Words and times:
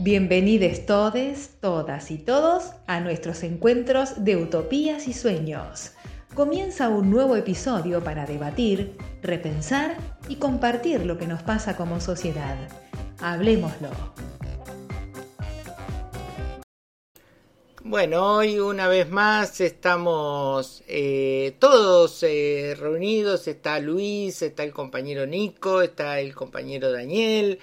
Bienvenidos 0.00 0.86
todes, 0.86 1.58
todas 1.60 2.12
y 2.12 2.18
todos 2.18 2.70
a 2.86 3.00
nuestros 3.00 3.42
encuentros 3.42 4.24
de 4.24 4.36
utopías 4.36 5.08
y 5.08 5.12
sueños. 5.12 5.90
Comienza 6.34 6.88
un 6.88 7.10
nuevo 7.10 7.34
episodio 7.34 8.00
para 8.04 8.24
debatir, 8.24 8.96
repensar 9.22 9.96
y 10.28 10.36
compartir 10.36 11.04
lo 11.04 11.18
que 11.18 11.26
nos 11.26 11.42
pasa 11.42 11.76
como 11.76 12.00
sociedad. 12.00 12.56
Hablemoslo. 13.18 13.90
Bueno, 17.82 18.36
hoy 18.36 18.58
una 18.58 18.86
vez 18.86 19.08
más 19.08 19.60
estamos 19.60 20.84
eh, 20.86 21.56
todos 21.58 22.22
eh, 22.22 22.76
reunidos. 22.78 23.48
Está 23.48 23.80
Luis, 23.80 24.42
está 24.42 24.62
el 24.62 24.72
compañero 24.72 25.26
Nico, 25.26 25.82
está 25.82 26.20
el 26.20 26.34
compañero 26.34 26.92
Daniel, 26.92 27.58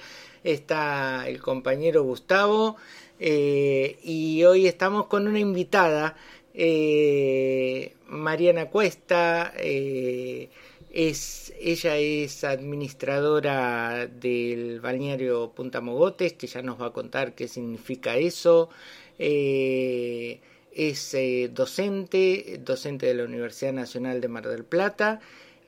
está 0.45 1.27
el 1.27 1.41
compañero 1.41 2.03
Gustavo 2.03 2.77
eh, 3.19 3.97
y 4.03 4.43
hoy 4.43 4.67
estamos 4.67 5.07
con 5.07 5.27
una 5.27 5.39
invitada, 5.39 6.15
eh, 6.53 7.93
Mariana 8.07 8.67
Cuesta, 8.67 9.53
eh, 9.57 10.49
es, 10.91 11.51
ella 11.59 11.97
es 11.97 12.43
administradora 12.43 14.07
del 14.07 14.79
balneario 14.79 15.51
Punta 15.51 15.81
Mogotes, 15.81 16.33
que 16.33 16.47
ya 16.47 16.61
nos 16.61 16.79
va 16.79 16.87
a 16.87 16.93
contar 16.93 17.33
qué 17.35 17.47
significa 17.47 18.15
eso. 18.17 18.69
es 19.17 21.15
docente, 21.53 22.59
docente 22.63 23.07
de 23.07 23.13
la 23.15 23.23
Universidad 23.23 23.73
Nacional 23.73 24.21
de 24.21 24.27
Mar 24.27 24.47
del 24.47 24.63
Plata 24.65 25.21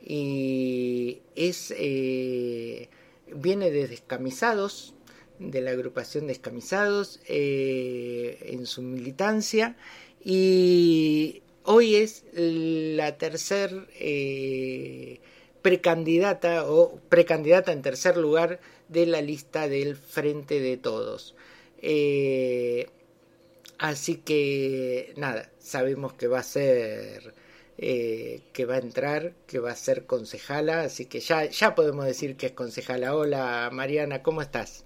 y 0.05 1.19
es 1.35 1.71
viene 3.33 3.71
de 3.71 3.87
Descamisados, 3.87 4.93
de 5.39 5.61
la 5.61 5.71
agrupación 5.71 6.27
Descamisados, 6.27 7.19
eh, 7.27 8.37
en 8.41 8.65
su 8.65 8.81
militancia, 8.81 9.75
y 10.23 11.41
hoy 11.63 11.95
es 11.95 12.23
la 12.33 13.17
tercer 13.17 13.87
eh, 13.99 15.19
precandidata 15.61 16.69
o 16.69 16.99
precandidata 17.09 17.71
en 17.71 17.81
tercer 17.81 18.17
lugar 18.17 18.59
de 18.87 19.05
la 19.05 19.21
lista 19.21 19.67
del 19.67 19.95
Frente 19.95 20.59
de 20.59 20.77
Todos. 20.77 21.35
Eh, 21.81 22.87
así 23.77 24.15
que 24.15 25.13
nada, 25.17 25.51
sabemos 25.59 26.13
que 26.13 26.27
va 26.27 26.39
a 26.39 26.43
ser 26.43 27.33
eh, 27.77 28.41
que 28.53 28.65
va 28.65 28.75
a 28.75 28.79
entrar, 28.79 29.33
que 29.45 29.59
va 29.59 29.71
a 29.71 29.75
ser 29.75 30.05
concejala, 30.05 30.81
así 30.81 31.05
que 31.05 31.19
ya, 31.19 31.45
ya 31.45 31.75
podemos 31.75 32.05
decir 32.05 32.35
que 32.35 32.47
es 32.47 32.51
concejala. 32.53 33.15
Hola 33.15 33.69
Mariana, 33.71 34.23
¿cómo 34.23 34.41
estás? 34.41 34.85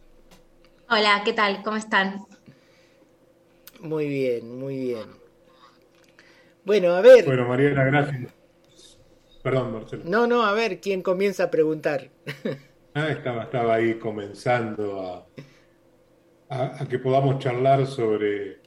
Hola, 0.90 1.22
¿qué 1.24 1.32
tal? 1.32 1.64
¿Cómo 1.64 1.78
están? 1.78 2.26
Muy 3.80 4.08
bien, 4.08 4.60
muy 4.60 4.78
bien. 4.78 5.06
Bueno, 6.66 6.94
a 6.94 7.02
ver. 7.02 7.26
Bueno, 7.26 7.48
Mariana, 7.48 7.86
gracias. 7.86 8.34
Perdón, 9.42 9.74
Marcelo. 9.74 10.04
No, 10.06 10.28
no, 10.28 10.44
a 10.44 10.52
ver, 10.54 10.82
¿quién 10.82 11.02
comienza 11.02 11.46
a 11.46 11.50
preguntar? 11.52 12.10
ah, 12.94 13.08
estaba, 13.08 13.44
estaba 13.44 13.76
ahí 13.76 13.96
comenzando 13.96 15.28
a, 16.50 16.74
a, 16.80 16.88
que 16.88 17.00
podamos 17.00 17.40
charlar 17.40 17.88
sobre, 17.88 18.60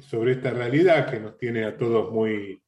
sobre 0.00 0.32
esta 0.32 0.50
realidad 0.50 1.10
que 1.10 1.18
nos 1.18 1.38
tiene 1.38 1.64
a 1.64 1.76
todos 1.76 2.12
muy, 2.12 2.60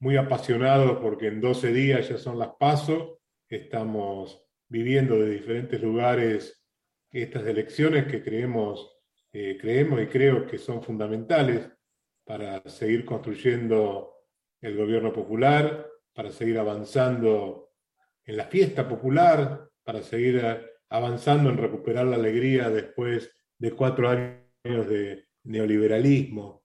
muy 0.00 0.16
apasionados 0.16 0.98
porque 0.98 1.28
en 1.28 1.40
12 1.40 1.72
días 1.72 2.08
ya 2.08 2.18
son 2.18 2.38
las 2.38 2.50
pasos, 2.58 3.18
estamos 3.48 4.44
viviendo 4.68 5.18
de 5.18 5.30
diferentes 5.30 5.80
lugares 5.82 6.64
estas 7.10 7.46
elecciones 7.46 8.06
que 8.06 8.22
creemos, 8.22 8.96
eh, 9.32 9.56
creemos 9.60 10.00
y 10.02 10.06
creo 10.06 10.46
que 10.46 10.58
son 10.58 10.82
fundamentales 10.82 11.68
para 12.24 12.60
seguir 12.68 13.04
construyendo 13.04 14.14
el 14.60 14.76
gobierno 14.76 15.12
popular, 15.12 15.88
para 16.12 16.30
seguir 16.30 16.58
avanzando 16.58 17.70
en 18.24 18.36
la 18.36 18.44
fiesta 18.44 18.86
popular, 18.86 19.70
para 19.82 20.02
seguir 20.02 20.42
avanzando 20.90 21.50
en 21.50 21.56
recuperar 21.56 22.06
la 22.06 22.16
alegría 22.16 22.68
después 22.68 23.34
de 23.56 23.72
cuatro 23.72 24.08
años 24.08 24.88
de 24.88 25.28
neoliberalismo. 25.44 26.64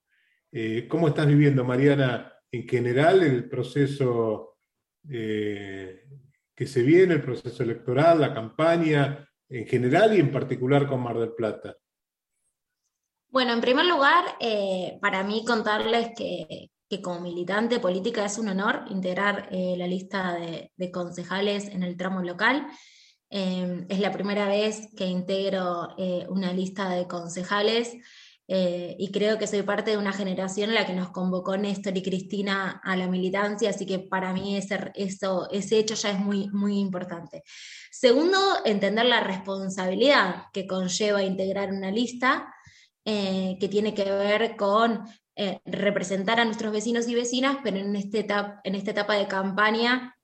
Eh, 0.51 0.87
¿Cómo 0.89 1.07
estás 1.07 1.27
viviendo, 1.27 1.63
Mariana, 1.63 2.32
en 2.53 2.67
general 2.67 3.23
el 3.23 3.49
proceso 3.49 4.57
eh, 5.09 6.03
que 6.55 6.67
se 6.67 6.83
viene, 6.83 7.15
el 7.15 7.23
proceso 7.23 7.63
electoral, 7.63 8.21
la 8.21 8.33
campaña 8.33 9.27
en 9.49 9.65
general 9.65 10.15
y 10.15 10.19
en 10.19 10.31
particular 10.31 10.87
con 10.87 11.01
Mar 11.01 11.17
del 11.17 11.33
Plata? 11.33 11.75
Bueno, 13.29 13.53
en 13.53 13.61
primer 13.61 13.87
lugar, 13.87 14.23
eh, 14.39 14.99
para 15.01 15.23
mí 15.23 15.43
contarles 15.45 16.11
que, 16.15 16.69
como 17.01 17.21
militante 17.21 17.79
política 17.79 18.23
es 18.23 18.37
un 18.37 18.49
honor 18.49 18.83
integrar 18.91 19.49
eh, 19.49 19.73
la 19.75 19.87
lista 19.87 20.35
de, 20.35 20.91
concejales 20.91 21.67
en 21.69 21.81
el 21.81 21.97
tramo 21.97 22.21
local. 22.21 22.67
es 23.31 23.99
la 23.99 24.11
primera 24.11 24.47
vez 24.47 24.89
que 24.95 25.07
integro 25.07 25.95
una 26.29 26.53
lista 26.53 26.91
de 26.91 27.07
concejales 27.07 27.95
eh, 28.47 28.95
y 28.99 29.11
creo 29.11 29.37
que 29.37 29.47
soy 29.47 29.61
parte 29.61 29.91
de 29.91 29.97
una 29.97 30.11
generación 30.11 30.69
en 30.69 30.75
la 30.75 30.85
que 30.85 30.93
nos 30.93 31.11
convocó 31.11 31.55
Néstor 31.55 31.95
y 31.97 32.03
Cristina 32.03 32.81
a 32.83 32.95
la 32.97 33.07
militancia, 33.07 33.69
así 33.69 33.85
que 33.85 33.99
para 33.99 34.33
mí 34.33 34.57
ese, 34.57 34.91
eso, 34.95 35.49
ese 35.49 35.77
hecho 35.77 35.95
ya 35.95 36.11
es 36.11 36.19
muy, 36.19 36.49
muy 36.49 36.77
importante. 36.77 37.43
Segundo, 37.89 38.37
entender 38.65 39.05
la 39.05 39.21
responsabilidad 39.21 40.47
que 40.51 40.67
conlleva 40.67 41.23
integrar 41.23 41.71
una 41.71 41.89
lista 41.89 42.53
eh, 43.05 43.57
que 43.59 43.69
tiene 43.69 43.93
que 43.93 44.11
ver 44.11 44.57
con 44.57 45.05
eh, 45.35 45.61
representar 45.65 46.39
a 46.39 46.45
nuestros 46.45 46.73
vecinos 46.73 47.07
y 47.07 47.15
vecinas, 47.15 47.57
pero 47.63 47.77
en, 47.77 47.95
este 47.95 48.19
etapa, 48.19 48.59
en 48.65 48.75
esta 48.75 48.91
etapa 48.91 49.15
de 49.15 49.27
campaña 49.27 50.17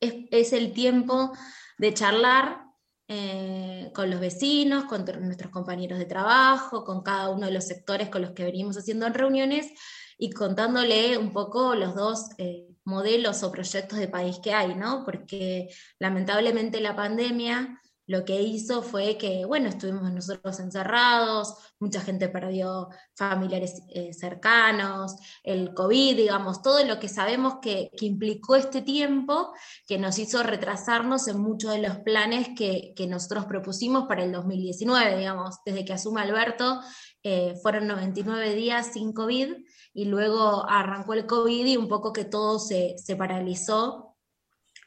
es, 0.00 0.14
es 0.30 0.52
el 0.54 0.72
tiempo 0.72 1.32
de 1.76 1.92
charlar 1.92 2.71
eh, 3.14 3.90
con 3.94 4.08
los 4.08 4.20
vecinos, 4.20 4.84
con 4.84 5.04
nuestros 5.20 5.52
compañeros 5.52 5.98
de 5.98 6.06
trabajo, 6.06 6.82
con 6.82 7.02
cada 7.02 7.28
uno 7.28 7.44
de 7.44 7.52
los 7.52 7.66
sectores 7.66 8.08
con 8.08 8.22
los 8.22 8.30
que 8.30 8.44
venimos 8.44 8.78
haciendo 8.78 9.06
en 9.06 9.12
reuniones 9.12 9.70
y 10.16 10.30
contándole 10.30 11.18
un 11.18 11.30
poco 11.30 11.74
los 11.74 11.94
dos 11.94 12.30
eh, 12.38 12.68
modelos 12.84 13.42
o 13.42 13.52
proyectos 13.52 13.98
de 13.98 14.08
país 14.08 14.38
que 14.42 14.54
hay, 14.54 14.74
¿no? 14.74 15.04
Porque 15.04 15.68
lamentablemente 15.98 16.80
la 16.80 16.96
pandemia 16.96 17.81
lo 18.06 18.24
que 18.24 18.42
hizo 18.42 18.82
fue 18.82 19.16
que, 19.16 19.44
bueno, 19.44 19.68
estuvimos 19.68 20.12
nosotros 20.12 20.58
encerrados, 20.58 21.54
mucha 21.78 22.00
gente 22.00 22.28
perdió 22.28 22.88
familiares 23.14 23.82
eh, 23.94 24.12
cercanos, 24.12 25.16
el 25.42 25.72
COVID, 25.72 26.16
digamos, 26.16 26.62
todo 26.62 26.84
lo 26.84 26.98
que 26.98 27.08
sabemos 27.08 27.54
que, 27.62 27.90
implicó 28.00 28.56
este 28.56 28.82
tiempo, 28.82 29.52
que 29.86 29.98
nos 29.98 30.18
hizo 30.18 30.42
retrasarnos 30.42 31.28
en 31.28 31.40
muchos 31.40 31.72
de 31.72 31.78
los 31.78 31.98
planes 31.98 32.48
que, 32.56 32.92
nosotros 33.08 33.46
propusimos 33.46 34.06
para 34.08 34.24
el 34.24 34.32
2019, 34.32 35.18
digamos, 35.18 35.56
desde 35.64 35.84
que 35.84 35.92
asume 35.92 36.22
Alberto, 36.22 36.80
eh, 37.22 37.54
fueron 37.62 37.86
99 37.86 38.54
días 38.54 38.92
sin 38.94 39.12
COVID 39.12 39.54
y 39.92 40.04
luego 40.06 40.68
arrancó 40.68 41.14
el 41.14 41.26
COVID 41.26 41.66
y 41.66 41.76
un 41.76 41.88
poco 41.88 42.12
que 42.12 42.24
todo 42.24 42.58
se, 42.58 42.96
se 42.96 43.16
paralizó 43.16 44.11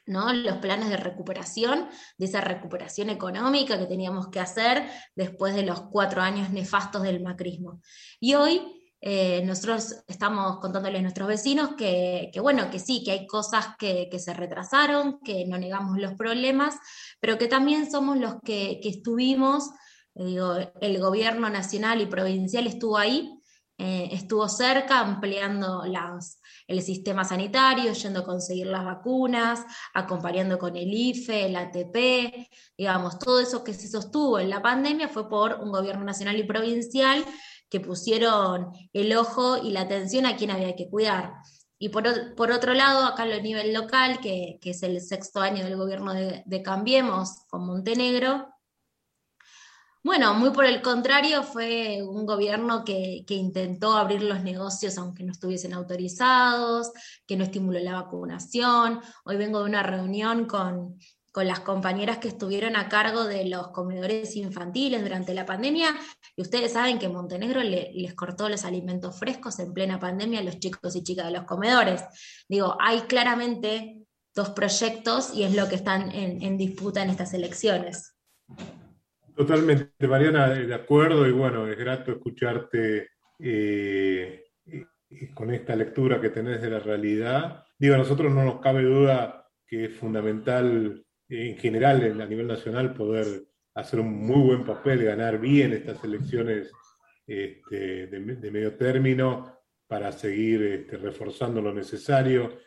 los 0.06 0.58
planes 0.58 0.88
de 0.88 0.96
recuperación, 0.96 1.88
de 2.16 2.26
esa 2.26 2.40
recuperación 2.40 3.10
económica 3.10 3.78
que 3.78 3.86
teníamos 3.86 4.28
que 4.28 4.40
hacer 4.40 4.88
después 5.14 5.54
de 5.54 5.64
los 5.64 5.82
cuatro 5.90 6.22
años 6.22 6.50
nefastos 6.50 7.02
del 7.02 7.22
macrismo. 7.22 7.80
Y 8.20 8.34
hoy 8.34 8.62
eh, 9.00 9.42
nosotros 9.44 10.04
estamos 10.06 10.58
contándoles 10.60 11.00
a 11.00 11.02
nuestros 11.02 11.28
vecinos 11.28 11.70
que, 11.76 12.30
bueno, 12.40 12.70
que 12.70 12.78
sí, 12.78 13.02
que 13.04 13.12
hay 13.12 13.26
cosas 13.26 13.68
que, 13.78 14.08
se 14.18 14.32
retrasaron, 14.32 15.20
que 15.20 15.44
no 15.46 15.58
negamos 15.58 15.98
los 15.98 16.14
problemas, 16.14 16.76
pero 17.20 17.36
que 17.36 17.48
también 17.48 17.90
somos 17.90 18.16
los 18.18 18.36
que, 18.44 18.80
estuvimos 18.82 19.70
Digo, 20.18 20.56
el 20.80 20.98
gobierno 20.98 21.50
nacional 21.50 22.00
y 22.00 22.06
provincial 22.06 22.66
estuvo 22.66 22.96
ahí, 22.96 23.38
eh, 23.76 24.08
estuvo 24.12 24.48
cerca 24.48 25.00
ampliando 25.00 25.84
las, 25.84 26.40
el 26.66 26.82
sistema 26.82 27.24
sanitario, 27.24 27.92
yendo 27.92 28.20
a 28.20 28.24
conseguir 28.24 28.66
las 28.66 28.84
vacunas, 28.84 29.64
acompañando 29.94 30.58
con 30.58 30.76
el 30.76 30.92
IFE, 30.92 31.46
el 31.46 31.56
ATP, 31.56 32.48
digamos, 32.76 33.18
todo 33.18 33.40
eso 33.40 33.62
que 33.62 33.74
se 33.74 33.88
sostuvo 33.88 34.38
en 34.38 34.50
la 34.50 34.62
pandemia 34.62 35.08
fue 35.08 35.28
por 35.28 35.54
un 35.60 35.70
gobierno 35.70 36.04
nacional 36.04 36.36
y 36.38 36.44
provincial 36.44 37.24
que 37.68 37.80
pusieron 37.80 38.72
el 38.92 39.16
ojo 39.16 39.58
y 39.58 39.70
la 39.70 39.82
atención 39.82 40.26
a 40.26 40.36
quien 40.36 40.50
había 40.50 40.76
que 40.76 40.88
cuidar. 40.88 41.34
Y 41.78 41.90
por, 41.90 42.06
otro 42.06 42.72
lado, 42.72 43.04
acá 43.04 43.24
a 43.24 43.40
nivel 43.40 43.74
local, 43.74 44.20
que, 44.20 44.58
es 44.62 44.82
el 44.82 45.00
sexto 45.00 45.40
año 45.40 45.62
del 45.62 45.76
gobierno 45.76 46.14
de 46.14 46.62
Cambiemos 46.62 47.44
con 47.48 47.66
Montenegro, 47.66 48.55
bueno, 50.06 50.34
muy 50.34 50.50
por 50.50 50.64
el 50.64 50.82
contrario, 50.82 51.42
fue 51.42 52.00
un 52.00 52.26
gobierno 52.26 52.84
que, 52.84 53.24
intentó 53.26 53.94
abrir 53.94 54.22
los 54.22 54.40
negocios 54.40 54.96
aunque 54.98 55.24
no 55.24 55.32
estuviesen 55.32 55.74
autorizados, 55.74 56.92
que 57.26 57.36
no 57.36 57.42
estimuló 57.42 57.80
la 57.80 57.94
vacunación. 57.94 59.00
Hoy 59.24 59.36
vengo 59.36 59.58
de 59.58 59.64
una 59.64 59.82
reunión 59.82 60.46
con, 60.46 60.96
las 61.34 61.60
compañeras 61.60 62.16
que 62.16 62.28
estuvieron 62.28 62.76
a 62.76 62.88
cargo 62.88 63.24
de 63.24 63.46
los 63.46 63.68
comedores 63.68 64.36
infantiles 64.36 65.02
durante 65.02 65.34
la 65.34 65.44
pandemia, 65.44 65.88
y 66.36 66.40
ustedes 66.40 66.72
saben 66.72 67.00
que 67.00 67.08
Montenegro 67.08 67.62
les 67.62 68.14
cortó 68.14 68.48
los 68.48 68.64
alimentos 68.64 69.18
frescos 69.18 69.58
en 69.58 69.74
plena 69.74 69.98
pandemia 69.98 70.38
a 70.38 70.44
los 70.44 70.60
chicos 70.60 70.94
y 70.94 71.02
chicas 71.02 71.26
de 71.26 71.32
los 71.32 71.44
comedores. 71.44 72.04
Digo, 72.48 72.76
hay 72.80 73.00
claramente 73.02 74.06
dos 74.34 74.50
proyectos 74.50 75.34
y 75.34 75.42
es 75.42 75.54
lo 75.54 75.68
que 75.68 75.74
están 75.74 76.12
en 76.12 76.56
disputa 76.56 77.02
en 77.02 77.10
estas 77.10 77.34
elecciones. 77.34 78.14
Totalmente, 79.36 80.08
Mariana, 80.08 80.48
de 80.48 80.74
acuerdo 80.74 81.26
y 81.26 81.30
bueno, 81.30 81.68
es 81.68 81.76
grato 81.76 82.10
escucharte 82.10 83.10
eh, 83.38 84.44
con 85.34 85.52
esta 85.52 85.76
lectura 85.76 86.18
que 86.18 86.30
tenés 86.30 86.62
de 86.62 86.70
la 86.70 86.80
realidad. 86.80 87.64
Digo, 87.78 87.96
a 87.96 87.98
nosotros 87.98 88.32
no 88.32 88.44
nos 88.44 88.60
cabe 88.60 88.82
duda 88.82 89.46
que 89.66 89.84
es 89.84 89.92
fundamental 89.94 91.04
en 91.28 91.58
general 91.58 92.18
a 92.18 92.24
nivel 92.24 92.46
nacional 92.46 92.94
poder 92.94 93.26
hacer 93.74 94.00
un 94.00 94.26
muy 94.26 94.40
buen 94.40 94.64
papel, 94.64 95.04
ganar 95.04 95.38
bien 95.38 95.74
estas 95.74 96.02
elecciones 96.02 96.72
este, 97.26 98.06
de, 98.06 98.50
medio 98.50 98.74
término 98.76 99.54
para 99.86 100.12
seguir 100.12 100.62
este, 100.62 100.96
reforzando 100.96 101.60
lo 101.60 101.74
necesario. 101.74 102.58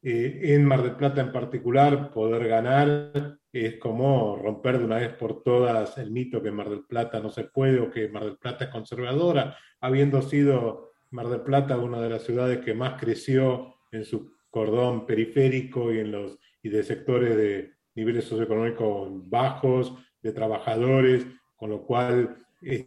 Eh, 0.00 0.54
en 0.54 0.64
Mar 0.64 0.82
del 0.82 0.96
Plata 0.96 1.20
en 1.20 1.32
particular, 1.32 2.10
poder 2.10 2.48
ganar 2.48 3.36
es 3.54 3.76
como 3.76 4.36
romper 4.36 4.78
de 4.78 4.84
una 4.84 4.96
vez 4.96 5.10
por 5.14 5.44
todas 5.44 5.96
el 5.98 6.10
mito 6.10 6.42
que 6.42 6.50
Mar 6.50 6.68
del 6.68 6.84
Plata 6.84 7.20
no 7.20 7.30
se 7.30 7.44
puede 7.44 7.78
o 7.78 7.88
que 7.88 8.08
Mar 8.08 8.24
del 8.24 8.36
Plata 8.36 8.64
es 8.64 8.70
conservadora, 8.70 9.56
habiendo 9.80 10.20
sido 10.22 10.90
Mar 11.12 11.28
del 11.28 11.42
Plata 11.42 11.78
una 11.78 12.00
de 12.00 12.10
las 12.10 12.24
ciudades 12.24 12.58
que 12.64 12.74
más 12.74 13.00
creció 13.00 13.76
en 13.92 14.04
su 14.04 14.32
cordón 14.50 15.06
periférico 15.06 15.92
y, 15.92 16.00
en 16.00 16.10
los, 16.10 16.36
y 16.64 16.68
de 16.68 16.82
sectores 16.82 17.36
de 17.36 17.74
niveles 17.94 18.24
socioeconómicos 18.24 19.30
bajos, 19.30 19.94
de 20.20 20.32
trabajadores, 20.32 21.24
con 21.54 21.70
lo 21.70 21.82
cual 21.86 22.36
es 22.60 22.86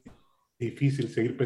difícil 0.59 1.07
seguir 1.07 1.37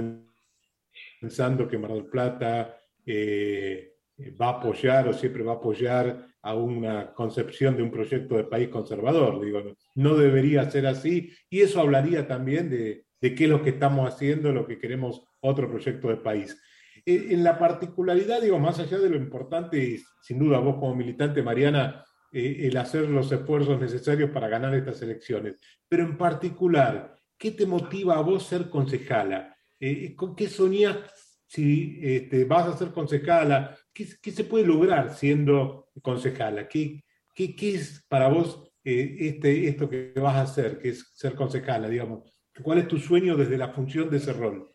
pensando 1.20 1.68
que 1.68 1.78
Mar 1.78 1.94
del 1.94 2.06
Plata 2.06 2.76
eh, 3.06 3.98
va 4.42 4.48
a 4.48 4.58
apoyar 4.58 5.08
o 5.08 5.14
siempre 5.14 5.44
va 5.44 5.54
a 5.54 5.56
apoyar 5.58 6.31
a 6.44 6.56
una 6.56 7.14
concepción 7.14 7.76
de 7.78 7.84
un 7.84 7.92
proyecto 7.92 8.36
de 8.36 8.46
país 8.46 8.70
conservador. 8.70 9.44
Digo, 9.44 9.62
no 9.96 10.16
debería 10.16 10.70
ser 10.70 10.88
así 10.88 11.32
y 11.50 11.62
eso 11.62 11.80
hablaría 11.80 12.28
también 12.28 12.70
de, 12.70 13.06
de 13.22 13.36
qué 13.36 13.44
es 13.44 13.50
lo 13.50 13.62
que 13.62 13.72
estamos 13.72 14.12
haciendo, 14.12 14.52
lo 14.52 14.68
que 14.68 14.80
queremos 14.80 15.24
otro 15.42 15.70
proyecto 15.70 16.10
de 16.10 16.18
país. 16.18 16.58
Eh, 17.06 17.28
en 17.32 17.44
la 17.44 17.58
particularidad, 17.58 18.42
digo, 18.42 18.60
más 18.60 18.80
allá 18.80 18.98
de 18.98 19.10
lo 19.10 19.16
importante, 19.16 20.02
sin 20.22 20.40
duda 20.40 20.60
vos 20.60 20.76
como 20.76 20.96
militante, 20.96 21.42
Mariana, 21.42 22.04
eh, 22.32 22.68
el 22.68 22.78
hacer 22.78 23.10
los 23.10 23.32
esfuerzos 23.32 23.80
necesarios 23.80 24.32
para 24.32 24.48
ganar 24.48 24.74
estas 24.76 25.02
elecciones, 25.02 25.60
pero 25.88 26.04
en 26.04 26.18
particular, 26.18 27.16
¿qué 27.38 27.52
te 27.52 27.66
motiva 27.66 28.18
a 28.18 28.22
vos 28.22 28.44
ser 28.44 28.70
concejala? 28.70 29.56
Eh, 29.80 30.16
¿Con 30.16 30.36
qué 30.36 30.48
soñás 30.48 30.98
si 31.48 32.00
este, 32.02 32.46
vas 32.46 32.68
a 32.68 32.78
ser 32.78 32.92
concejala? 32.92 33.78
¿Qué, 33.94 34.32
se 34.32 34.44
puede 34.44 34.66
lograr 34.66 35.16
siendo 35.16 35.90
concejala? 36.02 36.68
¿Qué, 36.68 37.04
es 37.36 38.06
para 38.08 38.30
vos 38.30 38.72
eh, 38.84 39.16
este, 39.20 39.68
esto 39.68 39.90
que 39.90 40.14
vas 40.16 40.36
a 40.36 40.42
hacer, 40.42 40.80
que 40.80 40.90
es 40.90 41.12
ser 41.14 41.36
concejala, 41.36 41.90
digamos? 41.90 42.24
¿Cuál 42.62 42.80
es 42.80 42.88
tu 42.88 42.98
sueño 42.98 43.36
desde 43.36 43.58
la 43.58 43.70
función 43.70 44.10
de 44.10 44.18
ese 44.18 44.34
rol? 44.34 44.72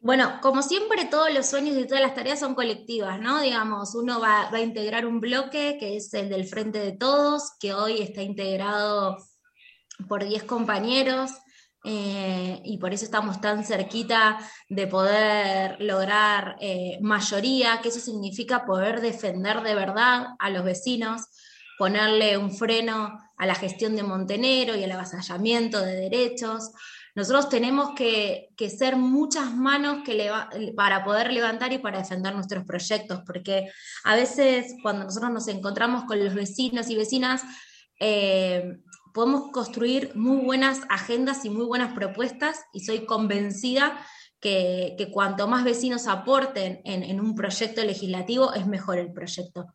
Bueno, 0.00 0.40
como 0.42 0.62
siempre, 0.62 1.04
todos 1.04 1.32
los 1.32 1.46
sueños 1.46 1.76
y 1.76 1.86
todas 1.86 2.02
las 2.02 2.14
tareas 2.14 2.40
son 2.40 2.56
colectivas, 2.56 3.20
¿no? 3.20 3.40
Digamos, 3.40 3.94
uno 3.94 4.18
va, 4.18 4.50
va, 4.50 4.58
a 4.58 4.62
integrar 4.62 5.06
un 5.06 5.20
bloque 5.20 5.76
que 5.78 5.96
es 5.96 6.12
el 6.14 6.28
del 6.28 6.44
Frente 6.44 6.80
de 6.80 6.92
Todos, 6.92 7.52
que 7.60 7.72
hoy 7.72 8.02
está 8.02 8.22
integrado 8.22 9.16
por 10.08 10.24
10 10.24 10.42
compañeros. 10.42 11.30
Eh, 11.84 12.60
y 12.64 12.78
por 12.78 12.94
eso 12.94 13.04
estamos 13.04 13.40
tan 13.40 13.64
cerquita 13.64 14.38
de 14.68 14.86
poder 14.86 15.80
lograr 15.80 16.56
eh, 16.60 16.98
mayoría, 17.00 17.80
que 17.82 17.88
eso 17.88 17.98
significa 17.98 18.64
poder 18.64 19.00
defender 19.00 19.62
de 19.62 19.74
verdad 19.74 20.28
a 20.38 20.50
los 20.50 20.64
vecinos, 20.64 21.22
ponerle 21.78 22.36
un 22.38 22.52
freno 22.52 23.18
a 23.36 23.46
la 23.46 23.56
gestión 23.56 23.96
de 23.96 24.04
Montenegro 24.04 24.76
y 24.76 24.84
al 24.84 24.92
avasallamiento 24.92 25.80
de 25.80 25.96
derechos. 25.96 26.70
Nosotros 27.16 27.48
tenemos 27.48 27.90
que, 27.96 28.50
ser 28.70 28.96
muchas 28.96 29.52
manos 29.52 30.04
que 30.04 30.30
para 30.76 31.04
poder 31.04 31.32
levantar 31.32 31.72
y 31.72 31.78
para 31.78 31.98
defender 31.98 32.34
nuestros 32.34 32.64
proyectos, 32.64 33.22
porque 33.26 33.70
a 34.04 34.14
veces 34.14 34.76
cuando 34.82 35.04
nosotros 35.04 35.32
nos 35.32 35.48
encontramos 35.48 36.04
con 36.04 36.22
los 36.24 36.32
vecinos 36.34 36.88
y 36.88 36.96
vecinas, 36.96 37.42
eh, 37.98 38.78
podemos 39.12 39.50
construir 39.50 40.12
muy 40.14 40.44
buenas 40.44 40.80
agendas 40.88 41.44
y 41.44 41.50
muy 41.50 41.64
buenas 41.64 41.92
propuestas 41.94 42.64
y 42.72 42.80
soy 42.80 43.04
convencida 43.06 43.98
que, 44.42 45.08
cuanto 45.12 45.46
más 45.46 45.64
vecinos 45.64 46.08
aporten 46.08 46.80
en, 46.84 47.20
un 47.20 47.34
proyecto 47.34 47.84
legislativo 47.84 48.52
es 48.52 48.66
mejor 48.66 48.98
el 48.98 49.12
proyecto. 49.12 49.66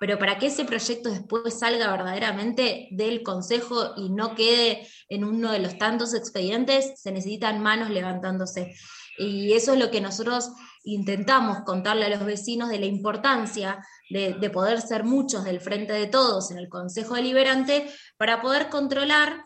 Pero 0.00 0.18
para 0.18 0.38
que 0.38 0.46
ese 0.46 0.64
proyecto 0.64 1.10
después 1.10 1.58
salga 1.58 1.90
verdaderamente 1.90 2.88
del 2.90 3.22
Consejo 3.22 3.94
y 3.96 4.10
no 4.10 4.34
quede 4.34 4.86
en 5.08 5.24
uno 5.24 5.52
de 5.52 5.60
los 5.60 5.78
tantos 5.78 6.14
expedientes, 6.14 7.00
se 7.00 7.12
necesitan 7.12 7.62
manos 7.62 7.90
levantándose. 7.90 8.74
Y 9.18 9.52
eso 9.52 9.72
es 9.72 9.78
lo 9.78 9.90
que 9.90 10.00
nosotros 10.00 10.52
intentamos 10.84 11.64
contarle 11.64 12.06
a 12.06 12.08
los 12.08 12.24
vecinos 12.24 12.68
de 12.68 12.78
la 12.78 12.86
importancia 12.86 13.84
de, 14.08 14.50
poder 14.50 14.80
ser 14.80 15.04
muchos 15.04 15.44
del 15.44 15.60
frente 15.60 15.92
de 15.92 16.06
todos 16.06 16.50
en 16.50 16.58
el 16.58 16.68
Consejo 16.68 17.14
Deliberante 17.14 17.90
para 18.16 18.40
poder 18.40 18.68
controlar, 18.68 19.42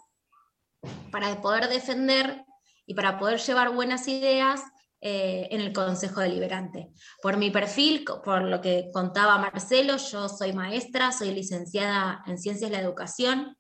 para 1.11 1.41
poder 1.41 1.69
defender 1.69 2.45
y 2.87 2.95
para 2.95 3.19
poder 3.19 3.41
llevar 3.41 3.75
buenas 3.75 4.07
ideas 4.09 4.61
eh, 5.01 5.49
en 5.51 5.61
el 5.61 5.73
Consejo 5.73 6.21
Deliberante. 6.21 6.91
Por 7.23 7.39
mi 7.39 7.51
perfil, 7.51 8.05
por 8.05 8.43
lo 8.43 8.61
que 8.61 8.91
contaba 8.93 9.39
Marcelo, 9.39 9.97
yo 9.97 10.29
soy 10.29 10.53
maestra, 10.53 11.13
soy 11.13 11.33
licenciada 11.33 12.23
en 12.27 12.39
Ciencias 12.39 12.71
de 12.71 12.77
la 12.77 12.83
Educación, 12.83 13.57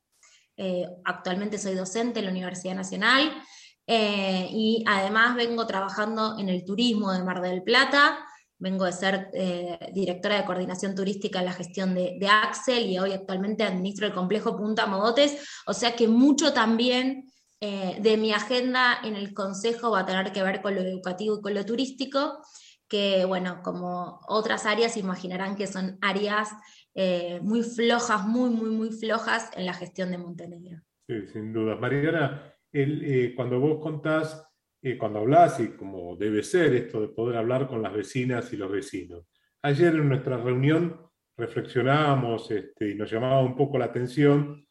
eh, 0.59 0.87
actualmente 1.05 1.59
soy 1.59 1.75
docente 1.75 2.19
en 2.19 2.27
la 2.27 2.31
Universidad 2.31 2.75
Nacional 2.75 3.33
eh, 3.87 4.49
y 4.51 4.85
además 4.87 5.35
vengo 5.35 5.67
trabajando 5.67 6.39
en 6.39 6.49
el 6.49 6.65
turismo 6.65 7.13
de 7.13 7.25
Mar 7.25 7.41
del 7.41 7.63
Plata 7.63 8.27
vengo 8.59 8.85
de 8.85 8.93
ser 8.93 9.29
eh, 9.35 9.77
directora 9.93 10.37
de 10.37 10.45
coordinación 10.45 10.95
turística 10.95 11.41
en 11.41 11.47
la 11.47 11.53
gestión 11.53 11.95
de, 11.95 12.29
Axel 12.31 12.87
y 12.87 12.97
hoy 12.97 13.13
actualmente 13.13 13.65
administro 13.65 14.07
el 14.07 14.13
complejo 14.13 14.57
Punta 14.57 14.87
Mogotes, 14.87 15.37
o 15.67 15.75
sea 15.75 15.97
que 15.97 16.07
mucho 16.07 16.53
también 16.53 17.25
eh, 17.61 17.99
de 18.01 18.17
mi 18.17 18.33
agenda 18.33 19.01
en 19.03 19.17
el 19.17 19.35
consejo 19.35 19.91
va 19.91 20.01
a 20.01 20.07
tener 20.07 20.31
que 20.31 20.45
ver 20.45 20.63
con 20.63 20.77
lo 20.77 20.81
educativo 20.81 21.39
y 21.39 21.43
con 21.43 21.55
lo 21.55 21.67
turístico, 21.67 22.41
que 22.89 23.25
bueno, 23.25 23.63
como 23.65 24.21
otras 24.29 24.65
áreas 24.65 24.97
imaginarán 24.97 25.57
que 25.57 25.67
son 25.67 25.99
áreas 26.01 26.51
muy 27.41 27.63
flojas, 27.63 28.27
muy, 28.27 28.51
muy, 28.51 28.71
muy 28.71 28.91
flojas 28.91 29.51
en 29.57 29.67
la 29.67 29.73
gestión 29.73 30.11
de 30.13 30.19
Montenegro. 30.19 30.83
Sí, 31.09 31.27
sin 31.33 31.53
duda. 31.53 31.75
Mariana, 31.77 32.53
cuando 33.37 33.61
vos 33.61 33.81
contás 33.81 34.53
eh, 34.85 34.99
cuando 34.99 35.21
hablas 35.21 35.61
y 35.61 35.69
como 35.69 36.17
debe 36.17 36.43
ser 36.43 36.75
esto 36.75 37.01
de 37.01 37.09
poder 37.09 37.37
hablar 37.37 37.69
con 37.69 37.83
las 37.83 37.93
vecinas 37.93 38.53
y 38.53 38.57
los 38.57 38.69
vecinos. 38.71 39.25
Ayer 39.63 39.95
en 39.95 40.09
nuestra 40.09 40.37
reunión 40.37 41.01
reflexionábamos 41.37 42.51
este, 42.51 42.91
y 42.91 42.95
nos 42.97 43.09
llamaba 43.09 43.43
un 43.43 43.55
poco 43.55 43.79
la 43.79 43.85
atención 43.85 44.67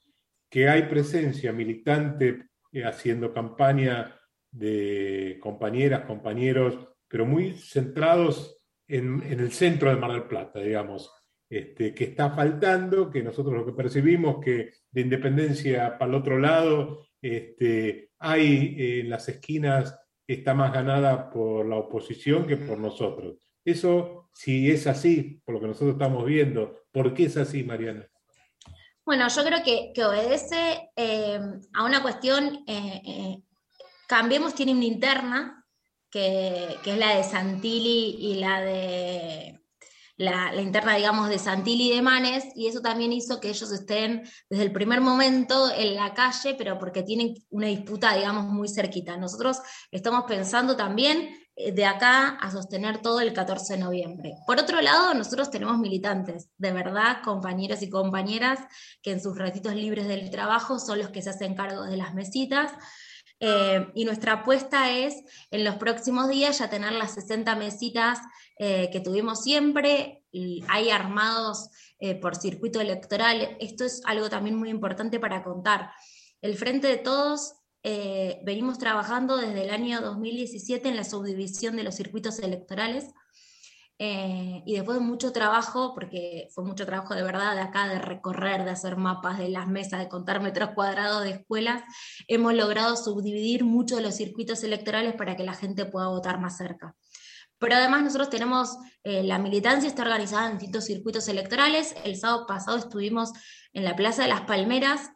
que 0.49 0.67
hay 0.67 0.83
presencia 0.83 1.53
militante 1.53 2.49
eh, 2.73 2.83
haciendo 2.83 3.33
campaña 3.33 4.19
de 4.51 5.39
compañeras, 5.41 6.01
compañeros, 6.01 6.77
pero 7.07 7.25
muy 7.25 7.53
centrados 7.53 8.61
en, 8.89 9.23
el 9.23 9.53
centro 9.53 9.89
de 9.89 9.95
Mar 9.95 10.11
del 10.11 10.23
Plata, 10.23 10.59
digamos, 10.59 11.09
este, 11.49 11.95
que 11.95 12.03
está 12.03 12.31
faltando, 12.31 13.09
que 13.09 13.23
nosotros 13.23 13.55
lo 13.55 13.65
que 13.65 13.71
percibimos 13.71 14.43
que 14.43 14.73
de 14.91 15.01
independencia 15.01 15.97
para 15.97 16.11
el 16.11 16.17
otro 16.17 16.37
lado 16.37 17.05
este, 17.21 18.11
hay 18.19 18.75
eh, 18.77 18.99
en 19.01 19.09
las 19.09 19.29
esquinas 19.29 19.97
está 20.27 20.53
más 20.53 20.73
ganada 20.73 21.29
por 21.29 21.67
la 21.67 21.75
oposición 21.75 22.47
que 22.47 22.57
por 22.57 22.77
nosotros. 22.79 23.37
Eso, 23.63 24.29
si 24.33 24.71
es 24.71 24.87
así, 24.87 25.41
por 25.45 25.55
lo 25.55 25.61
que 25.61 25.67
nosotros 25.67 25.93
estamos 25.93 26.25
viendo, 26.25 26.85
¿por 26.91 27.13
qué 27.13 27.25
es 27.25 27.37
así, 27.37 27.63
Mariana? 27.63 28.07
Bueno, 29.05 29.27
yo 29.27 29.43
creo 29.43 29.59
que, 29.63 30.05
obedece 30.05 30.89
eh, 30.95 31.39
a 31.73 31.83
una 31.83 32.01
cuestión, 32.01 32.63
eh, 32.67 33.41
Cambiemos 34.07 34.53
tiene 34.55 34.73
una 34.73 34.83
interna, 34.83 35.65
que, 36.09 36.75
que, 36.83 36.91
es 36.91 36.97
la 36.97 37.15
de 37.15 37.23
Santilli 37.23 38.17
y 38.19 38.35
la 38.41 38.59
de 38.59 39.60
la, 40.21 40.53
interna, 40.61 40.95
digamos, 40.95 41.29
de 41.29 41.39
Santilli 41.39 41.91
y 41.91 41.95
de 41.95 42.01
Manes, 42.01 42.45
y 42.55 42.67
eso 42.67 42.81
también 42.81 43.11
hizo 43.11 43.39
que 43.39 43.49
ellos 43.49 43.71
estén 43.71 44.23
desde 44.49 44.63
el 44.63 44.71
primer 44.71 45.01
momento 45.01 45.71
en 45.75 45.95
la 45.95 46.13
calle, 46.13 46.55
pero 46.57 46.77
porque 46.77 47.03
tienen 47.03 47.33
una 47.49 47.67
disputa, 47.67 48.13
digamos, 48.13 48.45
muy 48.45 48.69
cerquita. 48.69 49.17
Nosotros 49.17 49.57
estamos 49.91 50.25
pensando 50.27 50.75
también 50.75 51.29
eh, 51.55 51.71
de 51.71 51.85
acá 51.85 52.37
a 52.39 52.51
sostener 52.51 53.01
todo 53.01 53.19
el 53.19 53.33
14 53.33 53.73
de 53.73 53.79
noviembre. 53.79 54.35
Por 54.45 54.59
otro 54.59 54.79
lado, 54.81 55.13
nosotros 55.15 55.49
tenemos 55.49 55.79
militantes, 55.79 56.49
de 56.57 56.71
verdad, 56.71 57.23
compañeros 57.23 57.81
y 57.81 57.89
compañeras 57.89 58.59
que 59.01 59.11
en 59.11 59.21
sus 59.21 59.37
ratitos 59.37 59.75
libres 59.75 60.07
del 60.07 60.29
trabajo 60.29 60.77
son 60.77 60.99
los 60.99 61.09
que 61.09 61.21
se 61.21 61.31
hacen 61.31 61.55
cargo 61.55 61.83
de 61.83 61.97
las 61.97 62.13
mesitas. 62.13 62.71
Eh, 63.43 63.87
y 63.95 64.05
nuestra 64.05 64.33
apuesta 64.33 64.91
es 64.91 65.15
en 65.49 65.63
los 65.63 65.75
próximos 65.77 66.29
días 66.29 66.59
ya 66.59 66.69
tener 66.69 66.91
las 66.91 67.15
60 67.15 67.55
mesitas 67.55 68.19
eh, 68.59 68.91
que 68.91 68.99
tuvimos 68.99 69.41
siempre, 69.41 70.23
hay 70.69 70.91
armados 70.91 71.71
eh, 71.99 72.13
por 72.15 72.35
circuito 72.35 72.79
electoral. 72.79 73.57
Esto 73.59 73.83
es 73.83 74.03
algo 74.05 74.29
también 74.29 74.55
muy 74.55 74.69
importante 74.69 75.19
para 75.19 75.43
contar. 75.43 75.89
El 76.41 76.55
Frente 76.55 76.87
de 76.87 76.97
Todos 76.97 77.55
venimos 77.83 78.77
trabajando 78.77 79.37
desde 79.37 79.63
el 79.63 79.71
año 79.71 80.01
2017 80.01 80.87
en 80.87 80.95
la 80.95 81.03
subdivisión 81.03 81.75
de 81.75 81.83
los 81.83 81.95
circuitos 81.95 82.37
electorales 82.37 83.05
eh, 84.03 84.63
y 84.65 84.73
después 84.73 84.97
de 84.97 85.05
mucho 85.05 85.31
trabajo, 85.31 85.93
porque 85.93 86.47
fue 86.55 86.63
mucho 86.63 86.87
trabajo 86.87 87.13
de 87.13 87.21
verdad 87.21 87.53
de 87.53 87.61
acá, 87.61 87.87
de 87.87 87.99
recorrer, 87.99 88.63
de 88.63 88.71
hacer 88.71 88.97
mapas 88.97 89.37
de 89.37 89.47
las 89.47 89.67
mesas, 89.67 89.99
de 89.99 90.09
contar 90.09 90.41
metros 90.41 90.71
cuadrados 90.71 91.21
de 91.21 91.29
escuelas, 91.29 91.83
hemos 92.27 92.55
logrado 92.55 92.95
subdividir 92.95 93.63
mucho 93.63 93.97
de 93.97 94.01
los 94.01 94.15
circuitos 94.15 94.63
electorales 94.63 95.13
para 95.13 95.35
que 95.35 95.43
la 95.43 95.53
gente 95.53 95.85
pueda 95.85 96.07
votar 96.07 96.39
más 96.39 96.57
cerca. 96.57 96.95
Pero 97.59 97.75
además 97.75 98.01
nosotros 98.01 98.31
tenemos, 98.31 98.75
eh, 99.03 99.21
la 99.21 99.37
militancia 99.37 99.87
está 99.87 100.01
organizada 100.01 100.47
en 100.47 100.53
distintos 100.53 100.85
circuitos 100.85 101.27
electorales. 101.27 101.93
El 102.03 102.15
sábado 102.15 102.47
pasado 102.47 102.77
estuvimos 102.77 103.33
en 103.71 103.83
la 103.83 103.95
Plaza 103.95 104.23
de 104.23 104.29
las 104.29 104.41
Palmeras, 104.41 105.11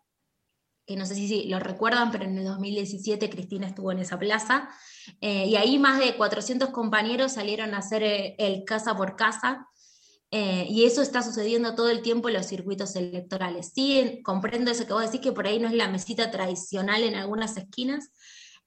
que 0.86 0.96
no 0.96 1.06
sé 1.06 1.16
si, 1.16 1.46
lo 1.46 1.60
recuerdan, 1.60 2.12
pero 2.12 2.26
en 2.26 2.38
el 2.38 2.46
2017 2.46 3.30
Cristina 3.30 3.68
estuvo 3.68 3.92
en 3.92 4.00
esa 4.00 4.20
plaza, 4.20 4.70
eh, 5.22 5.46
y 5.48 5.56
ahí 5.56 5.80
más 5.80 6.00
de 6.00 6.16
400 6.16 6.70
compañeros 6.70 7.34
salieron 7.34 7.74
a 7.74 7.80
hacer 7.80 8.04
eh, 8.04 8.36
el, 8.38 8.64
casa 8.66 8.96
por 8.96 9.16
casa, 9.16 9.68
eh, 10.32 10.66
y 10.70 10.86
eso 10.86 11.02
está 11.02 11.22
sucediendo 11.22 11.76
todo 11.76 11.90
el 11.90 12.02
tiempo 12.02 12.28
en 12.28 12.36
los 12.36 12.48
circuitos 12.48 12.96
electorales. 12.96 13.72
Sí, 13.74 14.22
comprendo 14.24 14.72
eso 14.72 14.86
que 14.86 14.94
vos 14.94 15.04
decís, 15.04 15.22
que 15.22 15.32
por 15.32 15.48
ahí 15.48 15.60
no 15.60 15.68
es 15.68 15.74
la 15.74 15.90
mesita 15.90 16.30
tradicional 16.30 17.04
en 17.04 17.16
algunas 17.16 17.58
esquinas, 17.58 18.10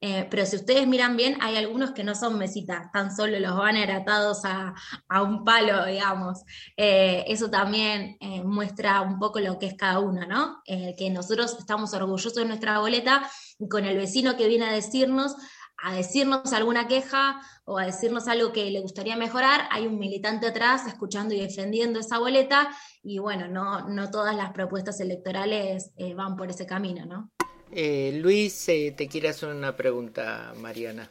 eh, 0.01 0.27
pero 0.29 0.45
si 0.45 0.55
ustedes 0.55 0.87
miran 0.87 1.17
bien, 1.17 1.37
hay 1.41 1.57
algunos 1.57 1.91
que 1.91 2.05
no 2.05 2.15
son 2.15 2.37
mesitas, 2.37 2.89
tan 2.91 3.13
solo 3.13 3.37
los 3.39 3.57
banners 3.57 3.93
atados 3.93 4.45
a, 4.45 4.73
a 5.09 5.21
un 5.23 5.43
palo, 5.43 5.85
digamos. 5.85 6.43
Eh, 6.77 7.25
eso 7.27 7.49
también 7.49 8.17
eh, 8.21 8.41
muestra 8.43 9.01
un 9.01 9.19
poco 9.19 9.39
lo 9.39 9.59
que 9.59 9.67
es 9.67 9.73
cada 9.75 9.99
uno, 9.99 10.25
¿no? 10.25 10.61
que 10.65 11.09
nosotros 11.09 11.57
estamos 11.59 11.93
orgullosos 11.93 12.35
de 12.35 12.45
nuestra 12.45 12.79
boleta 12.79 13.29
y 13.57 13.67
con 13.67 13.85
el 13.85 13.97
vecino 13.97 14.37
que 14.37 14.47
viene 14.47 14.65
a 14.65 14.71
decirnos, 14.71 15.35
a 15.77 15.93
decirnos 15.93 16.53
alguna 16.53 16.87
queja 16.87 17.41
o 17.65 17.77
a 17.77 17.85
decirnos 17.85 18.27
algo 18.27 18.51
que 18.51 18.69
le 18.69 18.81
gustaría 18.81 19.15
mejorar, 19.15 19.67
hay 19.71 19.87
un 19.87 19.97
militante 19.97 20.47
atrás 20.47 20.87
escuchando 20.87 21.33
y 21.33 21.41
defendiendo 21.41 21.99
esa 21.99 22.19
boleta 22.19 22.69
y 23.03 23.19
bueno, 23.19 23.47
no, 23.47 23.89
no 23.89 24.11
todas 24.11 24.35
las 24.35 24.51
propuestas 24.51 24.99
electorales 24.99 25.91
van 26.15 26.35
por 26.35 26.49
ese 26.49 26.65
camino, 26.65 27.05
¿no? 27.05 27.31
Eh, 27.71 28.19
Luis, 28.21 28.67
eh, 28.69 28.93
te 28.97 29.07
quiere 29.07 29.29
hacer 29.29 29.49
una 29.49 29.75
pregunta, 29.75 30.53
Mariana. 30.59 31.09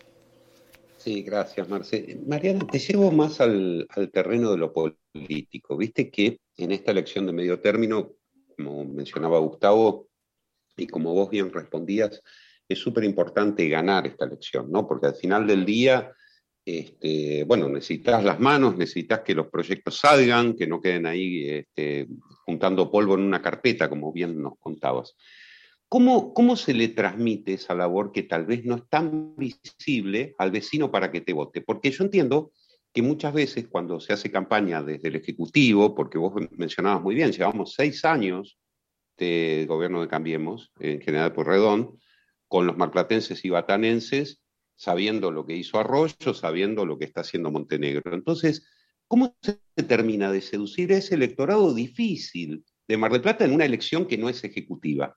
Sí, 0.97 1.23
gracias, 1.23 1.69
Marce. 1.69 2.19
Mariana, 2.27 2.67
te 2.67 2.81
llevo 2.81 3.13
más 3.13 3.41
al, 3.41 3.87
terreno 4.13 4.51
de 4.51 4.59
lo 4.59 4.73
político. 4.73 5.77
Viste 5.77 6.11
que 6.11 6.41
en 6.57 6.73
esta 6.73 6.91
elección 6.91 7.27
de 7.27 7.33
medio 7.33 7.61
término, 7.61 8.15
como 8.57 8.85
mencionaba 8.85 9.39
Gustavo, 9.39 10.09
y 10.77 10.89
como 10.89 11.15
vos 11.15 11.31
bien 11.31 11.53
respondías, 11.53 12.21
es 12.69 12.79
súper 12.79 13.05
importante 13.05 13.69
ganar 13.69 14.07
esta 14.07 14.25
elección, 14.25 14.71
¿no? 14.71 14.87
Porque 14.87 15.07
al 15.07 15.15
final 15.15 15.47
del 15.47 15.65
día, 15.65 16.13
este, 16.65 17.45
bueno, 17.45 17.69
necesitas 17.69 18.23
las 18.25 18.41
manos, 18.41 18.77
necesitas 18.77 19.21
que 19.21 19.35
los 19.35 19.47
proyectos 19.47 19.99
salgan, 19.99 20.55
que 20.55 20.67
no 20.67 20.81
queden 20.81 21.07
ahí 21.07 21.49
este, 21.49 22.09
juntando 22.45 22.91
polvo 22.91 23.15
en 23.15 23.23
una 23.23 23.41
carpeta, 23.41 23.89
como 23.89 24.13
bien 24.13 24.43
nos 24.43 24.59
contabas. 24.59 25.15
¿Cómo, 25.89 26.35
¿Cómo 26.35 26.57
se 26.57 26.75
le 26.75 26.89
transmite 26.89 27.55
esa 27.55 27.75
labor 27.75 28.13
que 28.13 28.23
tal 28.23 28.45
vez 28.45 28.63
no 28.65 28.77
es 28.77 28.89
tan 28.91 29.35
visible 29.37 30.35
al 30.37 30.51
vecino 30.51 30.91
para 30.91 31.11
que 31.11 31.23
te 31.23 31.33
vote? 31.33 31.63
Porque 31.63 31.91
yo 31.91 32.05
entiendo 32.05 32.53
que 32.93 33.01
muchas 33.01 33.33
veces 33.33 33.69
cuando 33.69 33.99
se 33.99 34.13
hace 34.13 34.31
campaña 34.31 34.83
desde 34.83 35.09
el 35.09 35.17
Ejecutivo, 35.17 35.95
porque 35.95 36.19
vos 36.19 36.35
mencionabas 36.51 37.03
muy 37.03 37.15
bien, 37.15 37.33
llevamos 37.33 37.73
seis 37.73 38.05
años 38.05 38.59
de 39.17 39.65
gobierno 39.67 40.03
de 40.03 40.09
Cambiemos, 40.09 40.73
en 40.79 41.01
General 41.01 41.33
Porredón, 41.33 41.99
con 42.49 42.67
los 42.67 42.77
marplatenses 42.77 43.45
y 43.47 43.51
batanenses, 43.51 44.43
sabiendo 44.77 45.31
lo 45.31 45.47
que 45.47 45.57
hizo 45.57 45.79
Arroyo, 45.79 46.35
sabiendo 46.35 46.85
lo 46.85 46.99
que 46.99 47.07
está 47.07 47.23
haciendo 47.23 47.51
Montenegro. 47.51 48.15
Entonces, 48.15 48.69
¿cómo 49.07 49.37
se 49.43 49.59
termina 49.87 50.31
de 50.31 50.43
seducir 50.43 50.93
ese 50.93 51.15
electorado 51.15 51.75
difícil 51.75 52.65
de 52.87 52.97
Mar 52.97 53.11
del 53.11 53.23
Plata 53.23 53.45
en 53.45 53.53
una 53.53 53.65
elección 53.65 54.07
que 54.07 54.19
no 54.19 54.29
es 54.29 54.45
ejecutiva? 54.45 55.17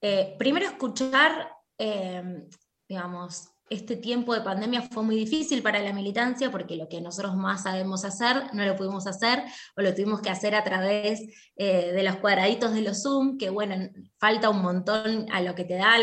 Eh, 0.00 0.34
primero 0.38 0.66
escuchar, 0.66 1.50
eh, 1.76 2.46
digamos, 2.88 3.50
este 3.68 3.96
tiempo 3.96 4.34
de 4.34 4.40
pandemia 4.40 4.82
fue 4.82 5.04
muy 5.04 5.14
difícil 5.14 5.62
para 5.62 5.78
la 5.78 5.92
militancia 5.92 6.50
porque 6.50 6.76
lo 6.76 6.88
que 6.88 7.00
nosotros 7.00 7.36
más 7.36 7.62
sabemos 7.62 8.04
hacer 8.04 8.52
no 8.52 8.64
lo 8.64 8.74
pudimos 8.74 9.06
hacer 9.06 9.44
o 9.76 9.82
lo 9.82 9.94
tuvimos 9.94 10.20
que 10.20 10.30
hacer 10.30 10.56
a 10.56 10.64
través 10.64 11.20
eh, 11.54 11.92
de 11.92 12.02
los 12.02 12.16
cuadraditos 12.16 12.72
de 12.72 12.80
los 12.80 13.02
Zoom, 13.02 13.38
que 13.38 13.50
bueno, 13.50 13.76
falta 14.18 14.50
un 14.50 14.62
montón 14.62 15.26
a 15.30 15.40
lo 15.40 15.54
que 15.54 15.64
te 15.64 15.76
da 15.76 15.96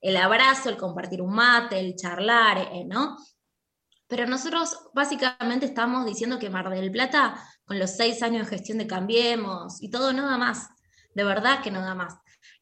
el 0.00 0.16
abrazo, 0.16 0.70
el 0.70 0.76
compartir 0.76 1.22
un 1.22 1.32
mate, 1.32 1.78
el 1.78 1.94
charlar, 1.94 2.70
¿no? 2.86 3.16
Pero 4.08 4.26
nosotros 4.26 4.88
básicamente 4.94 5.66
estamos 5.66 6.06
diciendo 6.06 6.38
que 6.38 6.50
Mar 6.50 6.70
del 6.70 6.90
Plata, 6.90 7.40
con 7.64 7.78
los 7.78 7.90
seis 7.90 8.22
años 8.22 8.46
de 8.46 8.56
gestión 8.56 8.78
de 8.78 8.86
Cambiemos 8.86 9.82
y 9.82 9.90
todo, 9.90 10.12
no 10.12 10.28
da 10.28 10.38
más. 10.38 10.68
De 11.14 11.24
verdad 11.24 11.60
que 11.62 11.70
no 11.70 11.80
da 11.80 11.94
más 11.94 12.14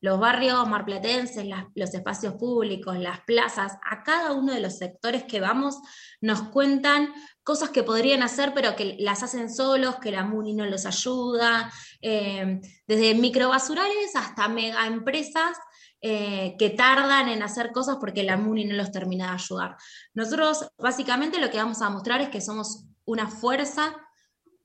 los 0.04 0.20
barrios 0.20 0.68
marplatenses, 0.68 1.46
los 1.74 1.94
espacios 1.94 2.34
públicos, 2.34 2.98
las 2.98 3.20
plazas, 3.20 3.78
a 3.90 4.02
cada 4.02 4.32
uno 4.32 4.52
de 4.52 4.60
los 4.60 4.76
sectores 4.76 5.24
que 5.24 5.40
vamos, 5.40 5.78
nos 6.20 6.42
cuentan 6.50 7.10
cosas 7.42 7.70
que 7.70 7.84
podrían 7.84 8.22
hacer, 8.22 8.52
pero 8.54 8.76
que 8.76 8.96
las 8.98 9.22
hacen 9.22 9.50
solos, 9.50 9.96
que 9.96 10.10
la 10.10 10.22
MUNI 10.22 10.52
no 10.52 10.66
los 10.66 10.84
ayuda, 10.84 11.72
eh, 12.02 12.60
desde 12.86 13.14
microbasurales 13.14 14.14
hasta 14.14 14.46
mega 14.46 14.86
empresas 14.86 15.56
eh, 16.02 16.54
que 16.58 16.68
tardan 16.68 17.30
en 17.30 17.42
hacer 17.42 17.72
cosas 17.72 17.96
porque 17.98 18.24
la 18.24 18.36
MUNI 18.36 18.66
no 18.66 18.74
los 18.74 18.92
termina 18.92 19.28
de 19.28 19.32
ayudar. 19.36 19.76
Nosotros 20.12 20.68
básicamente 20.76 21.40
lo 21.40 21.50
que 21.50 21.56
vamos 21.56 21.80
a 21.80 21.88
mostrar 21.88 22.20
es 22.20 22.28
que 22.28 22.42
somos 22.42 22.84
una 23.06 23.28
fuerza, 23.28 23.96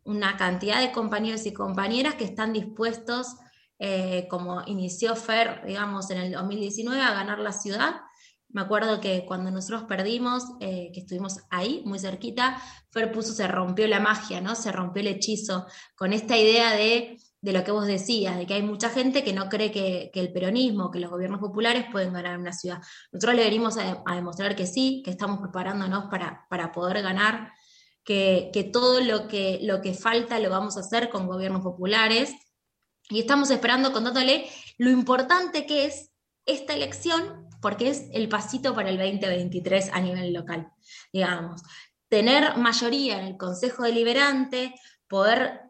una 0.03 0.35
cantidad 0.35 0.81
de 0.81 0.91
compañeros 0.91 1.45
y 1.45 1.53
compañeras 1.53 2.15
que 2.15 2.25
están 2.25 2.51
dispuestos, 2.51 3.37
eh, 3.79 4.27
como 4.29 4.61
inició 4.67 5.15
FER, 5.15 5.63
digamos, 5.65 6.11
en 6.11 6.19
el 6.19 6.31
2019, 6.33 7.01
a 7.01 7.13
ganar 7.13 7.39
la 7.39 7.53
ciudad 7.53 7.95
me 8.51 8.61
acuerdo 8.61 8.99
que 8.99 9.25
cuando 9.25 9.51
nosotros 9.51 9.83
perdimos, 9.83 10.43
eh, 10.59 10.89
que 10.93 11.01
estuvimos 11.01 11.37
ahí, 11.51 11.83
muy 11.85 11.99
cerquita, 11.99 12.61
Fer 12.91 13.11
puso, 13.11 13.33
se 13.33 13.47
rompió 13.47 13.87
la 13.87 13.99
magia, 13.99 14.41
¿no? 14.41 14.55
Se 14.55 14.71
rompió 14.71 15.01
el 15.01 15.07
hechizo, 15.07 15.67
con 15.95 16.13
esta 16.13 16.35
idea 16.35 16.73
de, 16.73 17.17
lo 17.41 17.63
que 17.63 17.71
vos 17.71 17.85
decías, 17.85 18.37
de 18.37 18.47
que 18.47 18.55
hay 18.55 18.63
mucha 18.63 18.89
gente 18.89 19.23
que 19.23 19.33
no 19.33 19.49
cree 19.49 19.71
que, 19.71 20.09
el 20.13 20.33
peronismo, 20.33 20.89
que 20.89 20.99
los 20.99 21.11
gobiernos 21.11 21.39
populares 21.39 21.85
pueden 21.91 22.11
ganar 22.11 22.39
una 22.39 22.51
ciudad. 22.51 22.81
Nosotros 23.11 23.35
le 23.35 23.43
venimos 23.43 23.77
a, 23.77 24.03
demostrar 24.15 24.55
que 24.55 24.65
sí, 24.65 25.03
que 25.05 25.11
estamos 25.11 25.39
preparándonos 25.39 26.05
para, 26.05 26.47
para 26.49 26.71
poder 26.71 27.03
ganar, 27.03 27.53
que, 28.03 28.69
todo 28.73 28.99
lo 29.01 29.27
que, 29.27 29.59
lo 29.61 29.81
que 29.81 29.93
falta 29.93 30.39
lo 30.39 30.49
vamos 30.49 30.75
a 30.75 30.79
hacer 30.79 31.09
con 31.09 31.27
gobiernos 31.27 31.61
populares. 31.61 32.33
Y 33.09 33.19
estamos 33.19 33.49
esperando, 33.49 33.91
contándole 33.91 34.47
lo 34.77 34.89
importante 34.89 35.65
que 35.65 35.85
es 35.85 36.11
esta 36.45 36.73
elección 36.73 37.47
porque 37.61 37.89
es 37.89 38.05
el 38.13 38.29
pasito 38.29 38.73
para 38.73 38.89
el 38.89 38.97
2023 38.97 39.89
a 39.91 39.99
nivel 39.99 40.33
local, 40.33 40.71
digamos. 41.11 41.61
Tener 42.07 42.57
mayoría 42.57 43.19
en 43.19 43.27
el 43.27 43.37
Consejo 43.37 43.83
Deliberante, 43.83 44.73
poder 45.07 45.61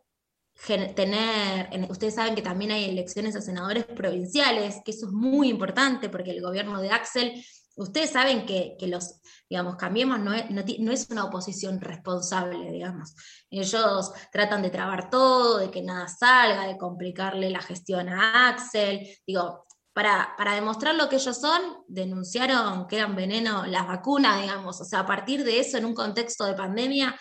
tener, 0.96 1.70
ustedes 1.90 2.16
saben 2.16 2.36
que 2.36 2.42
también 2.42 2.72
hay 2.72 2.90
elecciones 2.90 3.36
a 3.36 3.42
senadores 3.42 3.86
provinciales, 3.86 4.82
que 4.84 4.92
eso 4.92 5.08
es 5.08 5.12
muy 5.14 5.50
importante 5.50 6.10
porque 6.10 6.32
el 6.32 6.42
gobierno 6.42 6.82
de 6.82 6.92
Axel, 6.92 7.44
ustedes 7.80 8.12
saben 8.12 8.46
que, 8.46 8.78
los, 8.82 9.22
digamos, 9.50 9.76
Cambiemos 9.78 10.20
no 10.20 10.34
es, 10.34 10.50
no 10.80 10.92
es, 10.92 11.10
una 11.10 11.26
oposición 11.26 11.80
responsable, 11.80 12.72
digamos. 12.72 13.16
Ellos 13.50 14.12
tratan 14.32 14.62
de 14.62 14.70
trabar 14.70 15.10
todo, 15.10 15.58
de 15.58 15.72
que 15.72 15.82
nada 15.82 16.08
salga, 16.08 16.68
de 16.68 16.78
complicarle 16.78 17.50
la 17.50 17.62
gestión 17.62 18.10
a 18.10 18.50
Axel. 18.50 19.08
Digo, 19.26 19.66
para, 19.94 20.56
demostrar 20.56 20.96
lo 20.96 21.10
que 21.10 21.16
ellos 21.16 21.40
son, 21.40 21.62
denunciaron 21.88 22.88
que 22.88 22.98
eran 22.98 23.16
veneno 23.16 23.66
las 23.66 23.88
vacunas, 23.88 24.42
digamos, 24.42 24.80
o 24.82 24.86
sea, 24.86 25.00
a 25.00 25.06
partir 25.06 25.44
de 25.44 25.60
eso, 25.60 25.78
en 25.78 25.86
un 25.86 25.94
contexto 25.94 26.46
de 26.46 26.54
pandemia, 26.54 27.18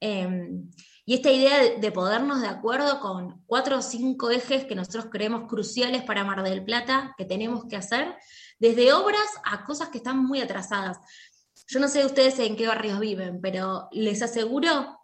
em, 0.00 0.70
y 1.10 1.14
esta 1.14 1.32
idea 1.32 1.58
de, 1.76 1.90
podernos 1.90 2.40
de 2.40 2.46
acuerdo 2.46 3.00
con 3.00 3.42
cuatro 3.46 3.78
o 3.78 3.82
cinco 3.82 4.30
ejes 4.30 4.64
que 4.64 4.76
nosotros 4.76 5.06
creemos 5.10 5.48
cruciales 5.48 6.04
para 6.04 6.22
Mar 6.22 6.44
del 6.44 6.62
Plata, 6.62 7.16
que 7.18 7.24
tenemos 7.24 7.64
que 7.64 7.74
hacer, 7.74 8.14
desde 8.60 8.92
obras 8.92 9.26
a 9.42 9.64
cosas 9.64 9.88
que 9.88 9.98
están 9.98 10.24
muy 10.24 10.40
atrasadas. 10.40 10.98
Yo 11.66 11.80
no 11.80 11.88
sé 11.88 12.06
ustedes 12.06 12.38
en 12.38 12.54
qué 12.54 12.68
barrios 12.68 13.00
viven, 13.00 13.40
pero 13.40 13.88
les 13.90 14.22
aseguro 14.22 15.00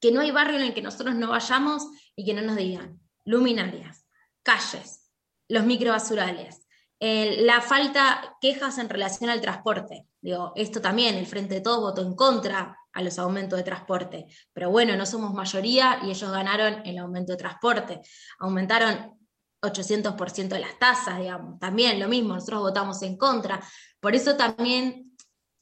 que 0.00 0.12
no 0.12 0.20
hay 0.20 0.30
barrio 0.30 0.60
en 0.60 0.66
el 0.66 0.74
que 0.74 0.82
nosotros 0.82 1.16
no 1.16 1.30
vayamos 1.30 1.88
y 2.14 2.24
que 2.24 2.34
no 2.34 2.42
nos 2.42 2.54
digan 2.54 3.00
luminarias, 3.24 4.06
calles, 4.44 5.10
los 5.48 5.64
microbasurales, 5.64 6.68
la 7.00 7.60
falta, 7.62 8.36
quejas 8.40 8.78
en 8.78 8.88
relación 8.88 9.28
al 9.28 9.40
transporte. 9.40 10.06
Digo, 10.20 10.52
esto 10.54 10.80
también, 10.80 11.16
el 11.16 11.26
Frente 11.26 11.54
de 11.54 11.62
Todos 11.62 11.80
votó 11.80 12.02
en 12.02 12.14
contra 12.14 12.78
a 12.94 13.02
los 13.02 13.18
aumentos 13.18 13.58
de 13.58 13.64
transporte, 13.64 14.26
pero 14.52 14.70
bueno, 14.70 14.96
no 14.96 15.04
somos 15.04 15.34
mayoría 15.34 15.98
y 16.04 16.10
ellos 16.10 16.30
ganaron 16.30 16.82
el 16.86 16.98
aumento 16.98 17.32
de 17.32 17.38
transporte. 17.38 18.00
Aumentaron 18.38 19.18
800% 19.60 20.48
de 20.48 20.60
las 20.60 20.78
tasas, 20.78 21.18
digamos, 21.18 21.58
también 21.58 21.98
lo 21.98 22.08
mismo, 22.08 22.34
nosotros 22.34 22.60
votamos 22.60 23.02
en 23.02 23.16
contra. 23.16 23.60
Por 24.00 24.14
eso 24.14 24.36
también 24.36 25.14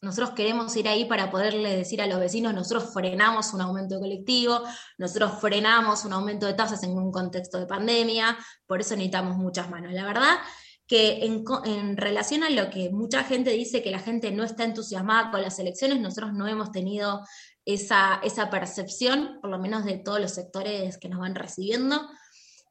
nosotros 0.02 0.30
queremos 0.30 0.76
ir 0.76 0.88
ahí 0.88 1.04
para 1.04 1.30
poderle 1.30 1.76
decir 1.76 2.02
a 2.02 2.09
los 2.09 2.18
vecinos, 2.18 2.52
nosotros 2.52 2.92
frenamos 2.92 3.54
un 3.54 3.61
aumento 3.61 4.00
colectivo, 4.00 4.61
nosotros 4.98 5.40
frenamos 5.40 6.04
un 6.04 6.12
aumento 6.12 6.46
de 6.46 6.54
tasas 6.54 6.83
en 6.83 6.90
un 6.90 7.12
contexto 7.12 7.61
de 7.61 7.66
pandemia, 7.66 8.37
por 8.66 8.80
eso 8.80 8.96
necesitamos 8.96 9.37
muchas 9.37 9.70
manos. 9.70 9.92
La 9.92 10.04
verdad 10.04 10.38
que 10.86 11.24
en, 11.24 11.96
relación 11.96 12.42
a 12.42 12.50
lo 12.50 12.70
que 12.70 12.90
mucha 12.90 13.24
gente 13.24 13.50
dice 13.50 13.82
que 13.82 13.90
la 13.90 13.98
gente 13.98 14.30
no 14.30 14.44
está 14.44 14.64
entusiasmada 14.64 15.30
con 15.30 15.42
las 15.42 15.58
elecciones, 15.58 16.00
nosotros 16.00 16.32
no 16.32 16.46
hemos 16.46 16.70
tenido 16.72 17.22
esa, 17.64 18.20
esa 18.22 18.50
percepción, 18.50 19.38
por 19.40 19.50
lo 19.50 19.58
menos 19.58 19.84
de 19.84 19.98
todos 19.98 20.20
los 20.20 20.32
sectores 20.32 20.98
que 20.98 21.08
nos 21.08 21.20
van 21.20 21.34
recibiendo. 21.34 22.08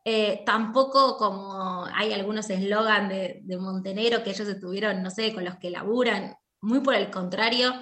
Eh, 0.03 0.41
tampoco 0.45 1.15
como 1.17 1.85
hay 1.93 2.11
algunos 2.13 2.49
eslogan 2.49 3.07
de, 3.07 3.43
Montenegro 3.59 4.23
que 4.23 4.31
ellos 4.31 4.47
estuvieron, 4.47 5.03
no 5.03 5.11
sé, 5.11 5.33
con 5.33 5.45
los 5.45 5.57
que 5.57 5.69
laburan, 5.69 6.35
muy 6.59 6.79
por 6.79 6.95
el 6.95 7.11
contrario, 7.11 7.73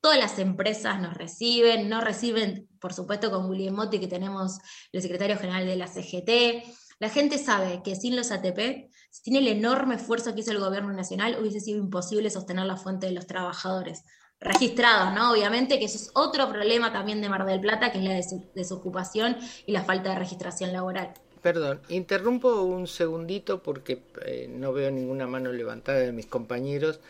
todas 0.00 0.18
las 0.18 0.38
empresas 0.38 1.00
nos 1.00 1.14
reciben, 1.14 1.88
no 1.88 2.00
reciben, 2.00 2.68
por 2.80 2.92
supuesto, 2.92 3.30
con 3.30 3.48
William 3.48 3.74
Motti, 3.74 3.98
que 3.98 4.06
tenemos 4.06 4.58
el 4.92 5.02
secretario 5.02 5.38
general 5.38 5.66
de 5.66 5.76
la 5.76 5.88
CGT. 5.88 6.64
La 6.98 7.08
gente 7.08 7.38
sabe 7.38 7.82
que 7.84 7.96
sin 7.96 8.16
los 8.16 8.30
ATP, 8.30 8.90
sin 9.10 9.36
el 9.36 9.48
enorme 9.48 9.96
esfuerzo 9.96 10.34
que 10.34 10.40
hizo 10.40 10.52
el 10.52 10.60
gobierno 10.60 10.92
nacional, 10.92 11.36
hubiese 11.40 11.60
sido 11.60 11.78
imposible 11.78 12.30
sostener 12.30 12.66
la 12.66 12.76
fuente 12.76 13.06
de 13.06 13.12
los 13.12 13.26
trabajadores 13.26 14.04
registrados, 14.40 15.14
¿no? 15.14 15.32
Obviamente 15.32 15.78
que 15.78 15.86
eso 15.86 15.96
es 15.96 16.10
otro 16.14 16.48
problema 16.48 16.92
también 16.92 17.20
de 17.20 17.28
Mar 17.28 17.46
del 17.46 17.60
Plata, 17.60 17.90
que 17.90 17.98
es 17.98 18.04
la 18.04 18.38
desocupación 18.54 19.36
y 19.66 19.72
la 19.72 19.84
falta 19.84 20.10
de 20.10 20.18
registración 20.18 20.72
laboral. 20.72 21.14
Perdón, 21.42 21.80
interrumpo 21.88 22.62
un 22.62 22.86
segundito 22.86 23.62
porque 23.62 24.02
eh, 24.24 24.48
no 24.48 24.72
veo 24.72 24.90
ninguna 24.90 25.26
mano 25.26 25.52
levantada 25.52 25.98
de 25.98 26.12
mis 26.12 26.26
compañeros 26.26 27.00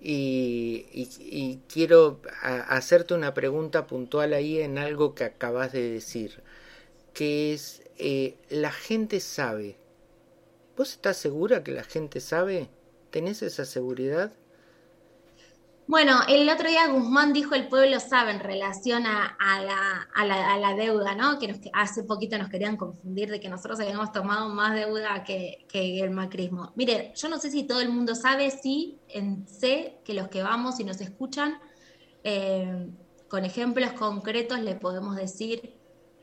y, 0.00 1.60
quiero 1.72 2.20
hacerte 2.42 3.14
una 3.14 3.32
pregunta 3.32 3.86
puntual 3.86 4.34
ahí 4.34 4.60
en 4.60 4.78
algo 4.78 5.14
que 5.14 5.24
acabas 5.24 5.72
de 5.72 5.88
decir, 5.88 6.42
que 7.14 7.54
es, 7.54 7.83
eh, 7.98 8.36
la 8.48 8.72
gente 8.72 9.20
sabe. 9.20 9.78
¿Vos 10.76 10.92
estás 10.92 11.16
segura 11.16 11.62
que 11.62 11.72
la 11.72 11.84
gente 11.84 12.20
sabe? 12.20 12.68
¿Tenés 13.10 13.42
esa 13.42 13.64
seguridad? 13.64 14.32
Bueno, 15.86 16.20
el 16.28 16.48
otro 16.48 16.68
día 16.68 16.88
Guzmán 16.88 17.34
dijo 17.34 17.54
el 17.54 17.68
pueblo 17.68 18.00
sabe 18.00 18.30
en 18.30 18.40
relación 18.40 19.04
a, 19.06 19.36
la, 19.60 20.74
deuda, 20.76 21.14
¿no? 21.14 21.38
Que 21.38 21.60
hace 21.74 22.04
poquito 22.04 22.38
nos 22.38 22.48
querían 22.48 22.78
confundir 22.78 23.30
de 23.30 23.38
que 23.38 23.50
nosotros 23.50 23.78
habíamos 23.80 24.10
tomado 24.10 24.48
más 24.48 24.74
deuda 24.74 25.22
que, 25.24 25.66
el 25.72 26.10
macrismo. 26.10 26.72
Mire, 26.74 27.12
yo 27.14 27.28
no 27.28 27.38
sé 27.38 27.50
si 27.50 27.64
todo 27.64 27.82
el 27.82 27.90
mundo 27.90 28.14
sabe, 28.14 28.50
sí, 28.50 28.98
en, 29.08 29.46
sé 29.46 29.98
que 30.04 30.14
los 30.14 30.28
que 30.28 30.42
vamos 30.42 30.80
y 30.80 30.84
nos 30.84 31.02
escuchan, 31.02 31.60
eh, 32.22 32.88
con 33.28 33.44
ejemplos 33.44 33.92
concretos 33.92 34.60
le 34.60 34.76
podemos 34.76 35.16
decir 35.16 35.74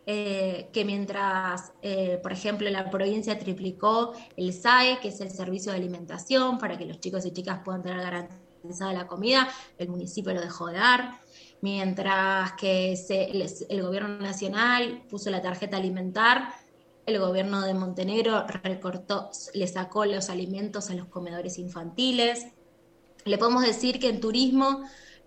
eh, 0.05 0.69
que 0.73 0.83
mientras, 0.83 1.73
eh, 1.81 2.19
por 2.23 2.31
ejemplo, 2.31 2.69
la 2.69 2.89
provincia 2.89 3.37
triplicó 3.37 4.13
el 4.35 4.51
SAE, 4.51 4.99
que 4.99 5.09
es 5.09 5.21
el 5.21 5.29
servicio 5.29 5.71
de 5.71 5.77
alimentación, 5.77 6.57
para 6.57 6.77
que 6.77 6.85
los 6.85 6.99
chicos 6.99 7.25
y 7.25 7.31
chicas 7.31 7.61
puedan 7.63 7.83
tener 7.83 8.01
garantía 8.01 8.37
de 8.63 8.93
la 8.93 9.07
comida, 9.07 9.47
el 9.77 9.89
municipio 9.89 10.33
lo 10.33 10.41
dejó 10.41 10.67
de 10.67 10.77
dar, 10.77 11.19
mientras 11.61 12.53
que 12.53 12.93
el, 13.69 13.81
gobierno 13.81 14.19
nacional 14.19 15.03
puso 15.09 15.29
la 15.29 15.41
tarjeta 15.41 15.77
alimentar, 15.77 16.53
el 17.05 17.19
gobierno 17.19 17.61
de 17.61 17.73
Montenegro 17.73 18.45
recortó, 18.63 19.31
le 19.53 19.67
sacó 19.67 20.05
los 20.05 20.29
alimentos 20.29 20.89
a 20.89 20.93
los 20.93 21.07
comedores 21.07 21.57
infantiles. 21.57 22.47
Le 23.25 23.37
podemos 23.37 23.63
decir 23.63 23.99
que 23.99 24.09
en 24.09 24.21
turismo, 24.21 24.83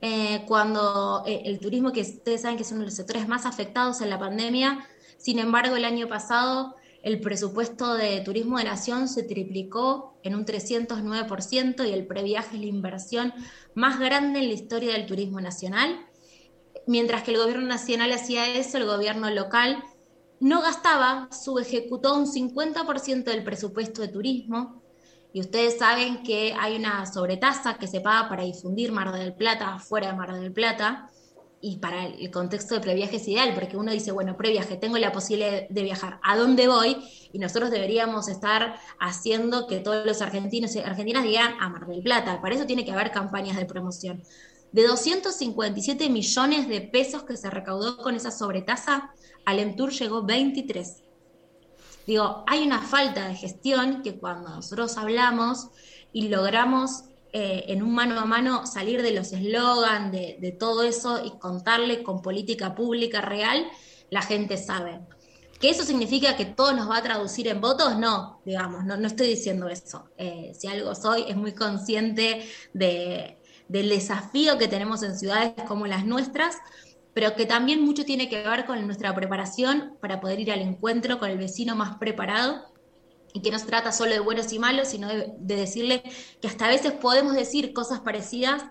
eh, 0.06 0.44
cuando 0.46 1.22
eh, 1.26 1.40
el 1.46 1.58
turismo 1.58 1.90
que 1.90 2.02
ustedes 2.02 2.42
saben 2.42 2.58
que 2.58 2.62
es 2.62 2.70
uno 2.72 2.80
de 2.80 2.86
los 2.88 2.94
sectores 2.94 3.26
más 3.26 3.46
afectados 3.46 4.02
en 4.02 4.10
la 4.10 4.18
pandemia, 4.18 4.86
sin 5.16 5.38
embargo 5.38 5.76
el 5.76 5.84
año 5.86 6.08
pasado 6.08 6.76
el 7.02 7.22
presupuesto 7.22 7.94
de 7.94 8.20
turismo 8.20 8.58
de 8.58 8.64
nación 8.64 9.08
se 9.08 9.22
triplicó 9.22 10.18
en 10.22 10.34
un 10.34 10.44
309% 10.44 11.88
y 11.88 11.92
el 11.94 12.06
previaje 12.06 12.56
es 12.56 12.60
la 12.60 12.66
inversión 12.66 13.32
más 13.74 13.98
grande 13.98 14.40
en 14.40 14.48
la 14.48 14.52
historia 14.52 14.92
del 14.92 15.06
turismo 15.06 15.40
nacional. 15.40 16.06
Mientras 16.86 17.22
que 17.22 17.30
el 17.30 17.38
gobierno 17.38 17.66
nacional 17.66 18.12
hacía 18.12 18.54
eso, 18.54 18.76
el 18.76 18.84
gobierno 18.84 19.30
local 19.30 19.82
no 20.38 20.60
gastaba, 20.60 21.30
subejecutó 21.32 22.14
un 22.14 22.26
50% 22.26 23.24
del 23.24 23.42
presupuesto 23.42 24.02
de 24.02 24.08
turismo. 24.08 24.83
Y 25.34 25.40
ustedes 25.40 25.78
saben 25.78 26.22
que 26.22 26.54
hay 26.56 26.76
una 26.76 27.04
sobretasa 27.12 27.76
que 27.76 27.88
se 27.88 28.00
paga 28.00 28.28
para 28.28 28.44
difundir 28.44 28.92
Mar 28.92 29.12
del 29.12 29.34
Plata 29.34 29.80
fuera 29.80 30.06
de 30.06 30.12
Mar 30.12 30.32
del 30.32 30.52
Plata 30.52 31.10
y 31.60 31.78
para 31.78 32.06
el 32.06 32.30
contexto 32.30 32.76
de 32.76 32.80
previaje 32.80 33.16
es 33.16 33.26
ideal, 33.26 33.52
porque 33.52 33.76
uno 33.76 33.90
dice, 33.90 34.12
bueno, 34.12 34.36
previaje, 34.36 34.76
tengo 34.76 34.96
la 34.96 35.10
posibilidad 35.10 35.68
de 35.68 35.82
viajar, 35.82 36.20
¿a 36.22 36.36
dónde 36.36 36.68
voy? 36.68 36.98
Y 37.32 37.40
nosotros 37.40 37.72
deberíamos 37.72 38.28
estar 38.28 38.76
haciendo 39.00 39.66
que 39.66 39.80
todos 39.80 40.06
los 40.06 40.22
argentinos 40.22 40.76
y 40.76 40.78
argentinas 40.78 41.24
digan 41.24 41.54
a 41.58 41.68
Mar 41.68 41.88
del 41.88 42.04
Plata. 42.04 42.40
Para 42.40 42.54
eso 42.54 42.64
tiene 42.64 42.84
que 42.84 42.92
haber 42.92 43.10
campañas 43.10 43.56
de 43.56 43.66
promoción. 43.66 44.22
De 44.70 44.86
257 44.86 46.10
millones 46.10 46.68
de 46.68 46.80
pesos 46.80 47.24
que 47.24 47.36
se 47.36 47.50
recaudó 47.50 47.96
con 47.96 48.14
esa 48.14 48.30
sobretasa, 48.30 49.10
Alemtur 49.44 49.90
llegó 49.90 50.22
23. 50.22 51.03
Digo, 52.06 52.44
hay 52.46 52.66
una 52.66 52.80
falta 52.82 53.28
de 53.28 53.34
gestión 53.34 54.02
que 54.02 54.18
cuando 54.18 54.50
nosotros 54.50 54.96
hablamos 54.98 55.68
y 56.12 56.28
logramos 56.28 57.04
eh, 57.32 57.64
en 57.72 57.82
un 57.82 57.94
mano 57.94 58.20
a 58.20 58.24
mano 58.24 58.66
salir 58.66 59.02
de 59.02 59.10
los 59.10 59.32
eslogans, 59.32 60.12
de, 60.12 60.56
todo 60.58 60.84
eso 60.84 61.24
y 61.24 61.36
contarle 61.38 62.02
con 62.02 62.22
política 62.22 62.74
pública 62.74 63.20
real, 63.20 63.66
la 64.10 64.22
gente 64.22 64.56
sabe. 64.56 65.00
¿Que 65.60 65.70
eso 65.70 65.82
significa 65.82 66.36
que 66.36 66.44
todo 66.44 66.72
nos 66.74 66.88
va 66.88 66.98
a 66.98 67.02
traducir 67.02 67.48
en 67.48 67.60
votos? 67.60 67.98
No, 67.98 68.40
digamos, 68.44 68.84
no, 68.84 68.96
no 68.96 69.06
estoy 69.06 69.28
diciendo 69.28 69.68
eso. 69.68 70.10
Eh, 70.18 70.52
si 70.56 70.68
algo 70.68 70.94
soy, 70.94 71.24
es 71.26 71.36
muy 71.36 71.52
consciente 71.52 72.46
de, 72.72 73.38
del 73.68 73.88
desafío 73.88 74.58
que 74.58 74.68
tenemos 74.68 75.02
en 75.02 75.18
ciudades 75.18 75.54
como 75.66 75.86
las 75.86 76.04
nuestras, 76.04 76.58
pero 77.14 77.34
que 77.36 77.46
también 77.46 77.82
mucho 77.82 78.04
tiene 78.04 78.28
que 78.28 78.42
ver 78.46 78.66
con 78.66 78.84
nuestra 78.86 79.14
preparación 79.14 79.96
para 80.00 80.20
poder 80.20 80.40
ir 80.40 80.52
al 80.52 80.60
encuentro 80.60 81.18
con 81.20 81.30
el 81.30 81.38
vecino 81.38 81.76
más 81.76 81.96
preparado 81.98 82.62
y 83.32 83.42
que 83.42 83.50
no 83.50 83.58
se 83.58 83.66
trata 83.66 83.92
solo 83.92 84.12
de 84.12 84.20
buenos 84.20 84.52
y 84.52 84.58
malos, 84.58 84.88
sino 84.88 85.08
de, 85.08 85.32
de 85.38 85.56
decirle 85.56 86.02
que 86.40 86.48
hasta 86.48 86.66
a 86.66 86.68
veces 86.70 86.92
podemos 86.92 87.34
decir 87.34 87.72
cosas 87.72 88.00
parecidas, 88.00 88.64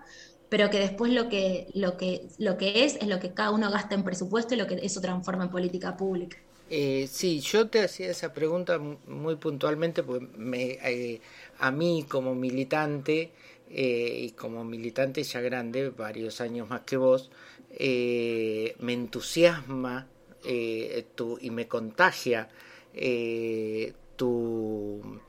pero 0.48 0.70
que 0.70 0.78
después 0.80 1.12
lo 1.12 1.28
que, 1.28 1.68
lo, 1.74 1.96
que, 1.96 2.28
lo 2.38 2.56
que 2.58 2.84
es 2.84 2.96
es 2.96 3.08
lo 3.08 3.20
que 3.20 3.34
cada 3.34 3.50
uno 3.50 3.70
gasta 3.70 3.94
en 3.94 4.04
presupuesto 4.04 4.54
y 4.54 4.58
lo 4.58 4.66
que 4.66 4.76
eso 4.82 5.00
transforma 5.00 5.44
en 5.44 5.50
política 5.50 5.96
pública. 5.96 6.38
Eh, 6.68 7.08
sí, 7.10 7.40
yo 7.40 7.68
te 7.68 7.82
hacía 7.82 8.10
esa 8.10 8.32
pregunta 8.32 8.78
muy 8.78 9.36
puntualmente 9.36 10.02
porque 10.02 10.26
me, 10.38 10.72
eh, 10.82 11.20
a 11.58 11.70
mí 11.70 12.06
como 12.08 12.34
militante 12.34 13.32
eh, 13.68 14.18
y 14.22 14.30
como 14.32 14.64
militante 14.64 15.22
ya 15.24 15.40
grande, 15.40 15.90
varios 15.90 16.40
años 16.40 16.68
más 16.68 16.80
que 16.82 16.96
vos, 16.96 17.30
eh, 17.76 18.76
me 18.78 18.92
entusiasma 18.92 20.06
eh, 20.44 21.06
y 21.40 21.50
me 21.50 21.66
contagia 21.66 22.48
eh, 22.94 23.92
tu, 24.16 25.20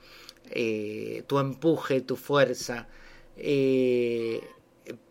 tu 1.26 1.38
empuje, 1.40 2.02
tu 2.02 2.14
fuerza, 2.14 2.86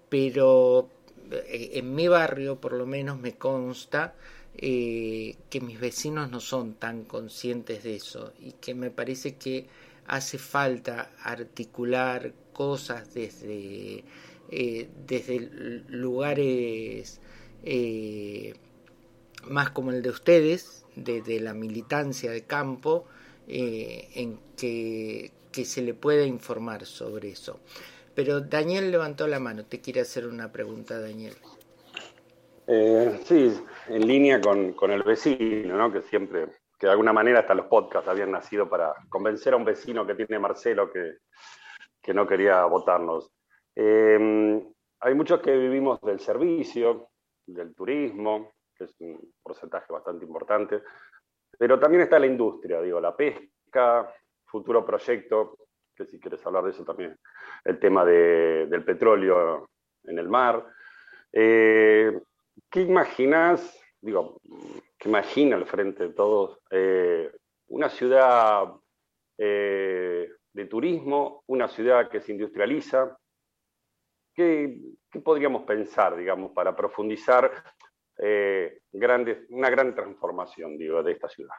pero 0.09 0.89
en 1.29 1.93
mi 1.93 2.07
barrio 2.07 2.61
por 2.61 2.71
lo 2.71 2.85
menos 2.85 3.19
me 3.19 3.35
consta 3.35 4.15
que 4.57 5.61
mis 5.61 5.79
vecinos 5.79 6.31
no 6.31 6.39
son 6.39 6.75
tan 6.75 7.03
conscientes 7.03 7.83
de 7.83 7.95
eso 7.95 8.31
y 8.39 8.53
que 8.53 8.73
me 8.73 8.91
parece 8.91 9.35
que 9.35 9.67
hace 10.07 10.37
falta 10.37 11.11
articular 11.21 12.31
cosas 12.53 13.13
desde, 13.13 14.05
desde 14.49 15.39
lugares 15.89 17.19
eh, 17.65 18.53
más 19.47 19.71
como 19.71 19.91
el 19.91 20.03
de 20.03 20.09
ustedes, 20.09 20.85
desde 20.95 21.39
la 21.39 21.55
militancia 21.55 22.31
de 22.31 22.43
campo, 22.45 23.05
eh, 23.47 24.07
en 24.13 24.39
que, 24.55 25.31
se 25.51 25.81
le 25.81 25.93
pueda 25.93 26.25
informar 26.25 26.85
sobre 26.85 27.29
eso. 27.29 27.59
Pero 28.13 28.41
Daniel 28.41 28.91
levantó 28.91 29.25
la 29.25 29.39
mano, 29.39 29.65
te 29.65 29.81
quiere 29.81 30.01
hacer 30.01 30.27
una 30.27 30.51
pregunta, 30.51 30.99
Daniel. 30.99 31.33
Eh, 32.67 33.19
sí, 33.23 33.53
en 33.87 34.07
línea 34.07 34.41
con, 34.41 34.73
con 34.73 34.91
el 34.91 35.03
vecino, 35.03 35.77
¿no? 35.77 35.91
que 35.91 36.01
siempre, 36.03 36.47
que 36.77 36.87
de 36.87 36.91
alguna 36.91 37.13
manera 37.13 37.39
hasta 37.39 37.53
los 37.53 37.67
podcasts 37.67 38.09
habían 38.09 38.31
nacido 38.31 38.69
para 38.69 38.93
convencer 39.09 39.53
a 39.53 39.57
un 39.57 39.65
vecino 39.65 40.05
que 40.05 40.15
tiene 40.15 40.39
Marcelo 40.39 40.91
que, 40.91 41.17
que 42.01 42.13
no 42.13 42.27
quería 42.27 42.63
votarnos. 42.65 43.31
Hay 43.75 45.13
muchos 45.13 45.39
que 45.41 45.55
vivimos 45.55 46.01
del 46.01 46.19
servicio, 46.19 47.09
del 47.45 47.75
turismo, 47.75 48.53
que 48.75 48.85
es 48.85 48.95
un 48.99 49.33
porcentaje 49.41 49.91
bastante 49.91 50.25
importante, 50.25 50.81
pero 51.57 51.79
también 51.79 52.03
está 52.03 52.19
la 52.19 52.25
industria, 52.25 52.81
digo, 52.81 52.99
la 52.99 53.15
pesca, 53.15 54.11
futuro 54.45 54.85
proyecto, 54.85 55.57
que 55.95 56.05
si 56.05 56.19
quieres 56.19 56.45
hablar 56.45 56.65
de 56.65 56.71
eso 56.71 56.83
también, 56.83 57.17
el 57.63 57.79
tema 57.79 58.03
de, 58.03 58.67
del 58.67 58.83
petróleo 58.83 59.69
en 60.03 60.19
el 60.19 60.27
mar. 60.27 60.65
Eh, 61.31 62.19
¿Qué 62.69 62.81
imaginas, 62.81 63.79
digo, 64.01 64.39
qué 64.97 65.09
imagina 65.09 65.55
al 65.55 65.65
frente 65.65 66.07
de 66.07 66.13
todos, 66.13 66.59
eh, 66.69 67.31
una 67.67 67.89
ciudad 67.89 68.73
eh, 69.37 70.29
de 70.53 70.65
turismo, 70.65 71.43
una 71.47 71.67
ciudad 71.67 72.09
que 72.09 72.21
se 72.21 72.31
industrializa? 72.33 73.17
¿Qué, 74.35 74.81
podríamos 75.23 75.63
pensar, 75.63 76.17
digamos, 76.17 76.51
para 76.51 76.75
profundizar 76.75 77.51
eh, 78.17 78.81
una 79.49 79.69
gran 79.69 79.95
transformación, 79.95 80.77
digo, 80.77 81.01
de 81.01 81.13
esta 81.13 81.29
ciudad? 81.29 81.55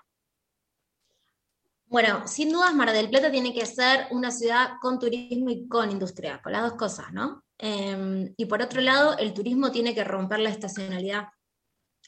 Bueno, 1.86 2.26
sin 2.26 2.52
dudas 2.52 2.74
Mar 2.74 2.92
del 2.92 3.08
Plata 3.08 3.30
tiene 3.30 3.54
que 3.54 3.64
ser 3.64 4.08
una 4.10 4.30
ciudad 4.30 4.72
con 4.80 4.98
turismo 4.98 5.50
y 5.50 5.68
con 5.68 5.90
industria, 5.90 6.40
con 6.42 6.52
las 6.52 6.62
dos 6.62 6.74
cosas, 6.74 7.12
¿no? 7.12 7.44
Eh, 7.58 8.34
y 8.36 8.44
por 8.46 8.60
otro 8.60 8.80
lado, 8.80 9.16
el 9.18 9.32
turismo 9.32 9.70
tiene 9.70 9.94
que 9.94 10.04
romper 10.04 10.40
la 10.40 10.50
estacionalidad. 10.50 11.28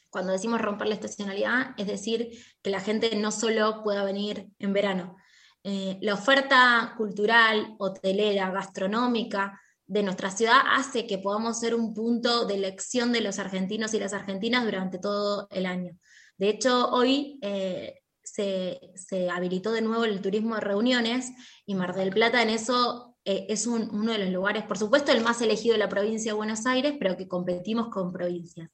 Cuando 0.09 0.33
decimos 0.33 0.61
romper 0.61 0.87
la 0.87 0.95
estacionalidad, 0.95 1.73
es 1.77 1.87
decir, 1.87 2.29
que 2.61 2.69
la 2.69 2.81
gente 2.81 3.15
no 3.15 3.31
solo 3.31 3.81
pueda 3.81 4.03
venir 4.03 4.49
en 4.59 4.73
verano. 4.73 5.15
Eh, 5.63 5.97
la 6.01 6.13
oferta 6.13 6.93
cultural, 6.97 7.75
hotelera, 7.79 8.51
gastronómica 8.51 9.59
de 9.89 10.03
nuestra 10.03 10.29
ciudad 10.29 10.61
hace 10.71 11.07
que 11.07 11.17
podamos 11.17 11.59
ser 11.59 11.73
un 11.73 11.95
punto 11.95 12.45
de 12.45 12.53
elección 12.53 13.11
de 13.11 13.21
los 13.21 13.39
argentinos 13.39 13.93
y 13.95 13.99
las 13.99 14.13
argentinas 14.13 14.63
durante 14.63 14.99
todo 14.99 15.47
el 15.49 15.65
año. 15.65 15.97
De 16.37 16.49
hecho, 16.49 16.89
hoy 16.91 17.39
eh, 17.41 17.95
se, 18.23 18.79
se, 18.95 19.31
habilitó 19.31 19.71
de 19.71 19.81
nuevo 19.81 20.05
el 20.05 20.21
turismo 20.21 20.55
de 20.55 20.61
reuniones 20.61 21.31
y 21.65 21.73
Mar 21.73 21.95
del 21.95 22.11
Plata 22.11 22.41
en 22.43 22.51
eso 22.51 23.17
eh, 23.25 23.47
es 23.49 23.65
un, 23.65 23.89
uno 23.91 24.11
de 24.11 24.19
los 24.19 24.29
lugares, 24.29 24.63
por 24.63 24.77
supuesto, 24.77 25.11
el 25.11 25.23
más 25.23 25.41
elegido 25.41 25.73
de 25.73 25.79
la 25.79 25.89
provincia 25.89 26.31
de 26.31 26.37
Buenos 26.37 26.67
Aires, 26.67 26.93
pero 26.99 27.17
que 27.17 27.27
competimos 27.27 27.89
con 27.89 28.13
provincias. 28.13 28.69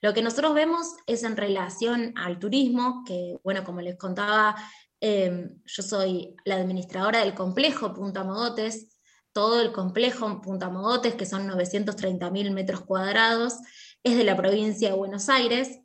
Lo 0.00 0.12
que 0.12 0.22
nosotros 0.22 0.54
vemos 0.54 0.88
es 1.06 1.22
en 1.22 1.36
relación 1.36 2.12
al 2.16 2.40
turismo, 2.40 3.04
que, 3.06 3.36
bueno, 3.44 3.62
como 3.62 3.80
les 3.80 3.96
contaba, 3.96 4.56
eh, 5.00 5.50
yo 5.64 5.82
soy 5.84 6.34
la 6.44 6.56
administradora 6.56 7.20
del 7.20 7.34
complejo 7.34 7.94
Punta 7.94 8.24
Mogotes, 8.24 8.91
todo 9.32 9.60
el 9.60 9.72
complejo 9.72 10.40
Punta 10.40 10.68
Mogotes, 10.68 11.14
que 11.14 11.26
son 11.26 11.46
930 11.46 12.30
mil 12.30 12.50
metros 12.50 12.82
cuadrados, 12.82 13.54
es 14.02 14.16
de 14.16 14.24
la 14.24 14.36
provincia 14.36 14.90
de 14.90 14.96
Buenos 14.96 15.28
Aires, 15.28 15.80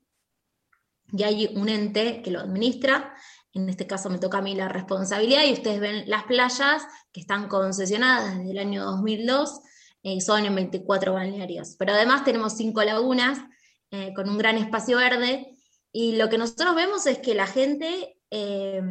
y 1.12 1.24
hay 1.24 1.48
un 1.56 1.70
ente 1.70 2.22
que 2.22 2.32
lo 2.32 2.40
administra, 2.40 3.16
en 3.54 3.70
este 3.70 3.88
caso 3.88 4.10
me 4.10 4.20
toca 4.20 4.40
a 4.40 4.42
mí 4.42 4.56
la 4.56 4.68
responsabilidad, 4.68 5.46
y 5.46 5.54
ustedes 5.54 5.80
ven 5.80 6.10
las 6.10 6.24
playas 6.24 6.84
que 7.12 7.22
están 7.22 7.48
concesionadas 7.48 8.38
desde 8.38 8.52
el 8.52 8.58
año 8.60 8.84
2002, 8.84 9.62
eh, 10.04 10.22
son 10.22 10.46
en 10.46 10.56
24 10.56 11.14
balnearios, 11.14 11.76
pero 11.78 11.94
además 11.94 12.24
tenemos 12.24 12.54
cinco 12.56 12.84
lagunas 12.84 13.40
eh, 13.92 14.14
con 14.14 14.30
un 14.30 14.38
gran 14.38 14.58
espacio 14.58 14.98
verde, 14.98 15.58
y 15.92 16.18
lo 16.18 16.30
que 16.30 16.38
nosotros 16.38 16.76
vemos 16.76 17.06
es 17.08 17.20
que 17.20 17.34
la 17.34 17.48
gente, 17.48 18.20
eh, 18.30 18.82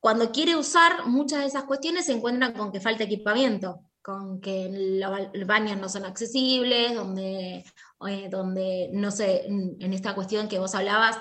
cuando 0.00 0.30
quiere 0.30 0.56
usar 0.56 1.06
muchas 1.06 1.40
de 1.40 1.46
esas 1.46 1.64
cuestiones, 1.64 2.06
se 2.06 2.12
encuentra 2.12 2.52
con 2.52 2.70
que 2.70 2.80
falta 2.80 3.04
equipamiento, 3.04 3.80
con 4.02 4.40
que 4.40 4.70
los 5.00 5.46
baños 5.46 5.76
no 5.78 5.88
son 5.88 6.04
accesibles, 6.04 6.94
donde, 6.94 7.64
eh, 8.08 8.28
donde 8.30 8.90
no 8.92 9.10
sé, 9.10 9.46
en 9.46 9.92
esta 9.92 10.14
cuestión 10.14 10.48
que 10.48 10.58
vos 10.58 10.74
hablabas 10.74 11.18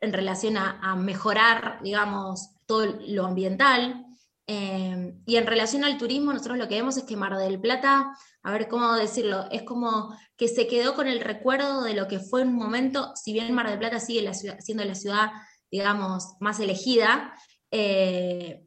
en 0.00 0.12
relación 0.12 0.56
a, 0.56 0.96
mejorar, 0.96 1.80
digamos, 1.82 2.50
todo 2.66 2.86
lo 3.06 3.26
ambiental. 3.26 4.06
Eh, 4.46 5.14
y 5.26 5.36
en 5.36 5.46
relación 5.46 5.84
al 5.84 5.98
turismo, 5.98 6.32
nosotros 6.32 6.58
lo 6.58 6.68
que 6.68 6.76
vemos 6.76 6.96
es 6.96 7.04
que 7.04 7.16
Mar 7.16 7.36
del 7.36 7.60
Plata, 7.60 8.16
a 8.42 8.52
ver 8.52 8.68
cómo 8.68 8.94
decirlo, 8.94 9.46
es 9.50 9.62
como 9.62 10.14
que 10.36 10.48
se 10.48 10.66
quedó 10.66 10.94
con 10.94 11.06
el 11.06 11.20
recuerdo 11.20 11.82
de 11.82 11.94
lo 11.94 12.08
que 12.08 12.18
fue 12.18 12.42
un 12.42 12.54
momento, 12.54 13.12
si 13.14 13.32
bien 13.32 13.52
Mar 13.54 13.68
del 13.68 13.78
Plata 13.78 14.00
sigue 14.00 14.22
la 14.22 14.34
ciudad, 14.34 14.58
siendo 14.60 14.84
la 14.84 14.94
ciudad, 14.94 15.30
digamos, 15.70 16.34
más 16.40 16.58
elegida, 16.58 17.34
eh, 17.70 18.66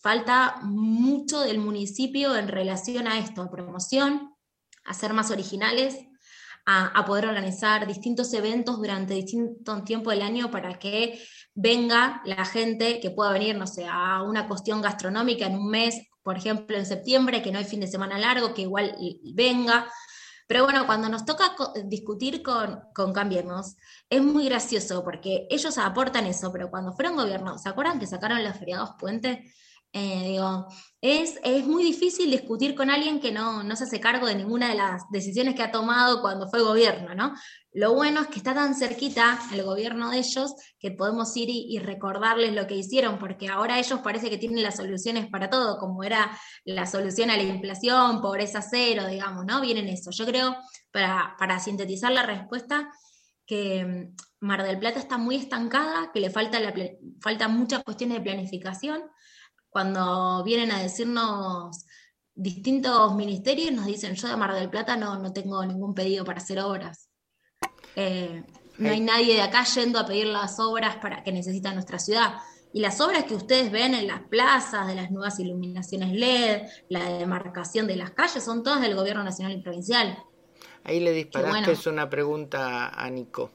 falta 0.00 0.60
mucho 0.62 1.40
del 1.40 1.58
municipio 1.58 2.36
en 2.36 2.48
relación 2.48 3.08
a 3.08 3.18
esto, 3.18 3.42
a 3.42 3.50
promoción, 3.50 4.34
a 4.84 4.94
ser 4.94 5.14
más 5.14 5.30
originales, 5.30 5.96
a, 6.66 7.04
poder 7.04 7.26
organizar 7.26 7.86
distintos 7.86 8.32
eventos 8.32 8.78
durante 8.78 9.14
distinto 9.14 9.82
tiempo 9.84 10.10
del 10.10 10.22
año 10.22 10.50
para 10.50 10.78
que 10.78 11.22
venga 11.54 12.22
la 12.24 12.44
gente 12.44 13.00
que 13.00 13.10
pueda 13.10 13.32
venir, 13.32 13.56
no 13.56 13.66
sé, 13.66 13.86
a 13.86 14.22
una 14.22 14.48
cuestión 14.48 14.80
gastronómica 14.80 15.46
en 15.46 15.56
un 15.56 15.68
mes, 15.68 16.06
por 16.22 16.38
ejemplo, 16.38 16.76
en 16.76 16.86
septiembre, 16.86 17.42
que 17.42 17.52
no 17.52 17.58
hay 17.58 17.64
fin 17.64 17.80
de 17.80 17.86
semana 17.86 18.18
largo, 18.18 18.54
que 18.54 18.62
igual 18.62 18.96
venga. 19.34 19.86
Pero 20.46 20.64
bueno, 20.64 20.86
cuando 20.86 21.08
nos 21.08 21.24
toca 21.24 21.56
discutir 21.84 22.42
con, 22.42 22.80
con 22.94 23.12
Cambiemos, 23.12 23.76
es 24.10 24.22
muy 24.22 24.46
gracioso 24.46 25.02
porque 25.02 25.46
ellos 25.50 25.78
aportan 25.78 26.26
eso, 26.26 26.52
pero 26.52 26.70
cuando 26.70 26.92
fueron 26.92 27.16
gobierno, 27.16 27.58
¿se 27.58 27.68
acuerdan 27.68 27.98
que 27.98 28.06
sacaron 28.06 28.44
los 28.44 28.56
feriados 28.56 28.90
puentes? 28.98 29.38
Eh, 29.96 30.24
digo, 30.24 30.66
es, 31.00 31.38
es, 31.44 31.64
muy 31.64 31.84
difícil 31.84 32.28
discutir 32.28 32.74
con 32.74 32.90
alguien 32.90 33.20
que 33.20 33.30
no, 33.30 33.62
no, 33.62 33.76
se 33.76 33.84
hace 33.84 34.00
cargo 34.00 34.26
de 34.26 34.34
ninguna 34.34 34.68
de 34.68 34.74
las 34.74 35.04
decisiones 35.12 35.54
que 35.54 35.62
ha 35.62 35.70
tomado 35.70 36.20
cuando 36.20 36.48
fue 36.48 36.62
gobierno, 36.62 37.14
¿no? 37.14 37.32
Lo 37.72 37.94
bueno 37.94 38.22
es 38.22 38.26
que 38.26 38.38
está 38.38 38.54
tan 38.54 38.74
cerquita 38.74 39.38
el 39.52 39.62
gobierno 39.62 40.10
de 40.10 40.18
ellos 40.18 40.52
que 40.80 40.90
podemos 40.90 41.36
ir 41.36 41.48
y, 41.48 41.66
y, 41.68 41.78
recordarles 41.78 42.54
lo 42.54 42.66
que 42.66 42.74
hicieron, 42.74 43.20
porque 43.20 43.46
ahora 43.46 43.78
ellos 43.78 44.00
parece 44.00 44.30
que 44.30 44.38
tienen 44.38 44.64
las 44.64 44.78
soluciones 44.78 45.28
para 45.28 45.48
todo, 45.48 45.78
como 45.78 46.02
era 46.02 46.36
la 46.64 46.86
solución 46.86 47.30
a 47.30 47.36
la 47.36 47.44
inflación, 47.44 48.20
pobreza 48.20 48.62
cero, 48.62 49.06
digamos, 49.06 49.44
¿no? 49.46 49.60
Vienen 49.60 49.86
eso. 49.86 50.10
Yo 50.10 50.26
creo, 50.26 50.56
para, 50.90 51.36
para 51.38 51.60
sintetizar 51.60 52.10
la 52.10 52.26
respuesta, 52.26 52.90
que 53.46 53.84
mm, 53.84 54.16
Mar 54.40 54.64
del 54.64 54.80
Plata 54.80 54.98
está 54.98 55.18
muy 55.18 55.36
estancada, 55.36 56.10
que 56.12 56.18
le 56.18 56.30
falta, 56.30 56.58
la, 56.58 56.74
falta 57.20 57.46
muchas 57.46 57.84
cuestiones 57.84 58.18
de 58.18 58.24
planificación, 58.24 59.02
cuando 59.74 60.44
vienen 60.44 60.70
a 60.70 60.80
decirnos 60.80 61.84
distintos 62.32 63.12
ministerios, 63.16 63.72
nos 63.72 63.86
dicen, 63.86 64.14
yo 64.14 64.28
de 64.28 64.36
Mar 64.36 64.54
del 64.54 64.70
Plata 64.70 64.96
no, 64.96 65.18
no 65.18 65.32
tengo 65.32 65.66
ningún 65.66 65.96
pedido 65.96 66.24
para 66.24 66.38
hacer 66.38 66.60
obras. 66.60 67.08
Eh, 67.96 68.44
no 68.78 68.88
hay 68.88 69.00
nadie 69.00 69.34
de 69.34 69.42
acá 69.42 69.64
yendo 69.64 69.98
a 69.98 70.06
pedir 70.06 70.28
las 70.28 70.60
obras 70.60 70.98
para 70.98 71.24
que 71.24 71.32
necesita 71.32 71.74
nuestra 71.74 71.98
ciudad. 71.98 72.34
Y 72.72 72.78
las 72.78 73.00
obras 73.00 73.24
que 73.24 73.34
ustedes 73.34 73.72
ven 73.72 73.94
en 73.94 74.06
las 74.06 74.20
plazas, 74.20 74.86
de 74.86 74.94
las 74.94 75.10
nuevas 75.10 75.40
iluminaciones 75.40 76.12
LED, 76.12 76.68
la 76.88 77.08
demarcación 77.18 77.88
de 77.88 77.96
las 77.96 78.12
calles, 78.12 78.44
son 78.44 78.62
todas 78.62 78.80
del 78.80 78.94
gobierno 78.94 79.24
nacional 79.24 79.58
y 79.58 79.60
provincial. 79.60 80.16
Ahí 80.84 81.00
le 81.00 81.10
disparaste 81.10 81.50
bueno. 81.50 81.72
es 81.72 81.84
una 81.88 82.08
pregunta 82.08 82.90
a 82.90 83.10
Nico. 83.10 83.50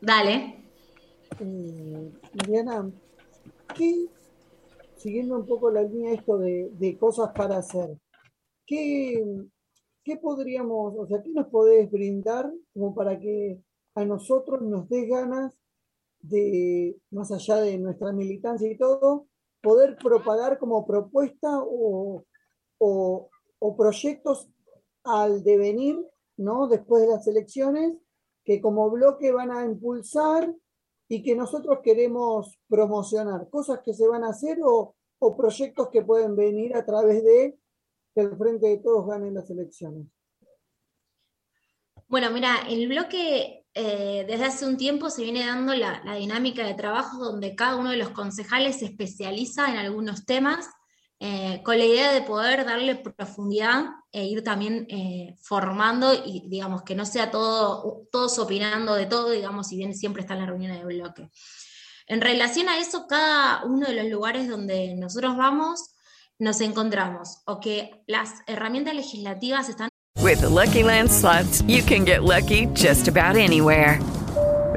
Dale. 0.00 0.68
Eh, 1.40 2.12
Mariana, 2.32 2.88
¿qué 3.74 4.06
siguiendo 5.02 5.36
un 5.36 5.46
poco 5.46 5.70
la 5.70 5.82
línea 5.82 6.14
esto 6.14 6.38
de, 6.38 6.70
de 6.74 6.96
cosas 6.96 7.30
para 7.34 7.56
hacer, 7.56 7.98
¿qué, 8.64 9.24
¿qué, 10.04 10.16
podríamos, 10.16 10.94
o 10.96 11.06
sea, 11.08 11.20
qué 11.22 11.30
nos 11.30 11.48
podés 11.48 11.90
brindar 11.90 12.52
como 12.72 12.94
para 12.94 13.18
que 13.18 13.60
a 13.96 14.04
nosotros 14.04 14.62
nos 14.62 14.88
dé 14.88 15.06
ganas 15.08 15.52
de, 16.20 16.96
más 17.10 17.32
allá 17.32 17.56
de 17.56 17.78
nuestra 17.78 18.12
militancia 18.12 18.70
y 18.70 18.78
todo, 18.78 19.26
poder 19.60 19.96
propagar 19.96 20.58
como 20.58 20.86
propuesta 20.86 21.48
o, 21.60 22.24
o, 22.78 23.28
o 23.58 23.76
proyectos 23.76 24.48
al 25.02 25.42
devenir, 25.42 25.98
¿no? 26.36 26.68
Después 26.68 27.02
de 27.02 27.08
las 27.08 27.26
elecciones, 27.26 27.98
que 28.44 28.60
como 28.60 28.88
bloque 28.90 29.32
van 29.32 29.50
a 29.50 29.64
impulsar 29.64 30.54
y 31.08 31.22
que 31.22 31.34
nosotros 31.34 31.80
queremos 31.82 32.58
promocionar, 32.68 33.48
cosas 33.50 33.80
que 33.84 33.92
se 33.92 34.06
van 34.06 34.24
a 34.24 34.30
hacer 34.30 34.58
o, 34.64 34.94
o 35.18 35.36
proyectos 35.36 35.88
que 35.90 36.02
pueden 36.02 36.34
venir 36.34 36.74
a 36.76 36.84
través 36.84 37.22
de 37.22 37.58
que 38.14 38.20
el 38.20 38.36
Frente 38.36 38.66
de 38.66 38.78
Todos 38.78 39.06
gane 39.06 39.30
las 39.30 39.48
elecciones. 39.50 40.06
Bueno, 42.08 42.30
mira, 42.30 42.56
el 42.68 42.88
bloque 42.88 43.64
eh, 43.74 44.24
desde 44.28 44.44
hace 44.44 44.66
un 44.66 44.76
tiempo 44.76 45.08
se 45.08 45.22
viene 45.22 45.46
dando 45.46 45.74
la, 45.74 46.02
la, 46.04 46.16
dinámica 46.16 46.66
de 46.66 46.74
trabajo 46.74 47.24
donde 47.24 47.54
cada 47.54 47.76
uno 47.76 47.90
de 47.90 47.96
los 47.96 48.10
concejales 48.10 48.80
se 48.80 48.84
especializa 48.84 49.70
en 49.70 49.76
algunos 49.76 50.26
temas 50.26 50.68
eh, 51.24 51.60
con 51.62 51.78
la 51.78 51.84
idea 51.84 52.10
de 52.10 52.22
poder 52.22 52.64
darle 52.64 52.96
profundidad 52.96 53.84
e 54.10 54.24
ir 54.24 54.42
también 54.42 54.88
eh, 54.90 55.36
formando 55.40 56.12
y 56.12 56.42
digamos 56.48 56.82
que 56.82 56.96
no 56.96 57.06
sea 57.06 57.30
todo, 57.30 58.08
todos 58.10 58.40
opinando 58.40 58.96
de 58.96 59.06
todo, 59.06 59.30
digamos, 59.30 59.68
si 59.68 59.76
bien 59.76 59.94
siempre 59.94 60.22
está 60.22 60.34
en 60.34 60.40
la 60.40 60.46
reunión 60.46 60.72
de 60.72 60.84
bloque. 60.84 61.30
En 62.08 62.20
relación 62.20 62.68
a 62.68 62.80
eso, 62.80 63.06
cada 63.06 63.64
uno 63.64 63.86
de 63.86 63.94
los 63.94 64.06
lugares 64.06 64.48
donde 64.48 64.96
nosotros 64.96 65.36
vamos, 65.36 65.94
nos 66.40 66.60
encontramos 66.60 67.42
o 67.46 67.60
que 67.60 68.02
las 68.08 68.40
herramientas 68.48 68.96
legislativas 68.96 69.68
están 69.68 69.90
With 70.20 70.40
the 70.40 70.48
Lucky 70.48 70.82
Land 70.82 71.08
slots, 71.08 71.62
you 71.68 71.84
can 71.84 72.04
get 72.04 72.24
lucky 72.24 72.66
just 72.74 73.06
about 73.06 73.36
anywhere. 73.36 74.00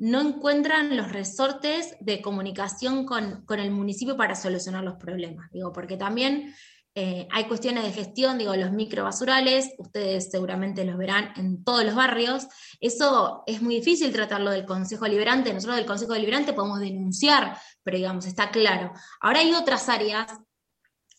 no 0.00 0.22
encuentran 0.22 0.96
los 0.96 1.12
resortes 1.12 1.94
de 2.00 2.22
comunicación 2.22 3.04
con, 3.04 3.44
con, 3.44 3.60
el 3.60 3.70
municipio 3.70 4.16
para 4.16 4.34
solucionar 4.34 4.82
los 4.82 4.94
problemas. 4.94 5.50
Digo, 5.52 5.74
porque 5.74 5.98
también 5.98 6.54
eh, 6.94 7.28
hay 7.30 7.44
cuestiones 7.44 7.84
de 7.84 7.92
gestión, 7.92 8.38
digo, 8.38 8.56
los 8.56 8.72
microbasurales, 8.72 9.74
ustedes 9.76 10.30
seguramente 10.30 10.86
los 10.86 10.96
verán 10.96 11.34
en 11.36 11.62
todos 11.62 11.84
los 11.84 11.94
barrios. 11.94 12.48
Eso 12.80 13.42
es 13.46 13.60
muy 13.60 13.74
difícil 13.74 14.10
tratarlo 14.10 14.50
del 14.50 14.64
Consejo 14.64 15.06
Liberante. 15.06 15.52
Nosotros 15.52 15.76
del 15.76 15.86
Consejo 15.86 16.14
Liberante 16.14 16.54
podemos 16.54 16.80
denunciar, 16.80 17.58
pero 17.82 17.98
digamos, 17.98 18.24
está 18.24 18.50
claro. 18.50 18.94
Ahora 19.20 19.40
hay 19.40 19.52
otras 19.52 19.90
áreas. 19.90 20.32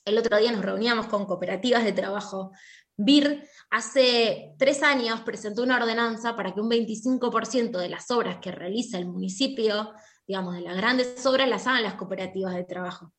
El 0.06 0.18
otro 0.18 0.40
día 0.40 0.52
nos 0.52 0.66
reuníamos 0.66 1.06
con 1.06 1.28
cooperativas 1.28 1.84
de 1.84 1.94
trabajo. 1.94 2.52
BIR 2.98 3.48
hace 3.72 4.54
tres 4.58 4.84
años 4.84 5.22
presentó 5.22 5.64
una 5.64 5.78
ordenanza 5.78 6.36
para 6.36 6.54
que 6.54 6.62
un 6.62 6.70
25% 6.70 7.80
de 7.80 7.90
las 7.90 8.12
obras 8.12 8.38
que 8.40 8.52
realiza 8.52 8.98
el 8.98 9.08
municipio, 9.08 9.94
digamos, 10.28 10.56
de 10.56 10.62
las 10.62 10.78
grandes 10.78 11.26
obras, 11.26 11.50
las 11.50 11.66
hagan 11.66 11.84
las 11.84 11.96
cooperativas 11.96 12.54
de 12.54 12.66
trabajo. 12.66 13.14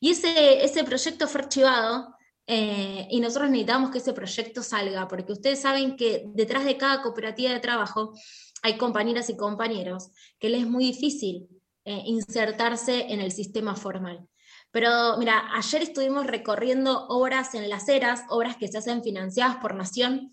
Y 0.00 0.10
ese, 0.10 0.64
ese 0.64 0.82
proyecto 0.84 1.28
fue 1.28 1.42
archivado 1.42 2.16
eh, 2.46 3.06
y 3.10 3.20
nosotros 3.20 3.50
necesitamos 3.50 3.90
que 3.90 3.98
ese 3.98 4.14
proyecto 4.14 4.62
salga, 4.62 5.06
porque 5.06 5.32
ustedes 5.32 5.60
saben 5.60 5.96
que 5.96 6.24
detrás 6.34 6.64
de 6.64 6.78
cada 6.78 7.02
cooperativa 7.02 7.52
de 7.52 7.60
trabajo 7.60 8.14
hay 8.62 8.78
compañeras 8.78 9.28
y 9.28 9.36
compañeros 9.36 10.10
que 10.38 10.48
les 10.48 10.62
es 10.62 10.66
muy 10.66 10.84
difícil 10.84 11.46
eh, 11.84 12.02
insertarse 12.06 13.12
en 13.12 13.20
el 13.20 13.32
sistema 13.32 13.76
formal. 13.76 14.26
Pero 14.70 15.16
mira, 15.18 15.50
ayer 15.54 15.82
estuvimos 15.82 16.26
recorriendo 16.26 17.06
obras 17.08 17.54
en 17.54 17.68
las 17.68 17.88
eras, 17.88 18.22
obras 18.28 18.56
que 18.56 18.68
se 18.68 18.78
hacen 18.78 19.02
financiadas 19.02 19.56
por 19.56 19.74
Nación, 19.74 20.32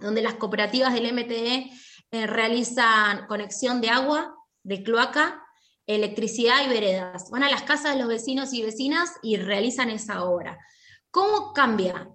donde 0.00 0.22
las 0.22 0.34
cooperativas 0.34 0.94
del 0.94 1.12
MTE 1.12 1.70
eh, 2.10 2.26
realizan 2.26 3.26
conexión 3.26 3.80
de 3.80 3.90
agua, 3.90 4.34
de 4.62 4.82
cloaca 4.82 5.42
electricidad 5.86 6.64
y 6.64 6.68
veredas. 6.68 7.30
Van 7.30 7.44
a 7.44 7.50
las 7.50 7.62
casas 7.62 7.94
de 7.94 8.00
los 8.00 8.08
vecinos 8.08 8.52
y 8.52 8.62
vecinas 8.62 9.12
y 9.22 9.36
realizan 9.36 9.90
esa 9.90 10.24
obra. 10.24 10.58
¿Cómo 11.10 11.52
cambia 11.52 12.08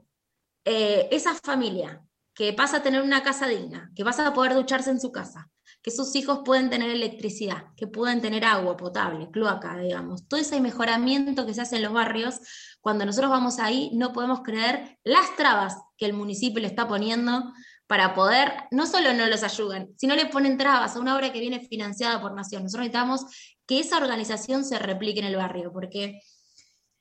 eh, 0.66 1.08
esa 1.12 1.34
familia 1.36 2.04
que 2.34 2.54
pasa 2.54 2.78
a 2.78 2.84
tener 2.84 3.02
una 3.02 3.24
casa 3.24 3.48
digna, 3.48 3.92
que 3.96 4.04
pasa 4.04 4.28
a 4.28 4.34
poder 4.34 4.54
ducharse 4.54 4.90
en 4.90 5.00
su 5.00 5.12
casa, 5.12 5.50
que 5.82 5.92
sus 5.92 6.16
hijos 6.16 6.42
pueden 6.46 6.70
tener 6.70 6.90
electricidad, 6.90 7.74
que 7.76 7.88
pueden 7.88 8.22
tener 8.22 8.46
agua 8.46 8.78
potable, 8.78 9.30
cloaca, 9.32 9.78
digamos? 9.78 10.28
Todo 10.28 10.40
ese 10.40 10.62
mejoramiento 10.62 11.46
que 11.46 11.54
se 11.54 11.62
hace 11.62 11.78
en 11.78 11.84
los 11.84 11.94
barrios, 11.94 12.40
cuando 12.82 13.06
nosotros 13.06 13.32
vamos 13.32 13.60
ahí, 13.60 13.90
no 13.94 14.14
podemos 14.14 14.42
creer 14.42 15.00
las 15.04 15.36
trabas 15.36 15.76
que 15.98 16.06
el 16.06 16.14
municipio 16.14 16.62
le 16.62 16.68
está 16.68 16.88
poniendo 16.88 17.52
para 17.88 18.14
poder, 18.14 18.54
no 18.72 18.86
solo 18.86 19.14
no 19.14 19.28
los 19.28 19.44
ayudan, 19.44 19.90
sino 19.98 20.16
le 20.16 20.28
ponen 20.28 20.58
trabas 20.58 20.96
a 20.96 21.00
una 21.00 21.16
obra 21.16 21.34
que 21.34 21.40
viene 21.40 21.60
financiada 21.68 22.22
por 22.22 22.34
Nación. 22.34 22.64
Nosotros 22.64 22.88
necesitamos 22.88 23.26
que 23.68 23.80
esa 23.80 23.98
organización 23.98 24.64
se 24.64 24.80
replique 24.80 25.20
en 25.20 25.26
el 25.26 25.36
barrio, 25.36 25.74
porque 25.74 26.22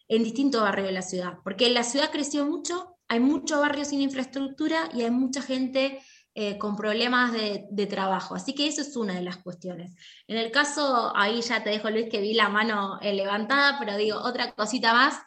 en 0.09 0.25
distintos 0.25 0.63
barrios 0.63 0.89
de 0.89 0.93
la 0.93 1.03
ciudad, 1.03 1.35
porque 1.45 1.71
la 1.71 1.85
ciudad 1.85 2.11
creció 2.11 2.45
mucho, 2.45 2.97
hay 3.07 3.21
muchos 3.21 3.61
barrios 3.61 3.89
sin 3.89 4.01
infraestructura 4.01 4.89
y 4.93 5.03
hay 5.03 5.11
mucha 5.13 5.43
gente 5.43 6.01
eh, 6.33 6.59
con 6.59 6.77
problemas 6.77 7.33
de, 7.33 7.87
trabajo. 7.87 8.37
Así 8.37 8.55
que 8.55 8.69
eso 8.69 8.83
es 8.83 8.97
una 8.97 9.15
de 9.15 9.23
las 9.23 9.39
cuestiones. 9.39 9.93
En 10.29 10.37
el 10.37 10.53
caso, 10.53 11.13
ahí 11.17 11.41
ya 11.43 11.65
te 11.65 11.71
dejo 11.71 11.91
Luis 11.91 12.09
que 12.09 12.21
vi 12.21 12.35
la 12.35 12.49
mano 12.49 13.01
eh, 13.03 13.13
levantada, 13.13 13.79
pero 13.81 13.97
digo, 13.97 14.19
otra 14.19 14.53
cosita 14.53 14.93
más. 14.93 15.19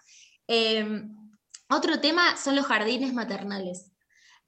Eh, 0.48 1.04
otro 1.70 2.00
tema 2.00 2.38
son 2.38 2.56
los 2.56 2.66
jardines 2.66 3.14
maternales. 3.14 3.92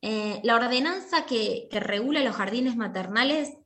Eh, 0.02 0.40
la 0.44 0.56
ordenanza 0.56 1.26
que, 1.26 1.68
que, 1.70 1.80
regula 1.82 2.24
los 2.24 2.36
jardines 2.36 2.76
maternales 2.76 3.58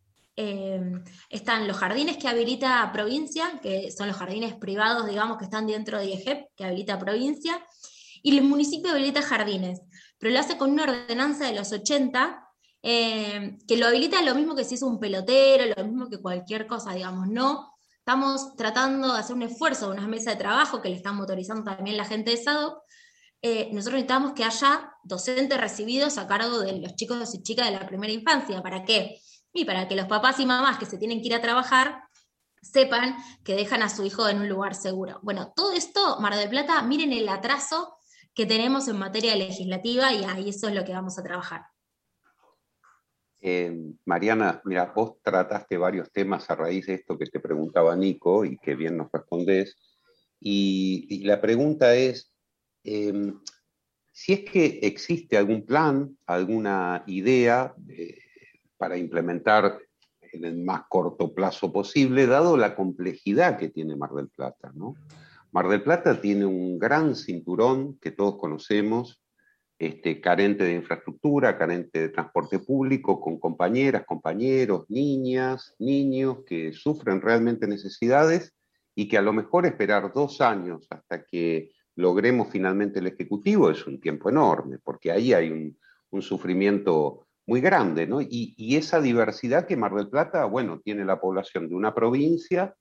están 1.30 1.67
los 1.67 1.75
jardines 1.75 2.15
que 2.15 2.30
habilita 2.30 2.89
provincia, 2.93 3.60
que 3.62 3.91
son 3.91 4.08
los 4.08 4.15
jardines 4.15 4.54
privados, 4.54 5.06
digamos, 5.06 5.38
que 5.38 5.43
están 5.43 5.67
dentro 5.67 5.99
de 5.99 6.06
IEGEP, 6.06 6.47
que 6.56 6.63
habilita 6.63 6.97
provincia, 6.97 7.62
y 8.23 8.38
el 8.38 8.45
municipio 8.45 8.91
habilita 8.91 9.21
jardines, 9.21 9.82
pero 10.17 10.34
lo 10.34 10.39
hace 10.39 10.58
con 10.58 10.71
una 10.71 10.84
ordenanza 10.84 11.45
de 11.45 11.56
los 11.56 11.73
80, 11.73 12.48
eh, 12.81 13.57
que 13.67 13.77
lo 13.77 13.87
habilita 13.87 14.21
lo 14.21 14.35
mismo 14.35 14.55
que 14.55 14.63
si 14.63 14.75
es 14.75 14.81
un 14.81 14.99
pelotero, 14.99 15.73
lo 15.75 15.83
mismo 15.85 16.09
que 16.09 16.19
cualquier 16.19 16.67
cosa, 16.67 16.93
digamos, 16.93 17.27
no 17.27 17.73
estamos 17.97 18.55
tratando 18.55 19.13
de 19.13 19.19
hacer 19.19 19.35
un 19.35 19.43
esfuerzo, 19.43 19.91
una 19.91 20.07
mesa 20.07 20.31
de 20.31 20.37
trabajo 20.37 20.81
que 20.81 20.89
le 20.89 20.95
están 20.95 21.15
motorizando 21.15 21.63
también 21.63 21.97
la 21.97 22.05
gente 22.05 22.31
de 22.31 22.37
SADOC, 22.37 22.81
eh, 23.41 23.69
nosotros 23.71 23.93
necesitamos 23.93 24.33
que 24.33 24.43
haya 24.43 24.91
docentes 25.03 25.59
recibidos 25.59 26.17
a 26.17 26.27
cargo 26.27 26.59
de 26.59 26.79
los 26.79 26.95
chicos 26.95 27.33
y 27.35 27.41
chicas 27.41 27.67
de 27.67 27.79
la 27.79 27.87
primera 27.87 28.11
infancia. 28.11 28.61
¿Para 28.61 28.83
qué? 28.83 29.21
Y 29.53 29.65
para 29.65 29.87
que 29.87 29.95
los 29.95 30.07
papás 30.07 30.39
y 30.39 30.45
mamás 30.45 30.77
que 30.77 30.85
se 30.85 30.97
tienen 30.97 31.21
que 31.21 31.27
ir 31.27 31.35
a 31.35 31.41
trabajar 31.41 32.03
sepan 32.61 33.15
que 33.43 33.55
dejan 33.55 33.81
a 33.81 33.89
su 33.89 34.03
hijo 34.03 34.27
en 34.27 34.41
un 34.41 34.49
lugar 34.49 34.75
seguro. 34.75 35.19
Bueno, 35.21 35.53
todo 35.55 35.71
esto, 35.71 36.19
Mar 36.19 36.35
del 36.35 36.49
Plata, 36.49 36.81
miren 36.81 37.13
el 37.13 37.29
atraso 37.29 37.95
que 38.33 38.45
tenemos 38.45 38.87
en 38.89 38.97
materia 38.97 39.35
legislativa 39.35 40.11
y 40.11 40.25
ahí 40.25 40.49
eso 40.49 40.67
es 40.67 40.75
lo 40.75 40.83
que 40.83 40.93
vamos 40.93 41.17
a 41.17 41.23
trabajar. 41.23 41.65
Eh, 43.41 43.93
Mariana, 44.06 44.62
mira, 44.65 44.91
vos 44.95 45.21
trataste 45.21 45.78
varios 45.78 46.12
temas 46.12 46.49
a 46.49 46.56
raíz 46.56 46.88
de 46.88 46.95
esto 46.95 47.17
que 47.17 47.25
te 47.25 47.39
preguntaba 47.39 47.95
Nico 47.95 48.43
y 48.45 48.58
que 48.58 48.75
bien 48.75 48.97
nos 48.97 49.12
respondés. 49.12 49.78
Y, 50.39 51.23
la 51.25 51.41
pregunta 51.41 51.95
es, 51.95 52.34
eh, 52.84 53.34
si 54.12 54.34
es 54.34 54.39
que 54.41 54.80
existe 54.84 55.38
algún 55.38 55.65
plan, 55.65 56.17
alguna 56.25 57.04
idea 57.08 57.73
para 58.78 58.97
implementar 58.97 59.80
en 60.34 60.45
el 60.45 60.58
más 60.58 60.84
corto 60.89 61.34
plazo 61.34 61.71
posible, 61.71 62.28
dado 62.28 62.58
la 62.58 62.75
complejidad 62.75 63.58
que 63.58 63.69
tiene 63.69 63.95
Mar 63.95 64.12
del 64.12 64.30
Plata. 64.30 64.71
¿no? 64.73 64.95
Mar 65.52 65.67
del 65.67 65.84
Plata 65.84 66.19
tiene 66.19 66.45
un 66.45 66.80
gran 66.80 67.15
cinturón 67.15 67.97
que 67.99 68.12
todos 68.12 68.38
conocemos, 68.38 69.21
este, 69.79 70.19
carente 70.19 70.65
de 70.65 70.73
infraestructura, 70.73 71.57
carente 71.57 72.01
de 72.01 72.09
transporte 72.09 72.59
público, 72.59 73.21
con 73.21 73.39
compañeras, 73.39 74.03
compañeros, 74.05 74.83
niñas, 74.89 75.73
niños 75.79 76.39
que 76.45 76.73
sufren 76.73 77.21
realmente 77.21 77.65
necesidades 77.65 78.53
y 78.93 79.07
que 79.07 79.17
a 79.17 79.21
lo 79.21 79.31
mejor 79.31 79.65
esperar 79.65 80.11
dos 80.13 80.41
años 80.41 80.85
hasta 80.89 81.23
que 81.23 81.71
logremos 81.95 82.49
finalmente 82.51 82.99
el 82.99 83.07
Ejecutivo 83.07 83.69
es 83.69 83.87
un 83.87 84.01
tiempo 84.01 84.29
enorme, 84.29 84.79
porque 84.83 85.13
ahí 85.13 85.31
hay 85.31 85.49
un, 85.49 85.77
sufrimiento 86.21 87.27
muy 87.47 87.61
grande, 87.61 88.05
¿no? 88.05 88.19
Y, 88.19 88.75
esa 88.75 88.99
diversidad 88.99 89.65
que 89.65 89.77
Mar 89.77 89.93
del 89.93 90.09
Plata, 90.09 90.43
bueno, 90.43 90.81
tiene 90.83 91.05
la 91.05 91.21
población 91.21 91.69
de 91.69 91.75
una 91.75 91.93
provincia, 91.95 92.75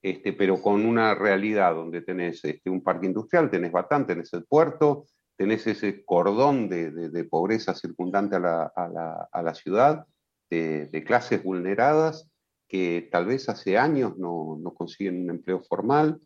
este, 0.00 0.32
pero 0.32 0.62
con 0.62 0.86
una 0.86 1.14
realidad 1.16 1.74
donde 1.74 2.02
tenés 2.02 2.44
este, 2.44 2.70
un 2.70 2.84
parque 2.84 3.06
industrial, 3.06 3.50
tenés 3.50 3.72
Batán, 3.72 4.06
tenés 4.06 4.32
el 4.34 4.44
puerto, 4.44 5.06
tenés 5.36 5.66
ese 5.66 6.04
cordón 6.04 6.68
de, 6.68 7.24
pobreza 7.30 7.74
circundante 7.74 8.36
a 8.36 8.40
la, 8.40 9.54
ciudad, 9.54 10.06
de, 10.50 11.04
clases 11.06 11.42
vulneradas 11.42 12.28
que 12.68 13.08
tal 13.12 13.26
vez 13.26 13.48
hace 13.48 13.78
años 13.78 14.16
no, 14.18 14.60
consiguen 14.76 15.22
un 15.22 15.30
empleo 15.30 15.62
formal. 15.62 16.20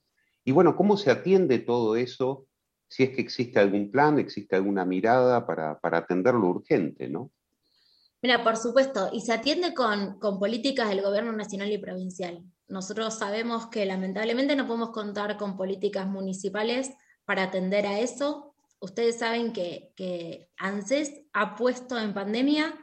Y 0.44 0.52
bueno, 0.52 0.76
¿cómo 0.76 0.96
se 0.96 1.10
atiende 1.10 1.58
todo 1.58 1.96
eso? 1.96 2.46
Si 2.88 3.02
es 3.02 3.10
que 3.10 3.20
existe 3.20 3.58
algún 3.58 3.90
plan, 3.90 4.18
existe 4.18 4.56
alguna 4.56 4.84
mirada 4.84 5.46
para, 5.46 5.78
atender 5.82 6.34
lo 6.34 6.48
urgente, 6.48 7.08
¿no? 7.08 7.30
Mira, 8.22 8.44
por 8.44 8.56
supuesto, 8.56 9.08
y 9.12 9.22
se 9.22 9.32
atiende 9.32 9.74
con, 9.74 10.18
políticas 10.38 10.88
del 10.90 11.02
gobierno 11.02 11.32
nacional 11.32 11.72
y 11.72 11.78
provincial. 11.78 12.42
Nosotros 12.68 13.18
sabemos 13.18 13.68
que 13.68 13.86
lamentablemente 13.86 14.56
no 14.56 14.66
podemos 14.66 14.90
contar 14.90 15.36
con 15.36 15.56
políticas 15.56 16.06
municipales 16.06 16.90
para 17.24 17.44
atender 17.44 17.86
a 17.86 17.98
eso. 17.98 18.49
Ustedes 18.80 19.18
saben 19.18 19.52
que, 19.52 20.48
ANSES 20.56 21.12
ha 21.32 21.54
puesto 21.54 21.98
en 21.98 22.14
pandemia 22.14 22.74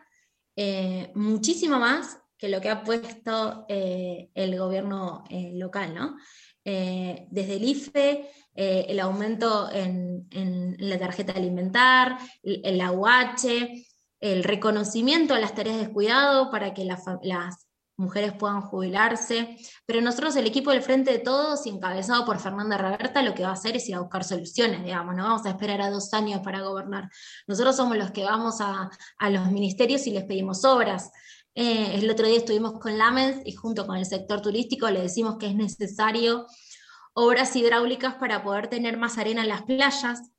eh, 0.55 1.11
muchísimo 1.15 1.79
más 1.79 2.19
que 2.37 2.49
lo 2.49 2.61
que 2.61 2.69
ha 2.69 2.83
puesto 2.83 3.65
eh, 3.67 4.29
el 4.35 4.57
gobierno 4.57 5.23
eh, 5.29 5.51
local, 5.55 5.93
¿no? 5.93 6.17
Desde 6.63 7.55
el 7.55 7.63
IFE, 7.63 8.29
el 8.53 8.99
aumento 8.99 9.69
en, 9.71 10.27
la 10.79 10.99
tarjeta 10.99 11.31
alimentar, 11.31 12.17
el, 12.43 12.61
el 12.65 12.81
AUH, 12.81 13.85
el 14.19 14.43
reconocimiento 14.43 15.33
a 15.33 15.39
las 15.39 15.55
tareas 15.55 15.77
de 15.77 15.93
cuidado 15.93 16.51
para 16.51 16.73
que 16.73 16.83
la, 16.83 17.01
las 17.21 17.66
mujeres 17.97 18.33
puedan 18.33 18.61
jubilarse, 18.61 19.57
pero 19.85 20.01
nosotros 20.01 20.35
el 20.35 20.47
equipo 20.47 20.71
del 20.71 20.81
Frente 20.81 21.11
de 21.11 21.19
Todos, 21.19 21.65
encabezado 21.65 22.25
por 22.25 22.39
Fernanda 22.39 22.77
Raberta, 22.77 23.21
lo 23.23 23.33
que 23.33 23.43
va 23.43 23.49
a 23.49 23.53
hacer 23.53 23.75
es 23.75 23.89
ir 23.89 23.95
a 23.95 23.99
buscar 23.99 24.23
soluciones, 24.23 24.83
digamos, 24.83 25.15
no 25.15 25.23
vamos 25.23 25.45
a 25.45 25.49
esperar 25.49 25.81
a 25.81 25.89
dos 25.89 26.13
años 26.13 26.41
para 26.43 26.61
gobernar. 26.61 27.09
Nosotros 27.47 27.75
somos 27.75 27.97
los 27.97 28.11
que 28.11 28.23
vamos 28.23 28.61
a, 28.61 28.89
a 29.17 29.29
los 29.29 29.51
ministerios 29.51 30.05
y 30.07 30.11
les 30.11 30.23
pedimos 30.25 30.63
obras. 30.63 31.11
Eh, 31.55 31.95
el 31.95 32.09
otro 32.09 32.27
día 32.27 32.37
estuvimos 32.37 32.79
con 32.79 32.97
Lamens 32.99 33.41
y 33.43 33.53
junto 33.53 33.87
con 33.87 33.97
el 33.97 34.05
sector 34.05 34.41
turístico 34.41 34.89
le 34.91 35.01
decimos 35.01 35.37
que 35.39 35.47
es 35.47 35.55
necesario 35.55 36.45
obras 37.13 37.55
hidráulicas 37.55 38.13
para 38.15 38.43
poder 38.43 38.67
tener 38.67 38.95
más 38.95 39.17
arena 39.17 39.41
en 39.41 39.47
las 39.49 39.63
playas, 39.63 40.31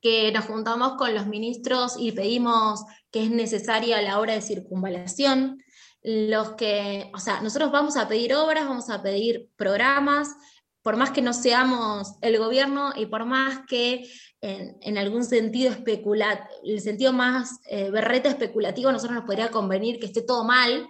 que 0.00 0.30
nos 0.30 0.44
juntamos 0.44 0.92
con 0.96 1.12
los 1.14 1.26
ministros 1.26 1.96
y 1.98 2.12
pedimos 2.12 2.84
que 3.10 3.24
es 3.24 3.30
necesaria 3.30 4.00
la 4.02 4.20
obra 4.20 4.34
de 4.34 4.40
circunvalación, 4.40 5.60
los 6.02 6.52
que, 6.52 7.10
o 7.14 7.18
sea, 7.18 7.40
nosotros 7.40 7.72
vamos 7.72 7.96
a 7.96 8.08
pedir 8.08 8.34
obras, 8.34 8.66
vamos 8.66 8.90
a 8.90 9.02
pedir 9.02 9.50
programas, 9.56 10.28
por 10.82 10.96
más 10.96 11.10
que 11.10 11.22
no 11.22 11.32
seamos 11.32 12.14
el 12.22 12.38
gobierno 12.38 12.92
y 12.96 13.06
por 13.06 13.24
más 13.24 13.60
que 13.66 14.08
en, 14.40 14.76
en 14.80 14.96
algún 14.96 15.24
sentido 15.24 15.70
especulativo, 15.70 16.48
el 16.64 16.80
sentido 16.80 17.12
más 17.12 17.60
eh, 17.68 17.90
berreta 17.90 18.28
especulativo, 18.28 18.92
nosotros 18.92 19.16
nos 19.16 19.26
podría 19.26 19.50
convenir 19.50 19.98
que 19.98 20.06
esté 20.06 20.22
todo 20.22 20.44
mal, 20.44 20.88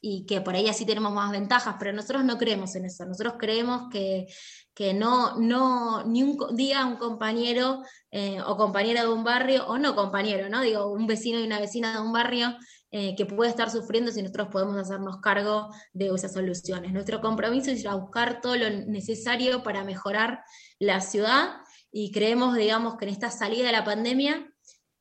y 0.00 0.24
que 0.26 0.40
por 0.40 0.54
ahí 0.54 0.68
así 0.68 0.86
tenemos 0.86 1.12
más 1.12 1.30
ventajas, 1.30 1.76
pero 1.78 1.92
nosotros 1.92 2.24
no 2.24 2.38
creemos 2.38 2.74
en 2.74 2.86
eso, 2.86 3.04
nosotros 3.04 3.34
creemos 3.38 3.90
que, 3.90 4.26
que 4.74 4.94
no, 4.94 5.38
no, 5.38 6.04
ni 6.04 6.22
un 6.22 6.38
día 6.56 6.86
un 6.86 6.96
compañero 6.96 7.82
eh, 8.10 8.40
o 8.46 8.56
compañera 8.56 9.02
de 9.02 9.08
un 9.08 9.24
barrio, 9.24 9.66
o 9.66 9.78
no 9.78 9.94
compañero, 9.94 10.48
¿no? 10.48 10.62
Digo, 10.62 10.86
un 10.86 11.06
vecino 11.06 11.38
y 11.38 11.44
una 11.44 11.60
vecina 11.60 11.92
de 11.92 12.00
un 12.00 12.12
barrio 12.12 12.56
eh, 12.92 13.14
que 13.14 13.26
puede 13.26 13.50
estar 13.50 13.70
sufriendo 13.70 14.10
si 14.10 14.20
nosotros 14.20 14.48
podemos 14.48 14.76
hacernos 14.76 15.20
cargo 15.20 15.68
de 15.92 16.08
esas 16.08 16.32
soluciones. 16.32 16.92
Nuestro 16.92 17.20
compromiso 17.20 17.70
es 17.70 17.80
ir 17.80 17.88
a 17.88 17.94
buscar 17.94 18.40
todo 18.40 18.56
lo 18.56 18.68
necesario 18.68 19.62
para 19.62 19.84
mejorar 19.84 20.42
la 20.78 21.00
ciudad 21.00 21.60
y 21.92 22.10
creemos, 22.12 22.56
digamos, 22.56 22.96
que 22.96 23.04
en 23.04 23.12
esta 23.12 23.30
salida 23.30 23.66
de 23.66 23.72
la 23.72 23.84
pandemia 23.84 24.52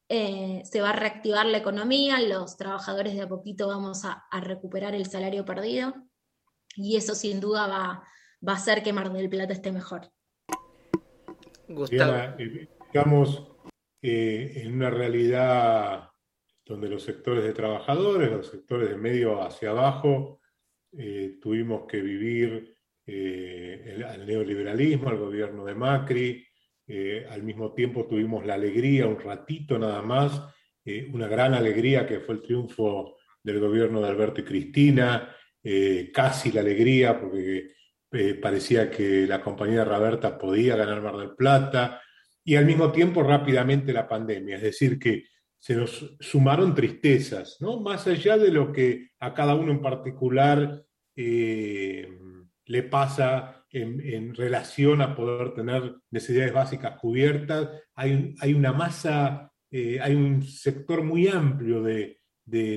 eh, 0.08 0.62
se 0.66 0.82
va 0.82 0.90
a 0.90 0.94
reactivar 0.94 1.46
la 1.46 1.58
economía, 1.58 2.20
los 2.20 2.58
trabajadores 2.58 3.16
de 3.16 3.22
a 3.22 3.28
poquito 3.28 3.68
vamos 3.68 4.06
a, 4.06 4.24
a, 4.30 4.40
recuperar 4.40 4.96
el 4.96 5.06
salario 5.06 5.46
perdido 5.46 5.94
y 6.76 6.96
eso 6.96 7.16
sin 7.16 7.40
duda 7.40 7.68
va, 7.68 8.04
va 8.48 8.54
a 8.54 8.56
hacer 8.56 8.84
que 8.84 8.94
Mar 8.94 9.12
del 9.12 9.30
Plata 9.30 9.54
esté 9.54 9.72
mejor. 9.72 10.12
Gustavo. 11.68 12.36
Estamos 12.86 13.48
eh, 14.02 14.54
en 14.64 14.74
una 14.76 14.90
realidad 14.90 16.10
donde 16.70 16.88
los 16.88 17.02
sectores 17.02 17.44
de 17.44 17.54
trabajadores, 17.54 18.32
los 18.32 18.48
sectores 18.48 18.90
de 18.90 18.96
medio 18.96 19.42
hacia 19.42 19.72
abajo, 19.72 20.40
eh, 20.96 21.40
tuvimos 21.42 21.88
que 21.88 22.00
vivir 22.00 22.76
eh, 23.08 23.84
el, 23.88 24.04
el, 24.04 24.28
neoliberalismo, 24.28 25.10
el 25.10 25.18
gobierno 25.18 25.66
de 25.66 25.74
Macri, 25.74 26.46
eh, 26.88 27.26
al 27.28 27.42
mismo 27.42 27.74
tiempo 27.74 28.06
tuvimos 28.06 28.46
la 28.46 28.54
alegría, 28.54 29.08
un 29.08 29.20
ratito 29.20 29.80
nada 29.80 30.04
más, 30.04 30.42
una 31.12 31.28
gran 31.28 31.54
alegría 31.54 32.08
que 32.08 32.20
fue 32.20 32.36
el 32.36 32.42
triunfo 32.42 33.18
del 33.44 33.60
gobierno 33.60 34.02
de 34.02 34.08
Alberto 34.08 34.42
y 34.42 34.44
Cristina, 34.44 35.36
casi 36.12 36.52
la 36.52 36.62
alegría 36.62 37.20
porque 37.20 37.68
parecía 38.42 38.90
que 38.90 39.28
la 39.28 39.40
compañía 39.40 39.86
Raberta 39.86 40.36
podía 40.36 40.76
ganar 40.76 41.04
Mar 41.04 41.18
del 41.18 41.36
Plata, 41.36 42.02
y 42.44 42.56
al 42.56 42.66
mismo 42.66 42.92
tiempo 42.92 43.22
rápidamente 43.22 43.94
la 43.94 44.08
pandemia, 44.08 44.56
es 44.56 44.64
decir, 44.64 44.98
que 44.98 45.26
se 45.60 45.76
nos 45.76 46.16
sumaron 46.20 46.74
tristezas, 46.74 47.58
¿no? 47.60 47.82
más 47.82 48.08
allá 48.08 48.38
de 48.38 48.52
lo 48.52 48.72
que 48.72 49.10
a 49.20 49.34
cada 49.34 49.56
uno 49.56 49.72
en 49.72 49.82
particular 49.82 50.84
le 52.70 52.84
pasa 52.84 53.60
en, 53.72 54.36
relación 54.36 55.02
a 55.02 55.16
poder 55.16 55.54
tener 55.54 55.96
necesidades 56.12 56.54
básicas 56.54 57.00
cubiertas. 57.00 57.70
Hay, 57.96 58.54
una 58.54 58.74
masa, 58.74 59.52
eh, 59.72 60.00
hay 60.02 60.16
un 60.16 60.44
sector 60.44 61.04
muy 61.04 61.28
amplio 61.28 61.84
de, 61.84 62.18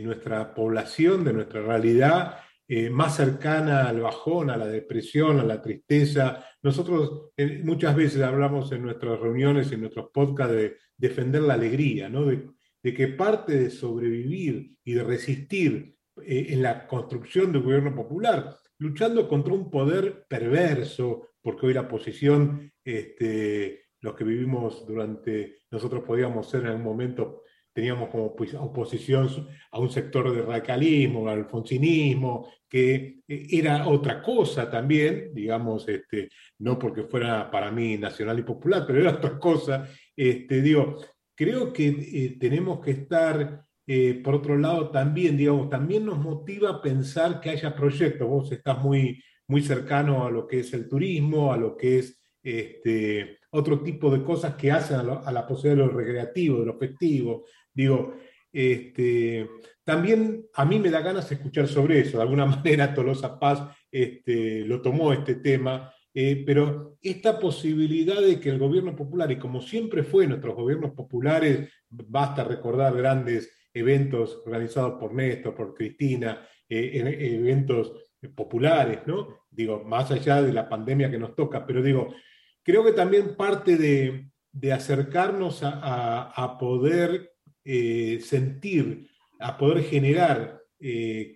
nuestra 0.02 0.54
población, 0.54 1.24
de 1.24 1.32
nuestra 1.32 1.62
realidad, 1.62 2.36
eh, 2.68 2.90
más 2.90 3.16
cercana 3.16 3.88
al 3.88 4.00
bajón, 4.00 4.50
a 4.50 4.56
la 4.56 4.66
depresión, 4.66 5.40
a 5.40 5.44
la 5.44 5.62
tristeza. 5.62 6.44
Nosotros 6.62 7.30
eh, 7.36 7.62
muchas 7.64 7.96
veces 7.96 8.20
hablamos 8.22 8.70
en 8.72 8.82
nuestras 8.82 9.18
reuniones, 9.18 9.72
en 9.72 9.80
nuestros 9.80 10.10
podcasts, 10.12 10.54
de 10.54 10.76
defender 10.96 11.42
la 11.42 11.54
alegría, 11.54 12.10
¿no? 12.10 12.26
de, 12.26 12.50
de 12.82 12.94
que 12.94 13.08
parte 13.08 13.58
de 13.58 13.70
sobrevivir 13.70 14.74
y 14.84 14.94
de 14.94 15.04
resistir 15.04 15.96
eh, 16.24 16.46
en 16.50 16.62
la 16.62 16.86
construcción 16.86 17.52
del 17.52 17.62
gobierno 17.62 17.94
popular 17.94 18.56
luchando 18.78 19.28
contra 19.28 19.54
un 19.54 19.70
poder 19.70 20.26
perverso, 20.28 21.30
porque 21.40 21.66
hoy 21.66 21.74
la 21.74 21.86
posición, 21.86 22.72
este, 22.84 23.84
los 24.00 24.14
que 24.14 24.24
vivimos 24.24 24.84
durante, 24.86 25.58
nosotros 25.70 26.02
podíamos 26.04 26.50
ser 26.50 26.62
en 26.62 26.66
algún 26.68 26.84
momento 26.84 27.42
teníamos 27.72 28.10
como 28.10 28.26
oposición 28.26 29.48
a 29.70 29.78
un 29.78 29.88
sector 29.88 30.34
de 30.34 30.42
radicalismo, 30.42 31.28
al 31.28 31.38
alfonsinismo, 31.38 32.50
que 32.68 33.20
eh, 33.26 33.46
era 33.50 33.88
otra 33.88 34.20
cosa 34.20 34.70
también, 34.70 35.32
digamos, 35.32 35.88
este, 35.88 36.28
no 36.58 36.78
porque 36.78 37.04
fuera 37.04 37.50
para 37.50 37.70
mí 37.70 37.96
nacional 37.96 38.38
y 38.38 38.42
popular, 38.42 38.84
pero 38.86 39.00
era 39.00 39.12
otra 39.12 39.38
cosa. 39.38 39.88
Este, 40.14 40.60
digo, 40.60 40.96
creo 41.42 41.72
que 41.72 41.88
eh, 41.88 42.36
tenemos 42.38 42.80
que 42.80 42.92
estar, 42.92 43.64
eh, 43.86 44.20
por 44.22 44.34
otro 44.36 44.56
lado, 44.56 44.90
también, 44.90 45.36
digamos, 45.36 45.68
también 45.68 46.06
nos 46.06 46.18
motiva 46.18 46.80
pensar 46.80 47.40
que 47.40 47.50
haya 47.50 47.74
proyectos. 47.74 48.28
Vos 48.28 48.52
estás 48.52 48.78
muy, 48.78 49.22
muy 49.48 49.62
cercano 49.62 50.26
a 50.26 50.30
lo 50.30 50.46
que 50.46 50.60
es 50.60 50.72
el 50.72 50.88
turismo, 50.88 51.52
a 51.52 51.56
lo 51.56 51.76
que 51.76 51.98
es 51.98 52.20
este, 52.42 53.38
otro 53.50 53.82
tipo 53.82 54.10
de 54.10 54.22
cosas 54.22 54.54
que 54.54 54.70
hacen 54.72 54.96
a, 54.96 55.32
la 55.32 55.46
posibilidad 55.46 55.86
de 55.86 55.92
lo 55.92 55.98
recreativo, 55.98 56.60
de 56.60 56.66
lo 56.66 56.78
festivo. 56.78 57.44
Digo, 57.72 58.14
este, 58.52 59.48
también 59.84 60.46
a 60.54 60.64
mí 60.64 60.78
me 60.78 60.90
da 60.90 61.00
ganas 61.00 61.30
escuchar 61.30 61.68
sobre 61.68 62.00
eso. 62.00 62.18
De 62.18 62.22
alguna 62.22 62.46
manera 62.46 62.94
Tolosa 62.94 63.38
Paz 63.38 63.62
este, 63.90 64.64
lo 64.64 64.80
tomó 64.80 65.12
este 65.12 65.36
tema, 65.36 65.92
eh, 66.14 66.42
pero 66.44 66.96
esta 67.00 67.38
posibilidad 67.38 68.20
de 68.20 68.38
que 68.38 68.50
el 68.50 68.58
gobierno 68.58 68.94
popular, 68.94 69.30
y 69.32 69.38
como 69.38 69.60
siempre 69.60 70.02
fue 70.02 70.26
nuestros 70.26 70.54
gobiernos 70.54 70.92
populares, 70.92 71.70
basta 71.88 72.44
recordar 72.44 72.96
grandes 72.96 73.50
eventos 73.72 74.42
organizados 74.44 75.00
por 75.00 75.14
Néstor, 75.14 75.54
por 75.54 75.74
Cristina, 75.74 76.46
eh, 76.68 76.90
eventos 77.34 77.92
populares, 78.34 79.00
¿no? 79.06 79.46
Digo, 79.50 79.82
más 79.84 80.10
allá 80.10 80.42
de 80.42 80.52
la 80.52 80.68
pandemia 80.68 81.10
que 81.10 81.18
nos 81.18 81.34
toca, 81.34 81.66
pero 81.66 81.82
digo, 81.82 82.14
creo 82.62 82.84
que 82.84 82.92
también 82.92 83.36
parte 83.36 83.76
de, 83.76 84.28
acercarnos 84.72 85.60
a, 85.62 86.56
poder 86.60 87.32
eh, 87.64 88.20
sentir, 88.22 89.08
a 89.40 89.56
poder 89.56 89.82
generar 89.84 90.60
eh, 90.78 91.34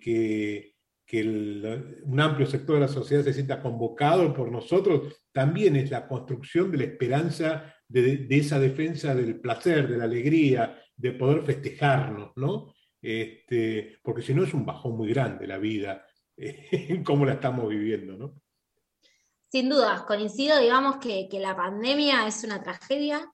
que, 1.07 1.23
un 2.03 2.19
amplio 2.19 2.45
sector 2.45 2.75
de 2.75 2.81
la 2.81 2.87
sociedad 2.89 3.23
se 3.23 3.33
sienta 3.33 3.61
convocado 3.61 4.33
por 4.33 4.51
nosotros, 4.51 5.21
también 5.31 5.77
es 5.77 5.89
la 5.89 6.05
construcción 6.05 6.69
de 6.69 6.77
la 6.79 6.83
esperanza 6.83 7.73
de, 7.87 8.27
esa 8.29 8.59
defensa 8.59 9.15
del 9.15 9.39
placer, 9.39 9.87
de 9.87 9.97
la 9.97 10.03
alegría, 10.03 10.77
de 10.95 11.13
poder 11.13 11.43
festejarnos, 11.43 12.33
¿no? 12.35 12.73
Este, 13.01 13.99
porque 14.03 14.21
si 14.21 14.33
no 14.33 14.43
es 14.43 14.53
un 14.53 14.65
bajón 14.65 14.97
muy 14.97 15.07
grande 15.07 15.47
la 15.47 15.57
vida, 15.57 16.05
en 16.35 17.03
cómo 17.05 17.25
la 17.25 17.33
estamos 17.33 17.69
viviendo, 17.69 18.17
¿no? 18.17 18.41
Sin 19.49 19.69
duda, 19.69 20.03
coincido, 20.05 20.59
digamos, 20.59 20.97
que, 20.97 21.29
la 21.39 21.55
pandemia 21.55 22.27
es 22.27 22.43
una 22.43 22.61
tragedia. 22.61 23.31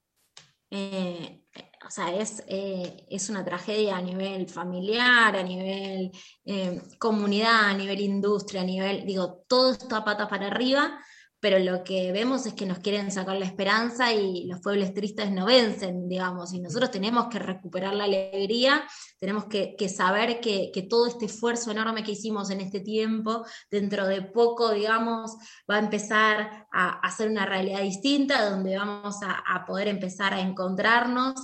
Eh, 0.70 1.43
o 1.86 1.90
sea, 1.90 2.14
es, 2.14 2.42
eh, 2.46 3.06
es, 3.10 3.28
una 3.28 3.44
tragedia 3.44 3.96
a 3.96 4.02
nivel 4.02 4.48
familiar, 4.48 5.36
a 5.36 5.42
nivel 5.42 6.10
eh, 6.44 6.80
comunidad, 6.98 7.70
a 7.70 7.74
nivel 7.74 8.00
industria, 8.00 8.62
a 8.62 8.64
nivel, 8.64 9.04
digo, 9.04 9.44
todo 9.48 9.72
está 9.72 10.04
patas 10.04 10.28
para 10.28 10.46
arriba 10.46 10.98
pero 11.44 11.58
lo 11.58 11.84
que 11.84 12.10
vemos 12.10 12.46
es 12.46 12.54
que 12.54 12.64
nos 12.64 12.78
quieren 12.78 13.12
sacar 13.12 13.36
la 13.36 13.44
esperanza 13.44 14.14
y 14.14 14.46
los 14.46 14.62
pueblos 14.62 14.94
tristes 14.94 15.30
no 15.30 15.44
vencen, 15.44 16.08
digamos, 16.08 16.54
y 16.54 16.58
nosotros 16.58 16.90
tenemos 16.90 17.26
que 17.26 17.38
recuperar 17.38 17.92
la 17.92 18.04
alegría, 18.04 18.82
tenemos 19.20 19.44
que, 19.44 19.76
saber 19.90 20.40
que, 20.40 20.86
todo 20.88 21.06
este 21.06 21.26
esfuerzo 21.26 21.70
enorme 21.70 22.02
que 22.02 22.12
hicimos 22.12 22.48
en 22.48 22.62
este 22.62 22.80
tiempo, 22.80 23.44
dentro 23.70 24.06
de 24.06 24.22
poco, 24.22 24.70
digamos, 24.72 25.36
va 25.70 25.76
a 25.76 25.80
empezar 25.80 26.66
a, 26.72 27.10
ser 27.10 27.28
una 27.28 27.44
realidad 27.44 27.82
distinta, 27.82 28.48
donde 28.48 28.78
vamos 28.78 29.16
a, 29.22 29.66
poder 29.66 29.88
empezar 29.88 30.32
a 30.32 30.40
encontrarnos, 30.40 31.34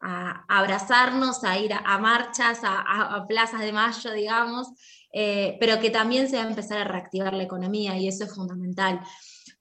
a, 0.00 0.42
abrazarnos, 0.48 1.44
a 1.44 1.58
ir 1.58 1.74
a, 1.74 1.98
marchas, 1.98 2.60
a, 2.62 3.26
plazas 3.28 3.60
de 3.60 3.74
mayo, 3.74 4.10
digamos, 4.12 4.68
eh, 5.12 5.58
pero 5.60 5.78
que 5.80 5.90
también 5.90 6.30
se 6.30 6.36
va 6.36 6.44
a 6.44 6.48
empezar 6.48 6.78
a 6.78 6.84
reactivar 6.84 7.34
la 7.34 7.42
economía 7.42 7.98
y 7.98 8.08
eso 8.08 8.24
es 8.24 8.34
fundamental 8.34 9.02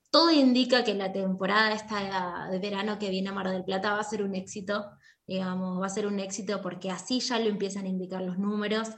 todo 0.09 0.31
indica 0.31 0.83
que 0.83 0.95
la 0.95 1.11
temporada 1.11 1.73
esta 1.73 2.47
de 2.49 2.59
verano 2.59 2.97
que 2.97 3.09
viene 3.09 3.29
a 3.29 3.33
Mar 3.33 3.49
del 3.49 3.63
Plata 3.63 3.93
va 3.93 3.99
a 3.99 4.03
ser 4.03 4.23
un 4.23 4.35
éxito, 4.35 4.89
digamos, 5.27 5.81
va 5.81 5.85
a 5.85 5.89
ser 5.89 6.07
un 6.07 6.19
éxito 6.19 6.61
porque 6.61 6.89
así 6.89 7.19
ya 7.19 7.39
lo 7.39 7.47
empiezan 7.49 7.85
a 7.85 7.89
indicar 7.89 8.21
los 8.21 8.37
números. 8.39 8.89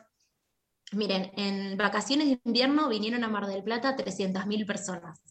Miren, 0.94 1.32
en 1.36 1.78
vacaciones 1.78 2.28
de 2.28 2.40
invierno 2.46 2.90
vinieron 2.90 3.24
a 3.24 3.30
Mar 3.30 3.48
del 3.48 3.64
Plata 3.64 3.96
300.000 3.96 4.66
personas. 4.66 5.22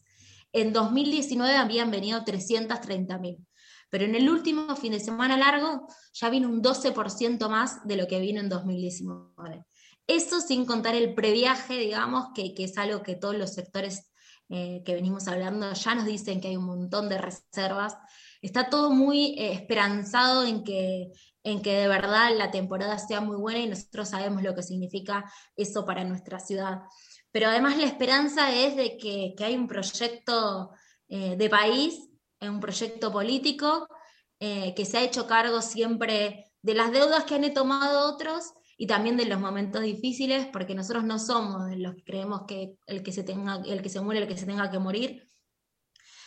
En 0.53 0.73
2019 0.73 1.55
habían 1.55 1.91
venido 1.91 2.23
330.000. 2.23 3.45
Pero 3.89 4.05
en 4.05 4.15
el 4.15 4.29
último 4.29 4.75
fin 4.75 4.93
de 4.93 4.99
semana 4.99 5.37
largo 5.37 5.87
ya 6.13 6.29
vino 6.29 6.47
un 6.47 6.61
12% 6.61 7.49
más 7.49 7.85
de 7.85 7.97
lo 7.97 8.07
que 8.07 8.19
vino 8.19 8.39
en 8.39 8.49
2019. 8.49 9.65
Eso 10.07 10.39
sin 10.39 10.65
contar 10.65 10.95
el 10.95 11.13
previaje, 11.13 11.77
digamos, 11.77 12.27
que, 12.33 12.53
que 12.53 12.65
es 12.65 12.77
algo 12.77 13.03
que 13.03 13.15
todos 13.15 13.35
los 13.35 13.53
sectores 13.53 14.10
eh, 14.53 14.83
que 14.85 14.95
venimos 14.95 15.29
hablando, 15.29 15.71
ya 15.71 15.95
nos 15.95 16.05
dicen 16.05 16.41
que 16.41 16.49
hay 16.49 16.57
un 16.57 16.65
montón 16.65 17.07
de 17.07 17.17
reservas. 17.17 17.97
Está 18.41 18.69
todo 18.69 18.89
muy 18.89 19.35
eh, 19.39 19.53
esperanzado 19.53 20.43
en 20.43 20.65
que, 20.65 21.13
en 21.41 21.61
que 21.61 21.73
de 21.73 21.87
verdad 21.87 22.35
la 22.37 22.51
temporada 22.51 22.99
sea 22.99 23.21
muy 23.21 23.37
buena 23.37 23.59
y 23.59 23.69
nosotros 23.69 24.09
sabemos 24.09 24.43
lo 24.43 24.53
que 24.53 24.61
significa 24.61 25.23
eso 25.55 25.85
para 25.85 26.03
nuestra 26.03 26.41
ciudad. 26.41 26.81
Pero 27.31 27.47
además 27.47 27.77
la 27.77 27.85
esperanza 27.85 28.53
es 28.53 28.75
de 28.75 28.97
que, 28.97 29.35
que 29.37 29.45
hay 29.45 29.55
un 29.55 29.67
proyecto 29.67 30.71
eh, 31.07 31.37
de 31.37 31.49
país, 31.49 32.09
un 32.41 32.59
proyecto 32.59 33.09
político, 33.11 33.87
que 34.39 34.85
se 34.85 34.97
ha 34.97 35.03
hecho 35.03 35.27
cargo 35.27 35.61
siempre 35.61 36.51
de 36.63 36.73
las 36.73 36.91
deudas 36.91 37.25
que 37.25 37.35
han 37.35 37.53
tomado 37.53 38.11
otros 38.11 38.53
y 38.81 38.87
también 38.87 39.15
de 39.15 39.25
los 39.25 39.39
momentos 39.39 39.83
difíciles, 39.83 40.47
porque 40.51 40.73
nosotros 40.73 41.03
no 41.03 41.19
somos 41.19 41.69
de 41.69 41.75
los 41.75 41.93
que 41.93 42.03
creemos 42.03 42.45
que 42.47 42.77
el 42.87 43.03
que 43.03 43.11
se, 43.11 43.21
tenga, 43.21 43.61
el 43.63 43.79
que 43.83 43.89
se 43.89 44.01
muere, 44.01 44.21
el 44.21 44.27
que 44.27 44.35
se 44.35 44.47
tenga 44.47 44.71
que 44.71 44.79
morir. 44.79 45.29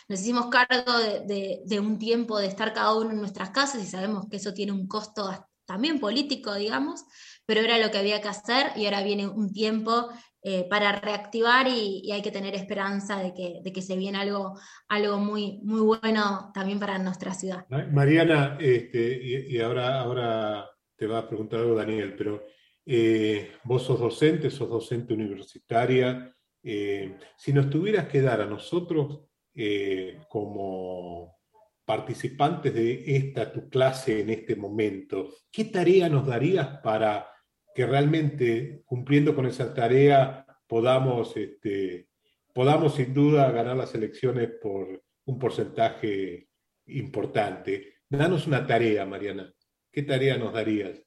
Nos 0.07 0.21
hicimos 0.21 0.45
cargo 0.45 0.93
de, 1.27 1.79
un 1.81 1.99
tiempo 1.99 2.39
de 2.39 2.47
estar 2.47 2.71
cada 2.71 2.95
uno 2.95 3.11
en 3.11 3.17
nuestras 3.17 3.49
casas 3.49 3.83
y 3.83 3.87
sabemos 3.87 4.29
que 4.29 4.37
eso 4.37 4.53
tiene 4.53 4.71
un 4.71 4.87
costo 4.87 5.49
también 5.65 5.99
político, 5.99 6.53
digamos, 6.53 7.03
pero 7.45 7.59
era 7.59 7.77
lo 7.77 7.91
que 7.91 7.97
había 7.97 8.21
que 8.21 8.29
hacer 8.29 8.71
y 8.77 8.85
ahora 8.85 9.03
viene 9.03 9.27
un 9.27 9.51
tiempo 9.51 10.07
eh, 10.41 10.65
para 10.69 10.93
reactivar 10.93 11.67
y, 11.67 12.09
hay 12.09 12.21
que 12.21 12.31
tener 12.31 12.55
esperanza 12.55 13.19
de 13.19 13.33
que, 13.33 13.59
de 13.65 13.73
que 13.73 13.81
se 13.81 13.97
viene 13.97 14.17
algo, 14.17 14.57
algo 14.87 15.17
muy, 15.17 15.59
muy 15.61 15.81
bueno 15.81 16.51
también 16.53 16.79
para 16.79 16.99
nuestra 16.99 17.33
ciudad. 17.33 17.65
Mariana, 17.91 18.57
este, 18.61 19.19
y, 19.21 19.57
y, 19.57 19.59
ahora, 19.59 19.99
ahora 19.99 20.69
te 20.95 21.07
va 21.07 21.19
a 21.19 21.27
preguntar 21.27 21.59
algo 21.59 21.75
Daniel, 21.75 22.15
pero 22.17 22.45
eh, 22.85 23.51
vos 23.63 23.83
sos 23.83 23.99
docente, 23.99 24.49
sos 24.49 24.69
docente 24.69 25.13
universitaria. 25.13 26.33
Eh, 26.63 27.17
si 27.37 27.53
nos 27.53 27.69
tuvieras 27.69 28.07
que 28.07 28.21
dar 28.21 28.41
a 28.41 28.45
nosotros 28.45 29.21
eh, 29.53 30.19
como 30.29 31.35
participantes 31.83 32.73
de 32.73 33.15
esta 33.15 33.51
tu 33.51 33.69
clase 33.69 34.21
en 34.21 34.29
este 34.29 34.55
momento, 34.55 35.29
¿qué 35.51 35.65
tarea 35.65 36.09
nos 36.09 36.25
darías 36.25 36.79
para 36.83 37.29
que 37.73 37.85
realmente 37.85 38.83
cumpliendo 38.85 39.35
con 39.35 39.45
esa 39.45 39.73
tarea 39.73 40.45
podamos, 40.67 41.35
este, 41.37 42.09
podamos 42.53 42.95
sin 42.95 43.13
duda 43.13 43.51
ganar 43.51 43.77
las 43.77 43.93
elecciones 43.93 44.49
por 44.61 45.03
un 45.25 45.39
porcentaje 45.39 46.49
importante? 46.87 47.95
Danos 48.09 48.47
una 48.47 48.65
tarea, 48.65 49.05
Mariana. 49.05 49.54
¿Qué 49.95 50.03
tarea 50.03 50.37
nos 50.37 50.51
darías? 50.51 51.01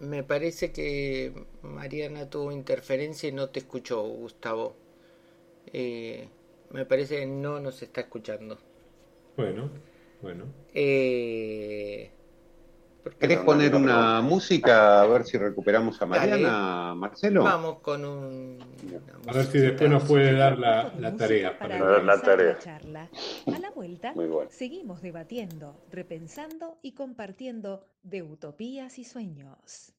Me 0.00 0.24
parece 0.24 0.72
que 0.72 1.32
Mariana 1.62 2.28
tuvo 2.28 2.50
interferencia 2.50 3.28
y 3.28 3.32
no 3.32 3.50
te 3.50 3.60
escuchó, 3.60 4.02
Gustavo. 4.02 4.74
Eh, 5.72 6.28
me 6.72 6.84
parece 6.86 7.20
que 7.20 7.26
no 7.26 7.60
nos 7.60 7.82
está 7.82 8.00
escuchando. 8.00 8.58
Bueno, 9.36 9.70
bueno. 10.20 10.46
Eh, 10.74 12.10
¿Querés 13.18 13.38
poner 13.40 13.74
una 13.74 14.20
música 14.20 15.00
a 15.00 15.06
ver 15.06 15.24
si 15.24 15.38
recuperamos 15.38 16.00
a 16.02 16.06
Mariana, 16.06 16.94
Marcelo? 16.94 17.44
Vamos 17.44 17.78
con 17.80 18.04
un. 18.04 18.58
A 19.26 19.32
ver 19.32 19.46
si 19.46 19.58
después 19.58 19.90
nos 19.90 20.04
puede 20.04 20.32
dar 20.34 20.58
la, 20.58 20.92
la 20.98 21.16
tarea. 21.16 21.58
Para 21.58 21.82
ver 21.82 22.04
la 22.04 22.20
tarea. 22.20 22.58
A 23.46 23.58
la 23.58 23.70
vuelta, 23.70 24.14
seguimos 24.50 25.02
debatiendo, 25.02 25.82
repensando 25.90 26.78
y 26.82 26.92
compartiendo 26.92 27.84
de 28.02 28.22
utopías 28.22 28.98
y 28.98 29.04
sueños. 29.04 29.92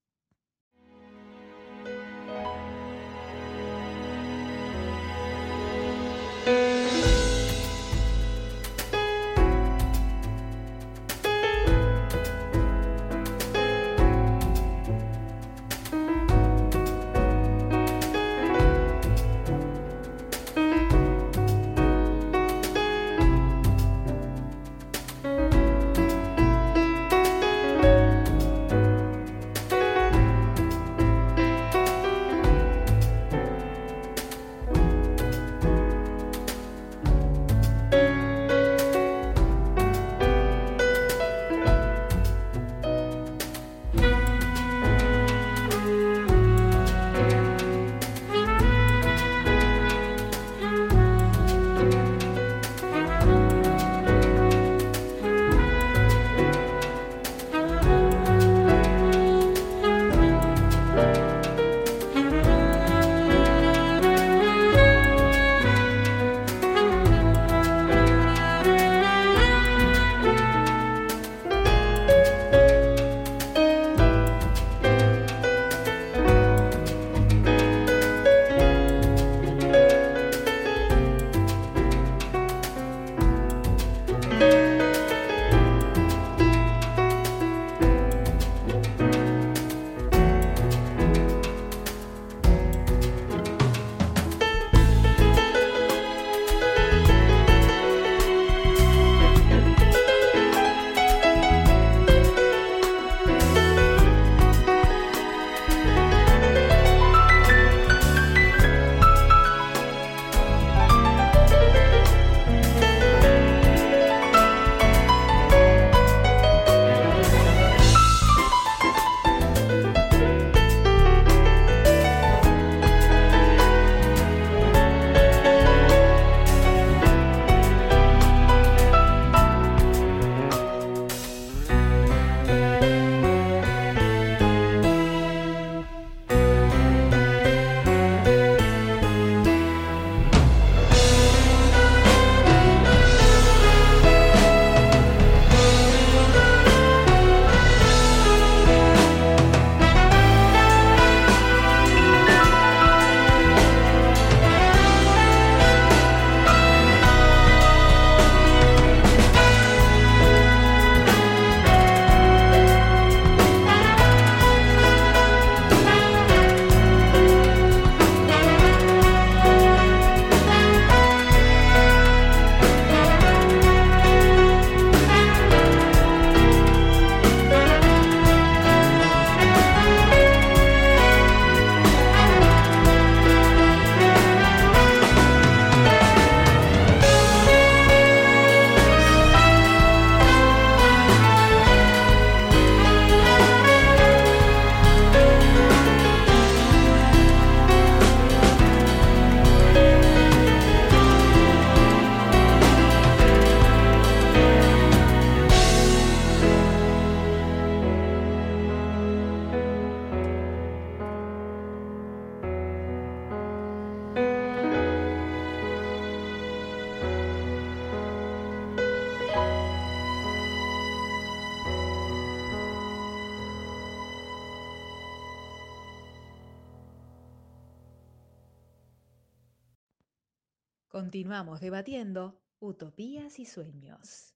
Continuamos 230.92 231.60
debatiendo 231.60 232.40
utopías 232.60 233.40
y 233.40 233.48
sueños. 233.48 234.36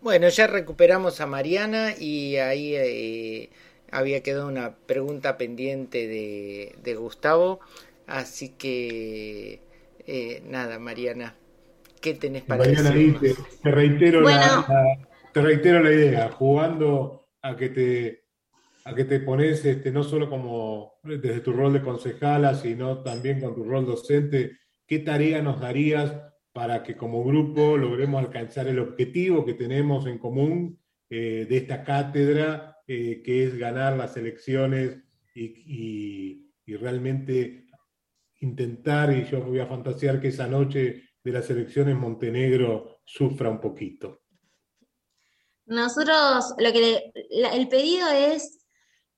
Bueno, 0.00 0.28
ya 0.28 0.46
recuperamos 0.46 1.20
a 1.20 1.26
Mariana 1.26 1.94
y 1.98 2.36
ahí 2.36 2.74
eh, 2.76 3.50
había 3.90 4.22
quedado 4.22 4.48
una 4.48 4.76
pregunta 4.76 5.36
pendiente 5.38 6.06
de, 6.06 6.76
de 6.82 6.94
Gustavo. 6.94 7.60
Así 8.06 8.50
que, 8.50 9.60
eh, 10.06 10.42
nada, 10.46 10.78
Mariana, 10.78 11.34
¿qué 12.00 12.14
tenés 12.14 12.44
para 12.44 12.62
Mariana, 12.62 12.92
ahí 12.92 13.12
decir? 13.12 13.18
te, 13.18 13.34
te 13.62 13.70
reitero 13.70 14.20
Bueno. 14.20 14.64
la, 14.64 14.64
la- 14.66 15.08
te 15.32 15.42
reitero 15.42 15.80
la 15.82 15.92
idea, 15.92 16.30
jugando 16.30 17.28
a 17.42 17.56
que 17.56 17.68
te 17.70 18.22
a 18.84 18.94
que 18.94 19.04
te 19.04 19.20
pones 19.20 19.64
este, 19.64 19.92
no 19.92 20.02
solo 20.04 20.30
como 20.30 20.94
desde 21.04 21.40
tu 21.40 21.52
rol 21.52 21.72
de 21.74 21.82
concejala, 21.82 22.54
sino 22.54 23.02
también 23.02 23.40
con 23.40 23.54
tu 23.54 23.64
rol 23.64 23.86
docente, 23.86 24.58
¿qué 24.86 25.00
tarea 25.00 25.42
nos 25.42 25.60
darías 25.60 26.12
para 26.52 26.82
que 26.82 26.96
como 26.96 27.24
grupo 27.24 27.76
logremos 27.76 28.24
alcanzar 28.24 28.66
el 28.68 28.78
objetivo 28.78 29.44
que 29.44 29.54
tenemos 29.54 30.06
en 30.06 30.18
común 30.18 30.80
eh, 31.10 31.46
de 31.48 31.56
esta 31.58 31.84
cátedra, 31.84 32.78
eh, 32.86 33.20
que 33.22 33.44
es 33.44 33.58
ganar 33.58 33.96
las 33.96 34.16
elecciones 34.16 35.02
y, 35.34 36.42
realmente 36.66 37.66
intentar, 38.40 39.12
y 39.12 39.24
yo 39.24 39.40
voy 39.42 39.60
a 39.60 39.66
fantasear 39.66 40.20
que 40.20 40.28
esa 40.28 40.46
noche 40.46 41.04
de 41.22 41.32
las 41.32 41.48
elecciones 41.50 41.94
Montenegro 41.94 43.00
sufra 43.04 43.48
un 43.48 43.60
poquito. 43.60 44.22
Nosotros, 45.66 46.54
lo 46.58 46.72
que 46.72 47.12
el 47.30 47.68
pedido 47.68 48.08
es 48.08 48.66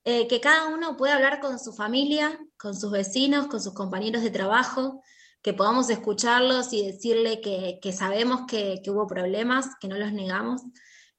eh, 0.05 0.27
que 0.27 0.41
cada 0.41 0.69
uno 0.69 0.97
pueda 0.97 1.15
hablar 1.15 1.41
con 1.41 1.59
su 1.59 1.73
familia, 1.73 2.39
con 2.57 2.75
sus 2.75 2.91
vecinos, 2.91 3.47
con 3.47 3.61
sus 3.61 3.75
compañeros 3.75 4.23
de 4.23 4.31
trabajo, 4.31 5.03
que 5.43 5.55
podamos 5.55 5.89
escucharlos 5.91 6.73
y 6.73 6.87
decirle 6.87 7.41
que, 7.41 7.79
que 7.81 7.93
sabemos 7.93 8.43
que, 8.49 8.81
hubo 8.89 9.07
problemas, 9.07 9.67
que 9.81 9.89
no 9.89 9.97
los 9.97 10.13
negamos, 10.13 10.63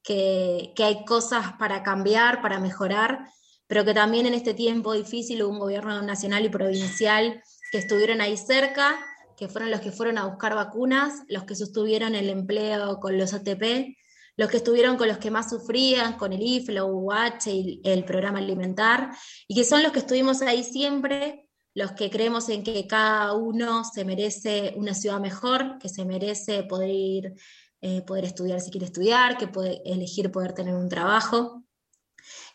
que, 0.02 0.72
que 0.76 0.84
hay 0.84 1.04
cosas 1.04 1.54
para 1.58 1.82
cambiar, 1.82 2.42
para 2.42 2.60
mejorar, 2.60 3.24
pero 3.66 3.84
que 3.84 3.94
también 3.94 4.26
en 4.26 4.34
este 4.34 4.54
tiempo 4.54 4.92
difícil 4.92 5.42
hubo 5.42 5.52
un 5.52 5.58
gobierno 5.58 6.02
nacional 6.02 6.44
y 6.44 6.48
provincial 6.48 7.42
que 7.70 7.78
estuvieron 7.78 8.20
ahí 8.20 8.36
cerca, 8.36 8.98
que 9.36 9.48
fueron 9.48 9.70
los 9.70 9.80
que 9.80 9.92
fueron 9.92 10.18
a 10.18 10.26
buscar 10.26 10.54
vacunas, 10.54 11.22
los 11.28 11.44
que 11.44 11.54
sostuvieron 11.54 12.14
el 12.14 12.28
empleo 12.28 13.00
con 13.00 13.16
los 13.16 13.32
ATP, 13.32 13.96
los 14.36 14.50
que 14.50 14.58
estuvieron 14.58 14.96
con 14.96 15.08
los 15.08 15.18
que 15.18 15.30
más 15.30 15.50
sufrían, 15.50 16.18
con 16.18 16.32
el 16.32 16.42
IF, 16.42 16.68
la 16.70 16.84
UH 16.84 17.46
y 17.46 17.80
el 17.84 18.04
programa 18.04 18.38
alimentar, 18.38 19.10
y 19.46 19.54
que 19.54 19.64
son 19.64 19.82
los 19.82 19.92
que 19.92 20.00
estuvimos 20.00 20.42
ahí 20.42 20.64
siempre, 20.64 21.48
los 21.80 21.92
que 21.92 22.10
creemos 22.10 22.50
en 22.50 22.62
que 22.62 22.86
cada 22.86 23.32
uno 23.32 23.84
se 23.84 24.04
merece 24.04 24.74
una 24.76 24.92
ciudad 24.92 25.18
mejor, 25.18 25.78
que 25.78 25.88
se 25.88 26.04
merece 26.04 26.62
poder 26.64 26.90
ir, 26.90 27.34
eh, 27.80 28.02
poder 28.02 28.26
estudiar 28.26 28.60
si 28.60 28.70
quiere 28.70 28.84
estudiar, 28.84 29.38
que 29.38 29.48
puede 29.48 29.80
elegir 29.90 30.30
poder 30.30 30.52
tener 30.52 30.74
un 30.74 30.90
trabajo, 30.90 31.64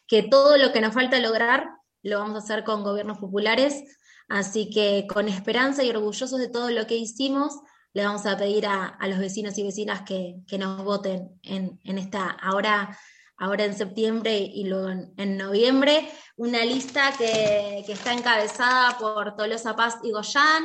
que 0.06 0.22
todo 0.22 0.58
lo 0.58 0.72
que 0.72 0.80
nos 0.80 0.94
falta 0.94 1.20
lograr 1.20 1.66
lo 2.04 2.20
vamos 2.20 2.36
a 2.36 2.44
hacer 2.44 2.64
con 2.64 2.84
gobiernos 2.84 3.18
populares, 3.18 3.84
así 4.30 4.70
que 4.70 5.08
con 5.12 5.28
esperanza 5.28 5.84
y 5.84 5.90
orgullosos 5.90 6.38
de 6.38 6.50
todo 6.50 6.70
lo 6.70 6.86
que 6.86 6.96
hicimos, 6.96 7.62
le 7.94 8.06
vamos 8.06 8.28
a 8.28 8.38
pedir 8.38 8.68
a, 8.68 8.86
a 8.86 9.08
los 9.08 9.18
vecinos 9.18 9.58
y 9.58 9.64
vecinas 9.64 10.04
que, 10.04 10.36
que 10.46 10.60
nos 10.60 10.84
voten 10.84 11.40
en, 11.42 11.80
en 11.84 11.98
esta, 11.98 12.30
ahora, 12.30 12.96
ahora 13.38 13.66
en 13.66 13.76
septiembre 13.76 14.38
y 14.38 14.66
luego 14.66 14.90
en, 15.18 15.38
noviembre, 15.38 16.10
una 16.38 16.64
lista 16.64 17.14
que, 17.18 17.80
está 17.88 18.14
encabezada 18.14 18.98
por 18.98 19.36
Tolosa 19.36 19.76
Paz 19.76 19.98
y 20.04 20.12
Goyán, 20.12 20.64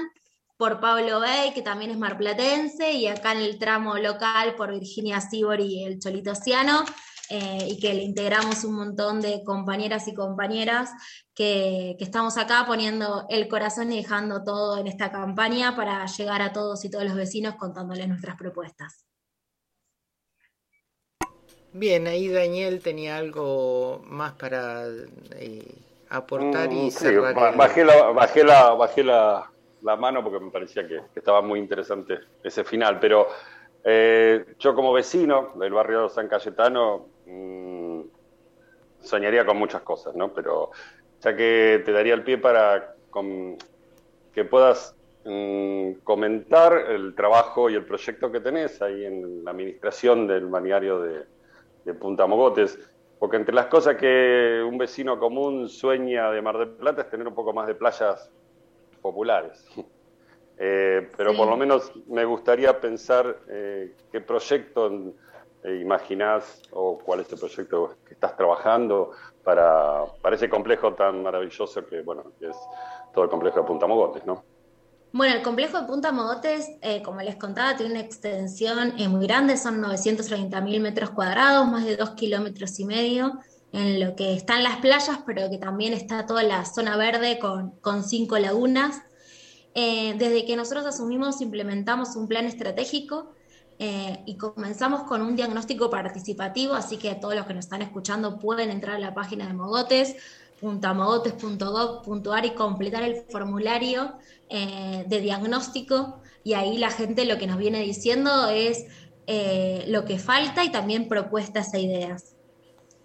por 0.57 0.79
Pablo 0.79 1.21
Bey, 1.21 1.53
que 1.55 1.63
también 1.63 1.91
es 1.91 1.99
marplatense, 1.99 2.93
y 2.93 3.07
acá 3.07 3.33
en 3.33 3.39
el 3.39 3.59
tramo 3.59 3.97
local 3.97 4.55
por 4.57 4.71
Virginia 4.73 5.21
Sibor 5.21 5.61
y 5.61 5.85
el 5.85 5.99
Cholito 5.99 6.35
Ciano, 6.35 6.85
eh, 7.31 7.69
y 7.71 7.79
que 7.79 7.95
le 7.95 8.03
integramos 8.03 8.65
un 8.65 8.75
montón 8.75 9.21
de 9.21 9.43
compañeras 9.45 10.09
y 10.09 10.15
compañeras 10.15 10.91
que, 11.35 11.95
que 11.97 12.05
estamos 12.05 12.37
acá 12.37 12.65
poniendo 12.67 13.25
el 13.31 13.49
corazón 13.49 13.93
y 13.93 14.03
dejando 14.03 14.43
todo 14.43 14.79
en 14.79 14.89
esta 14.89 15.13
campaña 15.13 15.77
para 15.77 16.05
llegar 16.07 16.43
a 16.43 16.53
todos 16.53 16.85
y 16.85 16.91
todos 16.91 17.05
los 17.05 17.15
vecinos 17.15 17.55
contándoles 17.55 18.09
nuestras 18.09 18.37
propuestas. 18.37 19.10
Bien, 21.73 22.07
ahí 22.07 22.29
Daniel 22.29 22.81
tenía 22.83 23.17
algo 23.17 24.01
más 24.05 24.35
para 24.35 24.87
eh, 25.37 25.65
aportar 26.09 26.73
y 26.73 26.91
Mm, 26.91 26.91
cerrar. 26.91 27.39
el- 27.39 27.57
bajé 27.57 27.85
la, 27.85 28.11
bajé 28.13 28.45
la, 28.45 28.71
bajé 28.75 29.03
la, 29.05 29.53
la 29.81 29.97
mano 29.97 30.23
porque 30.23 30.45
me 30.45 30.51
parecía 30.51 30.87
que, 30.87 30.97
que 31.13 31.19
estaba 31.21 31.43
muy 31.43 31.59
interesante 31.59 32.19
ese 32.43 32.65
final, 32.65 33.01
pero 33.01 33.27
eh, 33.83 34.45
yo 34.59 34.75
como 34.75 34.93
vecino 34.93 35.53
del 35.57 35.73
barrio 35.73 36.09
San 36.09 36.29
Cayetano 36.29 37.13
mm, 37.25 38.03
soñaría 39.01 39.47
con 39.47 39.59
muchas 39.59 39.83
cosas, 39.83 40.15
¿no? 40.15 40.33
Pero 40.35 40.71
ya 41.23 41.37
que 41.37 41.83
te 41.85 41.93
daría 41.93 42.15
el 42.15 42.25
pie 42.25 42.39
para 42.39 42.95
com- 43.11 43.57
que 44.33 44.45
puedas 44.45 44.97
mm, 45.25 45.95
comentar 46.05 46.75
el 46.91 47.15
trabajo 47.15 47.71
y 47.71 47.75
el 47.75 47.87
proyecto 47.87 48.31
que 48.33 48.41
tenés 48.41 48.81
ahí 48.83 49.05
en 49.05 49.45
la 49.45 49.53
administración 49.53 50.27
del 50.27 50.47
balneario 50.47 51.01
de, 51.01 51.27
de 51.85 51.95
Punta 51.95 52.27
Mogotes, 52.27 52.79
porque 53.19 53.37
entre 53.37 53.55
las 53.55 53.67
cosas 53.67 53.97
que 53.97 54.63
un 54.67 54.79
vecino 54.79 55.19
común 55.19 55.69
sueña 55.69 56.31
de 56.31 56.41
Mar 56.43 56.59
del 56.59 56.71
Plata 56.71 57.03
es 57.03 57.11
tener 57.11 57.27
un 57.29 57.35
poco 57.35 57.53
más 57.53 57.67
de 57.67 57.75
playas 57.75 58.31
populares. 59.03 59.67
Eh, 60.63 61.09
pero 61.17 61.31
Sí. 61.31 61.39
por 61.39 61.49
lo 61.49 61.57
menos 61.57 61.91
me 62.07 62.23
gustaría 62.27 62.79
pensar 62.79 63.35
eh, 63.49 63.95
qué 64.13 64.21
proyecto 64.21 64.91
eh, 65.65 65.77
imaginás 65.81 66.61
o 66.73 66.99
cuál 66.99 67.21
es 67.21 67.33
el 67.33 67.39
proyecto 67.39 67.97
que 68.07 68.13
estás 68.13 68.37
trabajando 68.37 69.13
para, 69.43 70.05
para 70.21 70.37
ese 70.37 70.51
complejo 70.51 70.93
tan 70.93 71.23
maravilloso 71.23 71.87
que, 71.87 72.03
bueno, 72.03 72.25
que 72.39 72.49
es 72.51 72.57
todo 73.15 73.25
el 73.25 73.31
complejo 73.31 73.61
de 73.61 73.67
Punta 73.67 73.87
Mogotes, 73.87 74.27
¿no? 74.27 74.45
Bueno, 75.13 75.35
el 75.35 75.43
complejo 75.43 75.81
de 75.81 75.87
Punta 75.89 76.13
Mogotes, 76.13 76.69
eh, 76.83 77.03
como 77.03 77.21
les 77.21 77.35
contaba, 77.35 77.77
tiene 77.77 77.93
una 77.93 78.01
extensión 78.01 78.95
muy 79.11 79.27
grande, 79.27 79.57
son 79.57 79.83
930.000 79.83 80.81
metros 80.81 81.11
cuadrados, 81.11 81.67
más 81.67 81.85
de 81.85 81.97
2 81.97 82.11
kilómetros 82.11 82.79
y 82.79 82.85
medio, 82.85 83.41
en 83.73 83.99
lo 83.99 84.15
que 84.15 84.35
están 84.35 84.63
las 84.63 84.77
playas, 84.77 85.19
pero 85.27 85.51
que 85.51 85.59
también 85.59 85.95
está 85.95 86.27
toda 86.27 86.45
la 86.45 86.65
zona 86.65 86.97
verde 86.97 87.41
con, 87.41 87.73
con 87.81 88.05
cinco 88.05 88.39
lagunas. 88.39 89.03
Eh, 89.75 90.15
desde 90.17 90.45
que 90.45 90.55
nosotros 90.55 90.87
asumimos, 90.87 91.41
implementamos 91.41 92.15
un 92.15 92.29
plan 92.29 92.45
estratégico 92.45 93.33
eh, 93.81 94.23
y 94.27 94.37
comenzamos 94.37 95.05
con 95.05 95.23
un 95.23 95.35
diagnóstico 95.35 95.91
participativo, 95.91 96.75
así 96.75 96.99
que 96.99 97.17
todos 97.17 97.35
los 97.35 97.47
que 97.47 97.55
nos 97.55 97.65
están 97.65 97.83
escuchando 97.83 98.39
pueden 98.39 98.71
entrar 98.71 98.97
a 98.97 99.01
la 99.01 99.15
página 99.15 99.47
de 99.49 99.55
Mogotes, 99.55 100.17
puntamogotes.gov.ar 100.61 102.45
y 102.45 102.51
completar 102.51 103.03
el 103.03 103.23
formulario 103.31 104.13
eh, 104.51 105.05
de 105.07 105.21
diagnóstico 105.21 106.21
y 106.43 106.55
ahí 106.55 106.79
la 106.79 106.91
gente 106.91 107.25
lo 107.25 107.39
que 107.39 107.47
nos 107.47 107.59
viene 107.59 107.81
diciendo 107.81 108.49
es 108.49 108.87
eh, 109.27 109.85
lo 109.89 110.05
que 110.05 110.19
falta 110.19 110.65
y 110.65 110.73
también 110.73 111.09
propuestas 111.09 111.73
e 111.75 111.81
ideas. 111.81 112.35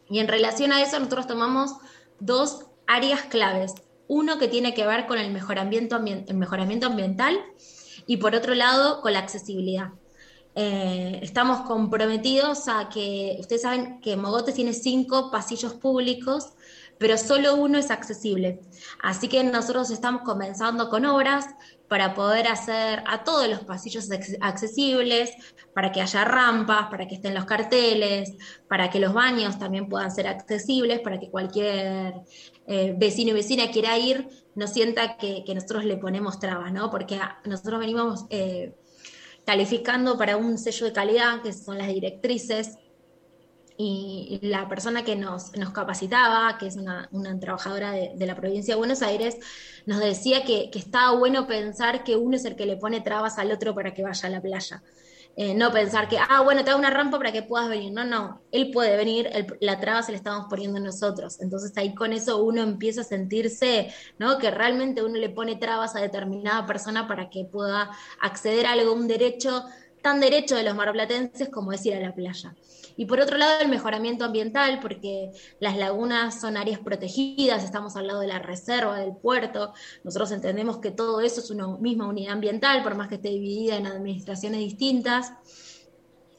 Y 0.09 0.19
en 0.19 0.27
relación 0.27 0.71
a 0.71 0.81
eso 0.81 0.97
nosotros 0.97 1.27
tomamos 1.27 1.75
dos 2.19 2.65
áreas 2.87 3.21
claves. 3.23 3.73
Uno 4.07 4.37
que 4.37 4.47
tiene 4.47 4.73
que 4.73 4.85
ver 4.85 5.07
con 5.07 5.17
el 5.17 5.31
mejoramiento, 5.31 5.97
el 5.97 6.35
mejoramiento 6.35 6.87
ambiental 6.87 7.39
y 8.07 8.17
por 8.17 8.35
otro 8.35 8.55
lado 8.55 9.01
con 9.01 9.13
la 9.13 9.19
accesibilidad. 9.19 9.89
Eh, 10.57 11.19
estamos 11.21 11.61
comprometidos 11.61 12.69
a 12.69 12.87
que, 12.87 13.35
ustedes 13.39 13.63
saben 13.63 13.99
que 13.99 14.15
Mogotes 14.15 14.55
tiene 14.55 14.73
cinco 14.73 15.29
pasillos 15.29 15.73
públicos, 15.73 16.53
pero 16.97 17.17
solo 17.17 17.55
uno 17.55 17.77
es 17.77 17.91
accesible. 17.91 18.59
Así 19.01 19.27
que 19.27 19.43
nosotros 19.43 19.91
estamos 19.91 20.21
comenzando 20.21 20.89
con 20.89 21.05
obras 21.05 21.45
para 21.87 22.13
poder 22.15 22.47
hacer 22.47 23.03
a 23.05 23.23
todos 23.23 23.47
los 23.47 23.59
pasillos 23.63 24.09
acce- 24.09 24.37
accesibles, 24.41 25.31
para 25.73 25.91
que 25.91 26.01
haya 26.01 26.23
rampas, 26.25 26.87
para 26.89 27.07
que 27.07 27.15
estén 27.15 27.33
los 27.33 27.45
carteles, 27.45 28.33
para 28.67 28.89
que 28.89 28.99
los 28.99 29.13
baños 29.13 29.59
también 29.59 29.87
puedan 29.87 30.11
ser 30.11 30.27
accesibles, 30.27 31.01
para 31.01 31.19
que 31.19 31.29
cualquier 31.29 32.13
eh, 32.67 32.95
vecino 32.97 33.31
y 33.31 33.33
vecina 33.33 33.69
quiera 33.71 33.97
ir, 33.97 34.27
no 34.55 34.67
sienta 34.67 35.17
que, 35.17 35.43
nosotros 35.53 35.85
le 35.85 35.97
ponemos 35.97 36.39
trabas, 36.39 36.71
¿no? 36.71 36.89
Porque 36.89 37.19
nosotros 37.45 37.79
venimos 37.79 38.25
eh, 38.29 38.75
calificando 39.45 40.17
para 40.17 40.37
un 40.37 40.57
sello 40.57 40.87
de 40.87 40.93
calidad, 40.93 41.41
que 41.41 41.53
son 41.53 41.77
las 41.77 41.87
directrices, 41.87 42.77
y 43.77 44.39
la 44.41 44.67
persona 44.69 45.03
que 45.03 45.15
nos, 45.15 45.55
nos 45.57 45.71
capacitaba, 45.71 46.57
que 46.57 46.67
es 46.67 46.77
una, 46.77 47.09
trabajadora 47.39 47.91
de, 47.91 48.25
la 48.25 48.35
provincia 48.35 48.73
de 48.73 48.77
Buenos 48.77 49.01
Aires, 49.01 49.37
nos 49.85 49.99
decía 49.99 50.43
que, 50.43 50.69
que 50.71 50.79
estaba 50.79 51.17
bueno 51.17 51.47
pensar 51.47 52.03
que 52.03 52.15
uno 52.15 52.37
es 52.37 52.45
el 52.45 52.55
que 52.55 52.65
le 52.65 52.77
pone 52.77 53.01
trabas 53.01 53.37
al 53.37 53.51
otro 53.51 53.75
para 53.75 53.93
que 53.93 54.03
vaya 54.03 54.27
a 54.27 54.31
la 54.31 54.41
playa. 54.41 54.81
Eh, 55.37 55.53
no 55.53 55.69
pensar 55.73 56.07
que, 56.07 56.17
ah, 56.17 56.41
bueno, 56.43 56.63
te 56.63 56.69
da 56.71 56.77
una 56.77 56.89
rampa 56.89 57.17
para 57.17 57.33
que 57.33 57.43
puedas 57.43 57.67
venir. 57.67 57.91
No, 57.91 58.05
no, 58.05 58.41
él 58.51 58.71
puede 58.71 58.95
venir, 58.95 59.29
la 59.59 59.79
traba 59.81 60.01
se 60.01 60.13
la 60.13 60.17
estamos 60.17 60.45
poniendo 60.49 60.79
nosotros. 60.79 61.41
Entonces 61.41 61.73
ahí 61.75 61.93
con 61.93 62.13
eso 62.13 62.41
uno 62.41 62.61
empieza 62.61 63.01
a 63.01 63.03
sentirse, 63.03 63.93
¿no? 64.17 64.37
Que 64.37 64.49
realmente 64.49 65.03
uno 65.03 65.17
le 65.17 65.29
pone 65.29 65.57
trabas 65.57 65.95
a 65.95 65.99
determinada 65.99 66.65
persona 66.65 67.07
para 67.07 67.29
que 67.29 67.43
pueda 67.43 67.91
acceder 68.21 68.65
a 68.65 68.71
algún 68.71 69.07
derecho, 69.07 69.65
tan 70.01 70.21
derecho 70.21 70.55
de 70.55 70.63
los 70.63 70.75
marplatenses 70.75 71.49
como 71.49 71.73
es 71.73 71.85
ir 71.85 71.95
a 71.95 71.99
la 71.99 72.15
playa. 72.15 72.55
Y 72.97 73.05
por 73.05 73.19
otro 73.19 73.37
lado, 73.37 73.59
el 73.61 73.69
mejoramiento 73.69 74.25
ambiental, 74.25 74.79
porque 74.81 75.31
las 75.59 75.77
lagunas 75.77 76.39
son 76.39 76.57
áreas 76.57 76.79
protegidas, 76.79 77.63
estamos 77.63 77.95
al 77.95 78.07
lado 78.07 78.21
de 78.21 78.27
la 78.27 78.39
reserva, 78.39 78.99
del 78.99 79.15
puerto. 79.15 79.73
Nosotros 80.03 80.31
entendemos 80.31 80.77
que 80.77 80.91
todo 80.91 81.21
eso 81.21 81.41
es 81.41 81.49
una 81.49 81.67
misma 81.77 82.07
unidad 82.07 82.33
ambiental, 82.33 82.83
por 82.83 82.95
más 82.95 83.09
que 83.09 83.15
esté 83.15 83.29
dividida 83.29 83.75
en 83.75 83.87
administraciones 83.87 84.59
distintas. 84.59 85.33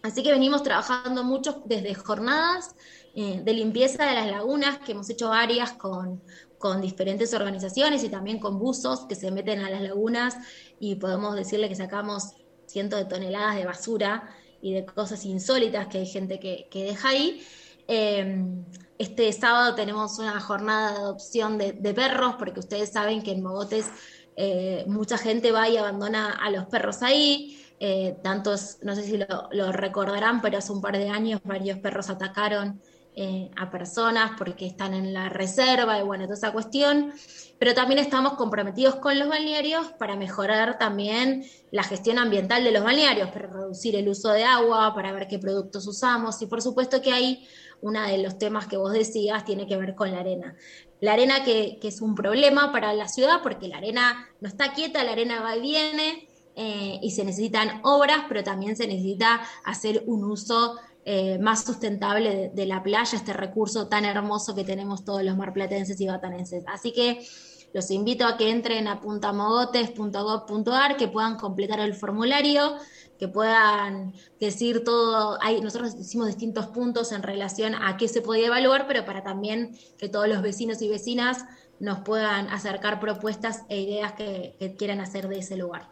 Así 0.02 0.22
que 0.22 0.30
venimos 0.30 0.62
trabajando 0.62 1.24
mucho 1.24 1.62
desde 1.66 1.92
jornadas 1.94 2.76
eh, 3.14 3.40
de 3.42 3.52
limpieza 3.52 4.04
de 4.04 4.14
las 4.14 4.30
lagunas, 4.30 4.78
que 4.78 4.92
hemos 4.92 5.10
hecho 5.10 5.30
varias 5.30 5.72
con, 5.72 6.22
con 6.58 6.80
diferentes 6.80 7.34
organizaciones 7.34 8.04
y 8.04 8.08
también 8.08 8.38
con 8.38 8.58
buzos 8.58 9.06
que 9.06 9.14
se 9.14 9.30
meten 9.30 9.60
a 9.60 9.70
las 9.70 9.82
lagunas 9.82 10.36
y 10.78 10.94
podemos 10.94 11.34
decirle 11.34 11.68
que 11.68 11.74
sacamos 11.74 12.34
cientos 12.66 12.98
de 12.98 13.06
toneladas 13.06 13.56
de 13.56 13.64
basura 13.64 14.28
y 14.66 14.72
de 14.72 14.84
cosas 14.84 15.24
insólitas 15.24 15.86
que 15.86 15.98
hay 15.98 16.06
gente 16.06 16.40
que, 16.40 16.68
deja 16.72 17.10
ahí. 17.10 17.40
Em, 17.86 18.64
este 18.98 19.32
sábado 19.32 19.76
tenemos 19.76 20.18
una 20.18 20.40
jornada 20.40 20.90
de 20.90 20.98
adopción 20.98 21.56
de, 21.56 21.94
perros, 21.94 22.34
porque 22.36 22.58
ustedes 22.58 22.90
saben 22.90 23.22
que 23.22 23.30
en 23.30 23.44
Mogotes 23.44 23.86
eh, 24.34 24.84
mucha 24.88 25.18
gente 25.18 25.52
va 25.52 25.68
y 25.68 25.76
abandona 25.76 26.32
a 26.32 26.50
los 26.50 26.66
perros 26.66 27.02
ahí. 27.02 27.62
Eh, 27.78 28.16
tantos, 28.24 28.78
no 28.82 28.96
sé 28.96 29.04
si 29.04 29.18
lo, 29.18 29.70
recordarán, 29.70 30.40
pero 30.40 30.58
hace 30.58 30.72
un 30.72 30.80
par 30.80 30.98
de 30.98 31.10
años 31.10 31.40
varios 31.44 31.78
perros 31.78 32.10
atacaron 32.10 32.80
eh, 33.18 33.50
a 33.56 33.70
personas 33.70 34.32
porque 34.36 34.66
están 34.66 34.92
en 34.92 35.14
la 35.14 35.30
reserva 35.30 35.98
y 35.98 36.02
bueno, 36.02 36.24
toda 36.24 36.36
esa 36.36 36.52
cuestión, 36.52 37.14
pero 37.58 37.72
también 37.72 37.98
estamos 37.98 38.34
comprometidos 38.34 38.96
con 38.96 39.18
los 39.18 39.26
balnearios 39.26 39.86
para 39.92 40.16
mejorar 40.16 40.76
también 40.78 41.46
la 41.70 41.82
gestión 41.82 42.18
ambiental 42.18 42.62
de 42.62 42.72
los 42.72 42.84
balnearios, 42.84 43.30
para 43.30 43.46
reducir 43.46 43.96
el 43.96 44.06
uso 44.10 44.28
de 44.32 44.44
agua, 44.44 44.94
para 44.94 45.12
ver 45.12 45.28
qué 45.28 45.38
productos 45.38 45.86
usamos 45.86 46.42
y 46.42 46.46
por 46.46 46.60
supuesto 46.60 47.00
que 47.00 47.10
ahí 47.10 47.48
uno 47.80 48.02
de 48.02 48.18
los 48.18 48.36
temas 48.36 48.66
que 48.66 48.76
vos 48.76 48.92
decías 48.92 49.46
tiene 49.46 49.66
que 49.66 49.78
ver 49.78 49.94
con 49.94 50.10
la 50.10 50.20
arena. 50.20 50.54
La 51.00 51.14
arena 51.14 51.42
que, 51.42 51.78
es 51.82 52.02
un 52.02 52.14
problema 52.14 52.70
para 52.70 52.92
la 52.92 53.08
ciudad 53.08 53.40
porque 53.42 53.66
la 53.68 53.78
arena 53.78 54.28
no 54.42 54.48
está 54.48 54.74
quieta, 54.74 55.02
la 55.04 55.12
arena 55.12 55.40
va 55.40 55.56
y 55.56 55.60
viene. 55.62 56.28
Eh, 56.58 56.98
y 57.02 57.10
se 57.10 57.22
necesitan 57.22 57.80
obras, 57.82 58.24
pero 58.28 58.42
también 58.42 58.76
se 58.76 58.86
necesita 58.86 59.42
hacer 59.62 60.04
un 60.06 60.24
uso 60.24 60.78
eh, 61.08 61.38
más 61.38 61.64
sustentable 61.64 62.50
de, 62.52 62.66
la 62.66 62.82
playa, 62.82 63.16
este 63.16 63.32
recurso 63.32 63.86
tan 63.86 64.04
hermoso 64.04 64.56
que 64.56 64.64
tenemos 64.64 65.04
todos 65.04 65.22
los 65.22 65.36
marplatenses 65.36 66.00
y 66.00 66.08
batanenses. 66.08 66.64
Así 66.66 66.92
que 66.92 67.24
los 67.72 67.92
invito 67.92 68.26
a 68.26 68.36
que 68.36 68.50
entren 68.50 68.88
a 68.88 69.00
puntamogotes.gov.ar, 69.00 70.96
que 70.96 71.06
puedan 71.06 71.36
completar 71.36 71.78
el 71.78 71.94
formulario, 71.94 72.74
que 73.20 73.28
puedan 73.28 74.14
decir 74.40 74.82
todo. 74.82 75.38
Hay, 75.42 75.60
nosotros 75.60 75.94
hicimos 75.94 76.26
distintos 76.26 76.66
puntos 76.66 77.12
en 77.12 77.22
relación 77.22 77.76
a 77.76 77.96
qué 77.96 78.08
se 78.08 78.20
podía 78.20 78.48
evaluar, 78.48 78.88
pero 78.88 79.04
para 79.04 79.22
también 79.22 79.78
que 79.98 80.08
todos 80.08 80.26
los 80.26 80.42
vecinos 80.42 80.82
y 80.82 80.88
vecinas 80.88 81.44
nos 81.78 82.00
puedan 82.00 82.48
acercar 82.48 82.98
propuestas 82.98 83.62
e 83.68 83.80
ideas 83.80 84.14
que 84.14 84.74
quieran 84.76 84.98
hacer 85.00 85.28
de 85.28 85.38
ese 85.38 85.56
lugar. 85.56 85.88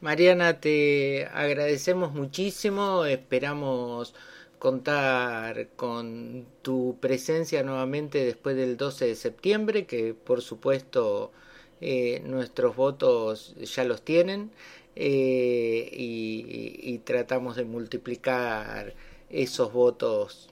Mariana, 0.00 0.58
te 0.58 1.28
agradecemos 1.32 2.12
muchísimo, 2.12 3.04
esperamos 3.04 4.16
contar 4.62 5.70
con 5.74 6.46
tu 6.62 6.96
presencia 7.00 7.64
nuevamente 7.64 8.24
después 8.24 8.54
del 8.54 8.76
12 8.76 9.08
de 9.08 9.16
septiembre, 9.16 9.86
que 9.86 10.14
por 10.14 10.40
supuesto 10.40 11.32
eh, 11.80 12.22
nuestros 12.24 12.76
votos 12.76 13.56
ya 13.56 13.82
los 13.82 14.02
tienen 14.02 14.52
eh, 14.94 15.88
y, 15.92 16.96
tratamos 16.98 17.56
de 17.56 17.64
multiplicar 17.64 18.94
esos 19.30 19.72
votos 19.72 20.48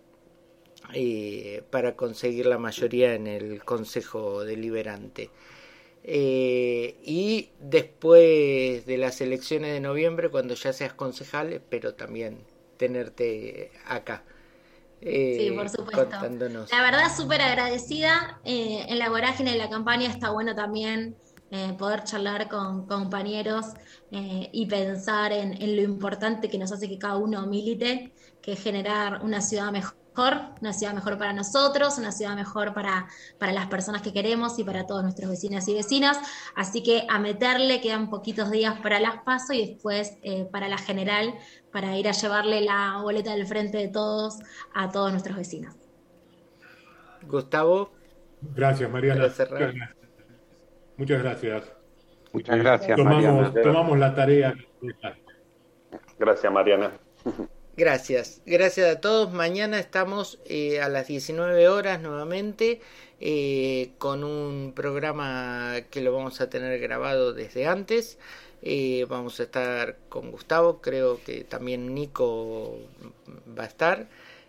eh, 0.93 1.63
para 1.71 1.95
conseguir 1.95 2.47
la 2.47 2.59
mayoría 2.59 3.15
en 3.15 3.29
el 3.29 3.63
Consejo 3.65 4.45
Deliberante. 4.45 5.31
y 6.03 7.51
después 7.61 8.87
de 8.87 8.99
las 8.99 9.21
elecciones 9.21 9.73
de 9.73 9.79
noviembre, 9.81 10.31
cuando 10.31 10.55
ya 10.55 10.73
seas 10.73 10.95
concejal, 10.95 11.53
espero 11.53 11.95
también 11.95 12.50
tenerte 12.81 13.71
acá. 13.87 14.25
sí, 15.03 15.53
por 15.55 15.67
eh, 15.67 15.69
supuesto. 15.69 16.09
La 16.73 16.83
verdad, 16.83 17.15
súper 17.15 17.43
agradecida. 17.43 18.41
Eh, 18.45 18.87
en 18.89 18.99
la 18.99 19.11
vorágine 19.11 19.53
de 19.53 19.59
la 19.59 19.69
campaña 19.69 20.09
está 20.09 20.31
bueno 20.31 20.55
también 20.55 21.15
eh, 21.51 21.75
poder 21.79 22.05
charlar 22.05 22.49
con, 22.49 22.87
compañeros 22.87 23.67
y 24.11 24.67
pensar 24.67 25.33
en, 25.33 25.61
en, 25.63 25.77
lo 25.77 25.83
importante 25.83 26.49
que 26.49 26.59
nos 26.59 26.73
hace 26.73 26.89
que 26.89 26.99
cada 26.99 27.17
uno 27.17 27.47
milite, 27.47 28.13
que 28.41 28.53
es 28.53 28.63
generar 28.63 29.23
una 29.23 29.41
ciudad 29.41 29.71
mejor 29.71 30.01
una 30.61 30.73
ciudad 30.73 30.93
mejor 30.93 31.19
para 31.19 31.33
nosotros, 31.33 31.99
una 31.99 32.13
ciudad 32.13 32.35
mejor 32.35 32.75
para, 32.75 33.09
para 33.39 33.53
las 33.53 33.69
personas 33.69 34.03
que 34.03 34.13
queremos 34.13 34.59
y 34.59 34.65
para 34.65 34.87
todos 34.87 35.03
nuestros 35.03 35.31
vecinos 35.31 35.67
y 35.69 35.75
vecinas. 35.75 36.19
Así 36.55 36.83
que 36.83 37.07
a 37.09 37.19
meterle, 37.19 37.81
quedan 37.81 38.11
poquitos 38.11 38.51
días 38.51 38.79
para 38.81 39.01
las 39.01 39.23
PASO 39.23 39.53
y 39.55 39.67
después 39.67 40.15
eh, 40.23 40.47
para 40.51 40.69
la 40.69 40.79
general, 40.79 41.35
para 41.73 41.97
ir 41.97 42.09
a 42.09 42.13
llevarle 42.13 42.61
la 42.63 42.99
boleta 43.03 43.35
del 43.35 43.47
frente 43.47 43.79
de 43.79 43.89
todos 43.89 44.39
a 44.75 44.91
todos 44.91 45.13
nuestros 45.13 45.37
vecinos. 45.37 45.75
Gustavo. 47.23 47.93
Gracias, 48.55 48.91
Mariana. 48.91 49.29
Muchas 50.97 51.23
gracias. 51.23 51.73
Muchas 52.33 52.59
gracias, 52.59 52.99
Mariana. 52.99 53.53
Tomamos 53.63 53.99
la 53.99 54.15
tarea. 54.15 54.55
Gracias, 56.19 56.53
Mariana. 56.53 56.93
Gracias, 57.77 58.43
gracias 58.45 58.97
a 58.97 59.01
todos. 59.01 59.33
Mañana 59.33 59.79
estamos 59.79 60.39
eh, 60.45 60.81
a 60.81 60.89
las 60.89 61.07
19 61.07 61.69
horas 61.69 62.01
nuevamente 62.01 62.81
eh, 63.21 63.93
con 63.99 64.23
un 64.23 64.73
programa 64.75 65.77
que 65.91 66.03
lo 66.03 66.13
vamos 66.13 66.41
a 66.41 66.51
tener 66.51 66.79
grabado 66.79 67.33
desde 67.33 67.67
antes. 67.67 68.19
Eh, 68.63 69.07
vamos 69.09 69.41
a 69.41 69.45
estar 69.45 69.99
con 70.09 70.31
Gustavo, 70.31 70.81
creo 70.81 71.23
que 71.25 71.45
también 71.45 71.95
Nico 71.95 72.77
va 73.59 73.65
a 73.65 73.67
estar. 73.67 74.09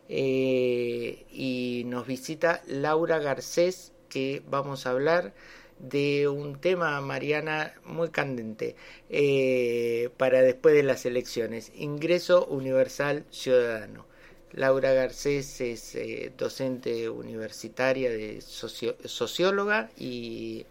y 0.09 1.83
nos 1.85 2.05
visita 2.07 2.61
Laura 2.67 3.19
Garcés, 3.19 3.93
que 4.09 4.41
vamos 4.49 4.85
a 4.85 4.91
hablar 4.91 5.33
de 5.81 6.27
un 6.27 6.59
tema, 6.59 7.01
Mariana, 7.01 7.73
muy 7.85 8.09
candente 8.09 8.75
eh, 9.09 10.09
para 10.17 10.41
después 10.41 10.75
de 10.75 10.83
las 10.83 11.05
elecciones. 11.05 11.71
Ingreso 11.75 12.45
Universal 12.47 13.25
Ciudadano. 13.31 14.05
Laura 14.51 14.93
Garcés 14.93 15.61
es 15.61 15.95
eh, 15.95 16.31
docente 16.37 17.09
universitaria, 17.09 18.09
de 18.11 18.41
socióloga 18.41 19.89
y 19.97 20.65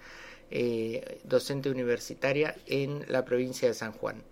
eh, 0.51 1.21
docente 1.25 1.71
universitaria 1.71 2.55
en 2.67 3.05
la 3.09 3.25
provincia 3.25 3.69
de 3.69 3.75
San 3.75 3.93
Juan. 3.93 4.23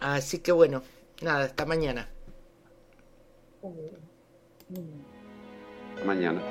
así 0.00 0.38
que 0.38 0.52
bueno, 0.52 0.82
nada, 1.22 1.44
hasta 1.44 1.66
mañana. 1.66 2.08
mañana. 6.04 6.42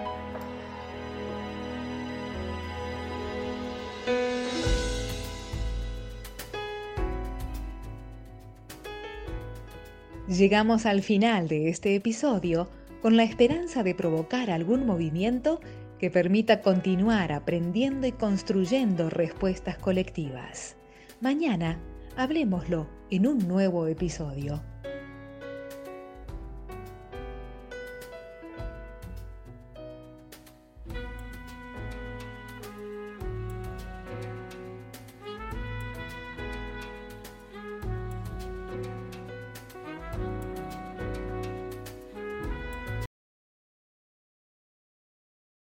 Llegamos 10.28 10.86
al 10.86 11.04
final 11.04 11.50
de 11.50 11.70
este 11.70 11.96
episodio 11.96 12.70
con 13.02 13.18
la 13.18 13.24
esperanza 13.24 13.84
de 13.84 13.94
provocar 13.94 14.50
algún 14.50 14.86
movimiento 14.86 15.60
que 16.04 16.12
permita 16.12 16.62
continuar 16.62 17.32
aprendiendo 17.32 18.06
y 18.06 18.12
construyendo 18.12 19.10
respuestas 19.10 19.78
colectivas. 19.78 20.76
Mañana 21.22 21.80
hablemoslo 22.18 22.90
en 23.10 23.26
un 23.26 23.48
nuevo 23.48 23.88
episodio. 23.88 24.62